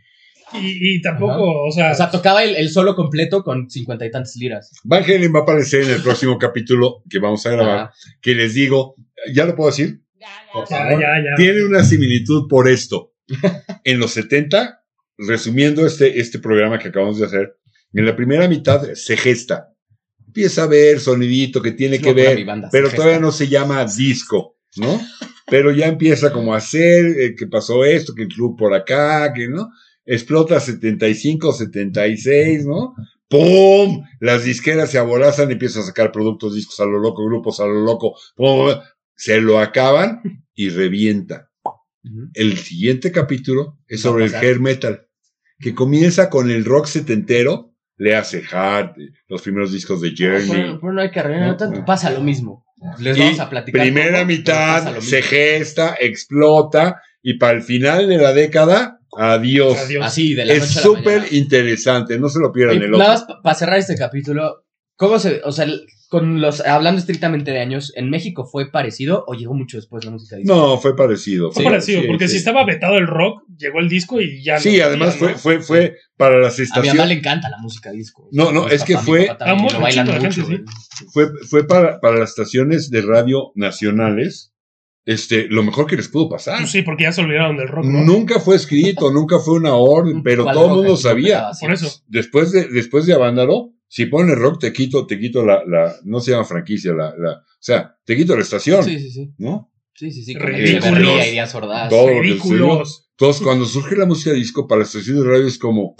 Y, 0.54 0.96
y 0.96 1.02
tampoco, 1.02 1.64
o 1.66 1.70
sea, 1.70 1.92
O 1.92 1.94
sea, 1.94 2.10
tocaba 2.10 2.42
el, 2.42 2.56
el 2.56 2.70
solo 2.70 2.96
completo 2.96 3.44
con 3.44 3.68
cincuenta 3.70 4.04
y 4.06 4.10
tantas 4.10 4.34
liras. 4.36 4.70
Van 4.84 5.04
Halen 5.04 5.32
va 5.34 5.40
a 5.40 5.42
aparecer 5.42 5.82
en 5.84 5.90
el 5.90 6.02
próximo 6.02 6.38
capítulo 6.38 7.02
que 7.08 7.18
vamos 7.18 7.44
a 7.46 7.50
grabar. 7.50 7.78
Ajá. 7.78 7.92
Que 8.20 8.34
les 8.34 8.54
digo, 8.54 8.94
¿ya 9.32 9.44
lo 9.44 9.54
puedo 9.54 9.70
decir? 9.70 10.00
Ya, 10.18 10.26
Por 10.52 10.68
ya. 10.68 10.76
favor. 10.78 10.92
ya, 11.00 11.08
ya, 11.18 11.24
ya. 11.30 11.36
Tiene 11.36 11.64
una 11.64 11.84
similitud 11.84 12.48
por 12.48 12.68
esto. 12.68 13.12
En 13.84 13.98
los 14.00 14.10
70, 14.12 14.82
resumiendo 15.18 15.86
este, 15.86 16.20
este 16.20 16.38
programa 16.38 16.78
que 16.78 16.88
acabamos 16.88 17.18
de 17.18 17.26
hacer, 17.26 17.56
en 17.94 18.04
la 18.06 18.14
primera 18.16 18.46
mitad 18.48 18.82
se 18.94 19.16
gesta. 19.16 19.68
Empieza 20.30 20.62
a 20.62 20.66
ver 20.68 21.00
sonidito 21.00 21.60
que 21.60 21.72
tiene 21.72 22.00
que 22.00 22.12
ver, 22.12 22.46
pero 22.70 22.84
gesta. 22.84 22.96
todavía 22.96 23.18
no 23.18 23.32
se 23.32 23.48
llama 23.48 23.84
disco, 23.84 24.56
¿no? 24.76 25.00
Pero 25.48 25.72
ya 25.72 25.88
empieza 25.88 26.32
como 26.32 26.54
a 26.54 26.58
hacer, 26.58 27.04
eh, 27.18 27.34
que 27.36 27.48
pasó 27.48 27.84
esto, 27.84 28.14
que 28.14 28.22
el 28.22 28.28
club 28.28 28.56
por 28.56 28.72
acá, 28.72 29.32
que 29.32 29.48
no. 29.48 29.70
Explota 30.06 30.60
75, 30.60 31.52
76, 31.52 32.64
¿no? 32.64 32.94
¡Pum! 33.26 34.04
Las 34.20 34.44
disqueras 34.44 34.92
se 34.92 34.98
aborazan 34.98 35.50
empiezan 35.50 35.82
a 35.82 35.86
sacar 35.86 36.12
productos, 36.12 36.54
discos 36.54 36.78
a 36.78 36.84
lo 36.84 37.00
loco, 37.00 37.24
grupos 37.24 37.58
a 37.58 37.66
lo 37.66 37.80
loco. 37.80 38.14
¡Pum! 38.36 38.70
Se 39.16 39.40
lo 39.40 39.58
acaban 39.58 40.44
y 40.54 40.68
revienta. 40.68 41.50
El 42.34 42.56
siguiente 42.56 43.10
capítulo 43.10 43.80
es 43.88 44.02
sobre 44.02 44.26
el 44.26 44.34
hair 44.36 44.60
metal, 44.60 45.08
que 45.58 45.74
comienza 45.74 46.30
con 46.30 46.52
el 46.52 46.64
rock 46.64 46.86
setentero, 46.86 47.69
le 48.02 48.16
hace 48.16 48.42
Hard, 48.50 48.94
los 49.28 49.42
primeros 49.42 49.72
discos 49.72 50.00
de 50.00 50.12
Journey. 50.16 50.48
Pero, 50.80 50.92
no 50.92 51.00
hay 51.02 51.10
que 51.10 51.20
arreglar 51.20 51.48
No, 51.50 51.56
tanto. 51.56 51.80
no. 51.80 51.84
Pasa 51.84 52.10
lo 52.10 52.22
mismo. 52.22 52.64
Les 52.98 53.14
Y 53.16 53.20
vamos 53.20 53.40
a 53.40 53.50
platicar. 53.50 53.82
Primera 53.82 54.18
todo, 54.20 54.26
mitad 54.26 54.98
se 55.00 55.20
gesta, 55.20 55.96
explota 56.00 57.02
y 57.22 57.34
para 57.38 57.52
el 57.58 57.62
final 57.62 58.08
de 58.08 58.16
la 58.16 58.32
década, 58.32 59.00
adiós. 59.18 59.78
Adiós. 59.78 60.06
Así, 60.06 60.32
de 60.34 60.46
la 60.46 60.54
Es 60.54 60.66
súper 60.68 61.24
interesante, 61.32 62.18
no 62.18 62.30
se 62.30 62.40
lo 62.40 62.50
pierdan 62.50 62.82
el 62.82 62.90
nada 62.90 63.16
otro. 63.16 63.26
más 63.28 63.42
para 63.42 63.54
cerrar 63.54 63.78
este 63.78 63.96
capítulo, 63.96 64.64
¿cómo 64.96 65.18
se, 65.18 65.42
o 65.44 65.52
sea, 65.52 65.66
el- 65.66 65.82
con 66.10 66.40
los, 66.40 66.60
hablando 66.66 66.98
estrictamente 66.98 67.52
de 67.52 67.60
años, 67.60 67.92
¿en 67.94 68.10
México 68.10 68.44
fue 68.44 68.70
parecido 68.72 69.24
o 69.28 69.34
llegó 69.34 69.54
mucho 69.54 69.76
después 69.76 70.04
la 70.04 70.10
música 70.10 70.34
disco? 70.36 70.52
No, 70.52 70.76
fue 70.78 70.96
parecido. 70.96 71.52
Fue 71.52 71.62
Sí, 71.62 71.68
parecido, 71.70 72.00
sí, 72.02 72.06
porque 72.08 72.26
sí. 72.26 72.32
si 72.32 72.38
estaba 72.38 72.64
vetado 72.64 72.98
el 72.98 73.06
rock, 73.06 73.44
llegó 73.56 73.78
el 73.78 73.88
disco 73.88 74.20
y 74.20 74.42
ya. 74.42 74.58
Sí, 74.58 74.78
no 74.78 74.84
además 74.86 75.14
podía, 75.14 75.36
fue, 75.36 75.54
¿no? 75.56 75.62
fue, 75.62 75.62
fue 75.62 75.96
para 76.16 76.40
las 76.40 76.58
A 76.58 76.62
mi 76.62 76.66
mamá 76.66 76.82
le 76.82 76.84
estaciones, 76.90 77.18
encanta 77.18 77.48
la 77.48 77.58
música 77.58 77.92
disco. 77.92 78.28
No, 78.32 78.50
no, 78.50 78.68
es 78.68 78.82
que 78.82 78.94
papá, 78.94 79.06
fue- 79.06 79.28
Ah, 79.38 79.54
lo 79.72 79.80
bailan 79.80 80.06
mucho, 80.20 80.44
gente, 80.46 80.64
fue, 81.12 81.28
fue 81.48 81.64
para, 81.66 82.00
para 82.00 82.18
las 82.18 82.30
estaciones 82.30 82.90
de 82.90 83.02
radio 83.02 83.52
nacionales 83.54 84.52
este, 85.06 85.46
lo 85.48 85.62
mejor 85.62 85.86
que 85.86 85.96
les 85.96 86.08
pudo 86.08 86.28
pasar. 86.28 86.58
Pues 86.58 86.70
sí, 86.70 86.82
porque 86.82 87.04
ya 87.04 87.12
se 87.12 87.20
olvidaron 87.22 87.56
del 87.56 87.68
rock, 87.68 87.84
¿no? 87.86 88.04
Nunca 88.04 88.38
fue 88.38 88.56
escrito, 88.56 89.10
nunca 89.12 89.38
fue 89.38 89.54
una 89.54 89.74
orden, 89.74 90.22
pero 90.24 90.42
¿Cuál 90.44 90.54
todo 90.56 90.66
el 90.66 90.74
mundo 90.76 90.96
sabía. 90.96 91.46
Por 91.60 91.72
eso. 91.72 92.02
Después 92.06 92.52
de, 92.52 92.68
después 92.68 93.06
de 93.06 93.14
Avándaro, 93.14 93.70
si 93.92 94.06
pones 94.06 94.38
rock, 94.38 94.60
te 94.60 94.72
quito, 94.72 95.04
te 95.04 95.18
quito 95.18 95.44
la, 95.44 95.64
la, 95.66 95.96
no 96.04 96.20
se 96.20 96.30
llama 96.30 96.44
franquicia, 96.44 96.92
la, 96.92 97.12
la, 97.18 97.32
o 97.32 97.58
sea, 97.58 97.98
te 98.04 98.16
quito 98.16 98.36
la 98.36 98.42
estación, 98.42 98.84
Sí, 98.84 99.00
sí, 99.00 99.10
sí. 99.10 99.34
¿no? 99.38 99.72
Sí, 99.94 100.12
sí, 100.12 100.22
sí. 100.22 100.38
Ridículos. 100.38 101.26
Y 101.26 101.30
Díaz 101.32 101.52
Ordaz. 101.56 101.92
Ridículos. 101.92 103.10
Entonces, 103.10 103.42
cuando 103.42 103.66
surge 103.66 103.96
la 103.96 104.06
música 104.06 104.32
disco 104.32 104.68
para 104.68 104.78
la 104.78 104.84
estación 104.84 105.18
de 105.18 105.24
radio 105.24 105.44
es 105.44 105.58
como, 105.58 105.96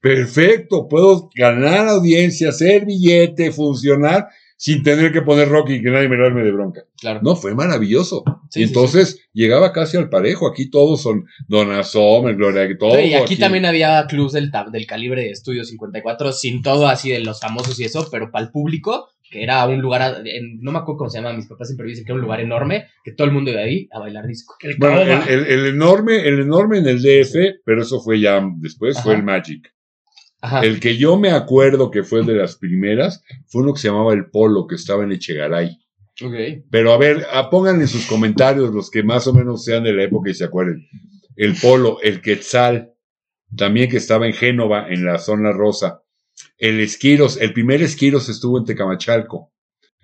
perfecto, 0.00 0.88
puedo 0.88 1.28
ganar 1.34 1.88
audiencia, 1.88 2.48
hacer 2.48 2.86
billete, 2.86 3.52
funcionar, 3.52 4.28
sin 4.56 4.82
tener 4.82 5.12
que 5.12 5.22
poner 5.22 5.48
rock 5.48 5.70
y 5.70 5.82
que 5.82 5.90
nadie 5.90 6.08
me 6.08 6.16
lo 6.16 6.26
arme 6.26 6.42
de 6.42 6.50
bronca. 6.52 6.82
Claro. 6.98 7.20
No, 7.22 7.36
fue 7.36 7.54
maravilloso. 7.54 8.24
Sí, 8.50 8.60
y 8.60 8.62
sí, 8.64 8.68
entonces 8.68 9.28
llegaba 9.32 9.72
casi 9.72 9.96
al 9.96 10.08
parejo. 10.08 10.48
Aquí 10.48 10.70
todos 10.70 11.02
son 11.02 11.26
Donna 11.46 11.82
Sommer, 11.82 12.34
Gloria, 12.36 12.66
todo. 12.78 12.94
Sí, 12.96 13.06
y 13.08 13.14
aquí, 13.14 13.36
también 13.36 13.66
había 13.66 14.06
clubs 14.08 14.32
del, 14.32 14.50
del 14.72 14.86
calibre 14.86 15.22
de 15.22 15.30
Estudio 15.30 15.64
54, 15.64 16.32
sin 16.32 16.62
todo 16.62 16.88
así 16.88 17.10
de 17.10 17.20
los 17.20 17.40
famosos 17.40 17.78
y 17.80 17.84
eso, 17.84 18.08
pero 18.10 18.30
para 18.30 18.46
el 18.46 18.50
público, 18.50 19.08
que 19.28 19.42
era 19.42 19.66
un 19.66 19.80
lugar, 19.82 20.22
en- 20.24 20.60
no 20.62 20.72
me 20.72 20.78
acuerdo 20.78 20.98
cómo 20.98 21.10
se 21.10 21.18
llama, 21.18 21.32
mis 21.34 21.46
papás 21.46 21.68
siempre 21.68 21.86
dicen 21.88 22.04
que 22.04 22.12
era 22.12 22.16
un 22.16 22.22
lugar 22.22 22.40
enorme, 22.40 22.86
que 23.04 23.12
todo 23.12 23.26
el 23.26 23.32
mundo 23.34 23.50
iba 23.50 23.60
ahí 23.60 23.88
a 23.92 23.98
bailar 23.98 24.26
disco. 24.26 24.54
El 24.60 24.76
Bueno, 24.78 25.00
el, 25.02 25.28
el- 25.28 25.46
el 25.46 25.66
enorme, 25.66 26.26
el 26.26 26.40
enorme 26.40 26.78
en 26.78 26.86
el 26.86 27.02
DF, 27.02 27.60
pero 27.64 27.82
eso 27.82 28.00
fue 28.00 28.20
ya 28.20 28.40
después, 28.58 29.02
fue 29.02 29.14
el 29.14 29.22
Magic. 29.24 29.72
Ajá. 30.40 30.60
El 30.60 30.80
que 30.80 30.96
yo 30.96 31.16
me 31.16 31.30
acuerdo 31.30 31.90
que 31.90 32.02
fue 32.02 32.24
de 32.24 32.34
las 32.34 32.56
primeras, 32.56 33.24
fue 33.46 33.62
uno 33.62 33.74
que 33.74 33.80
se 33.80 33.88
llamaba 33.88 34.12
El 34.12 34.30
Polo, 34.30 34.66
que 34.66 34.74
estaba 34.74 35.04
en 35.04 35.12
Echegaray. 35.12 35.78
Ok. 36.22 36.64
Pero 36.70 36.92
a 36.92 36.98
ver, 36.98 37.26
ah, 37.32 37.50
pongan 37.50 37.80
en 37.80 37.88
sus 37.88 38.06
comentarios 38.06 38.72
los 38.72 38.90
que 38.90 39.02
más 39.02 39.26
o 39.26 39.34
menos 39.34 39.64
sean 39.64 39.84
de 39.84 39.92
la 39.92 40.04
época 40.04 40.30
y 40.30 40.34
se 40.34 40.44
acuerden. 40.44 40.86
El 41.36 41.54
Polo, 41.54 41.98
el 42.02 42.20
Quetzal, 42.22 42.94
también 43.56 43.90
que 43.90 43.98
estaba 43.98 44.26
en 44.26 44.32
Génova, 44.32 44.88
en 44.88 45.04
la 45.04 45.18
zona 45.18 45.52
rosa. 45.52 46.02
El 46.58 46.80
Esquiros, 46.80 47.38
el 47.38 47.52
primer 47.52 47.82
Esquiros 47.82 48.28
estuvo 48.28 48.58
en 48.58 48.64
Tecamachalco, 48.64 49.52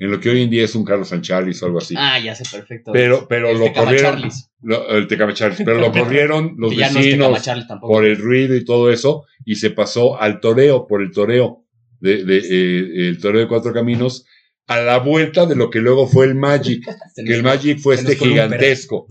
en 0.04 0.10
lo 0.10 0.20
que 0.20 0.30
hoy 0.30 0.42
en 0.42 0.50
día 0.50 0.64
es 0.64 0.74
un 0.74 0.84
Carlos 0.84 1.08
Sanchalis 1.08 1.62
o 1.62 1.66
algo 1.66 1.78
así. 1.78 1.94
Ah, 1.96 2.18
ya 2.18 2.34
sé 2.34 2.44
perfecto. 2.50 2.92
pero 2.92 3.26
pero 3.28 3.50
El 3.50 3.58
lo 3.58 3.64
Tecama 3.66 3.86
corrieron, 3.86 4.28
lo- 4.62 4.88
el 4.96 5.06
Tecamachallis, 5.06 5.58
pero 5.64 5.78
lo 5.78 5.92
corrieron 5.92 6.54
los 6.58 6.70
no 6.72 6.76
Tecama 6.76 7.00
vecinos 7.00 7.42
por 7.80 8.04
el 8.04 8.16
ruido 8.16 8.56
y 8.56 8.64
todo 8.64 8.90
eso, 8.90 9.24
y 9.44 9.56
se 9.56 9.70
pasó 9.70 10.20
al 10.20 10.40
toreo, 10.40 10.86
por 10.86 11.02
el 11.02 11.10
toreo, 11.12 11.64
de, 12.00 12.24
de, 12.24 12.38
eh, 12.38 13.08
el 13.08 13.18
toreo 13.20 13.42
de 13.42 13.48
cuatro 13.48 13.72
caminos, 13.72 14.24
a 14.66 14.80
la 14.80 14.98
vuelta 14.98 15.46
de 15.46 15.56
lo 15.56 15.70
que 15.70 15.80
luego 15.80 16.06
fue 16.06 16.26
el 16.26 16.34
Magic, 16.34 16.84
que 17.16 17.34
el 17.34 17.42
Magic 17.42 17.78
fue 17.78 17.94
este 17.96 18.16
gigantesco. 18.16 19.06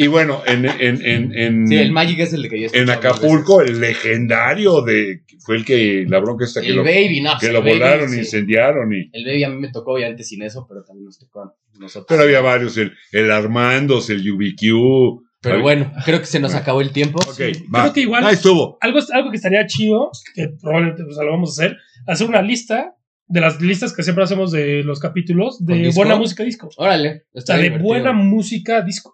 Y 0.00 0.06
bueno, 0.06 0.42
en, 0.46 0.64
en, 0.64 1.04
en, 1.04 1.32
en, 1.36 1.66
Sí, 1.66 1.76
el 1.76 1.90
Magic 1.90 2.20
es 2.20 2.32
el 2.32 2.42
de 2.42 2.48
que 2.48 2.60
yo 2.60 2.68
en 2.72 2.88
Acapulco, 2.88 3.60
el 3.62 3.80
legendario 3.80 4.80
de, 4.82 5.22
fue 5.40 5.56
el 5.56 5.64
que, 5.64 6.04
la 6.08 6.20
bronca 6.20 6.44
dos 6.44 6.54
que 6.54 6.60
veces. 6.60 6.76
lo, 6.76 6.82
El 6.82 6.86
Baby, 6.86 7.20
no. 7.20 7.32
que 7.40 7.46
sí, 7.46 7.52
lo 7.52 7.58
el 7.58 7.64
Baby, 7.64 7.78
volaron, 7.78 8.08
sí. 8.10 8.18
incendiaron 8.18 8.92
y, 8.94 9.10
El 9.12 9.24
Baby 9.24 9.42
a 9.44 9.48
mí 9.48 9.56
me 9.60 9.72
tocó 9.72 9.94
obviamente 9.94 10.22
sin 10.22 10.42
eso, 10.42 10.66
pero 10.68 10.84
también 10.84 11.06
nos 11.06 11.18
tocó 11.18 11.42
a 11.42 11.54
nosotros. 11.80 12.06
pero 12.08 12.22
había 12.22 12.40
varios, 12.40 12.76
el, 12.76 12.92
el 13.10 13.30
Armandos, 13.32 14.08
el 14.10 14.20
UBQ. 14.30 15.24
Pero 15.40 15.54
Había- 15.54 15.62
bueno, 15.62 15.92
creo 16.04 16.20
que 16.20 16.26
se 16.26 16.38
nos 16.40 16.50
Bueno. 16.52 16.62
acabó 16.62 16.80
el 16.80 16.90
tiempo. 16.92 17.18
Ok, 17.28 17.36
Creo 17.36 17.52
va. 17.74 17.92
que 17.92 18.00
igual- 18.00 18.24
Ahí 18.24 18.34
estuvo. 18.34 18.78
Algo, 18.80 19.00
algo 19.12 19.30
que 19.30 19.36
estaría 19.36 19.66
chido, 19.66 20.10
que 20.34 20.48
probablemente 20.60 21.02
pues, 21.04 21.16
lo 21.16 21.30
vamos 21.30 21.50
a 21.58 21.64
hacer, 21.64 21.76
hacer 22.06 22.28
una 22.28 22.42
lista 22.42 22.94
de 23.26 23.40
las 23.40 23.60
listas 23.60 23.92
que 23.92 24.02
siempre 24.04 24.22
hacemos 24.24 24.52
de 24.52 24.82
los 24.84 25.00
capítulos 25.00 25.58
¿Con 25.58 25.66
de 25.66 25.90
buena 25.94 26.14
música 26.16 26.44
disco. 26.44 26.68
Órale. 26.76 27.24
O 27.32 27.38
está 27.40 27.54
sea, 27.56 27.62
de 27.62 27.78
buena 27.78 28.12
música 28.12 28.80
disco. 28.82 29.12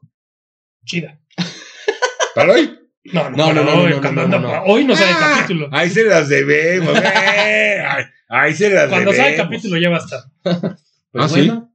Chida. 0.85 1.19
¿Para 2.35 2.53
hoy? 2.53 2.79
No, 3.13 3.31
no, 3.31 3.37
No, 3.37 3.53
no, 3.53 3.65
no, 3.65 3.89
no, 3.89 4.01
cuando-. 4.01 4.63
Hoy 4.67 4.85
no 4.85 4.97
sale 4.97 5.13
Ah, 5.15 5.35
capítulo. 5.39 5.69
Ahí 5.73 5.91
se 5.91 6.05
las 6.05 6.29
debemos. 6.29 6.97
eh. 6.99 7.83
Ahí- 7.87 8.05
Ahí 8.29 8.55
se 8.55 8.71
las 8.71 8.89
Cuando 8.89 9.11
debemos. 9.13 9.17
sale 9.17 9.37
capítulo 9.37 9.77
ya 9.79 9.91
va 9.91 9.97
a 9.97 10.01
estar. 10.01 10.21
Pues 10.43 11.25
Ah, 11.25 11.29
¿sí? 11.29 11.35
bueno, 11.47 11.71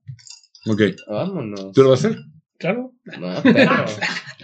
Ok. 0.68 0.82
vámonos. 1.07 1.72
¿Tú 1.74 1.84
lo 1.84 1.91
vas 1.91 2.03
a 2.03 2.07
hacer? 2.10 2.20
Claro. 2.57 2.91
No, 3.05 3.41
perro. 3.43 3.86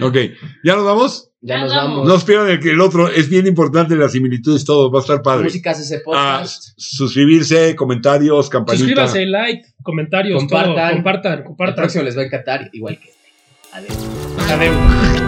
Ok. 0.01 0.15
¿Ya 0.63 0.75
nos 0.75 0.85
vamos? 0.85 1.31
Ya 1.41 1.57
nos 1.59 1.73
vamos. 1.75 2.07
No 2.07 2.15
esperen 2.15 2.47
el 2.47 2.59
que 2.61 2.71
el 2.71 2.79
otro. 2.79 3.09
Es 3.09 3.27
bien 3.27 3.45
importante 3.47 3.95
las 3.97 4.13
similitudes, 4.13 4.63
todo. 4.63 4.89
Va 4.91 4.99
a 4.99 5.01
estar 5.01 5.21
padre. 5.21 5.43
Música 5.45 5.71
hace 5.71 5.81
ese 5.81 5.97
Ah, 5.97 6.01
podcast. 6.05 6.63
suscribirse, 6.77 7.75
comentarios, 7.75 8.49
campanita. 8.49 8.85
Suscríbanse, 8.85 9.25
like, 9.25 9.63
comentarios, 9.83 10.39
Compartan. 10.39 10.75
todo. 10.75 10.93
Compartan, 10.93 11.33
El 11.39 11.43
compartan. 11.43 11.75
próximo 11.75 12.03
les 12.05 12.17
va 12.17 12.21
a 12.21 12.25
encantar, 12.25 12.69
igual 12.71 12.99
que. 12.99 13.09
Adiós. 13.73 14.34
Adiós. 14.51 15.24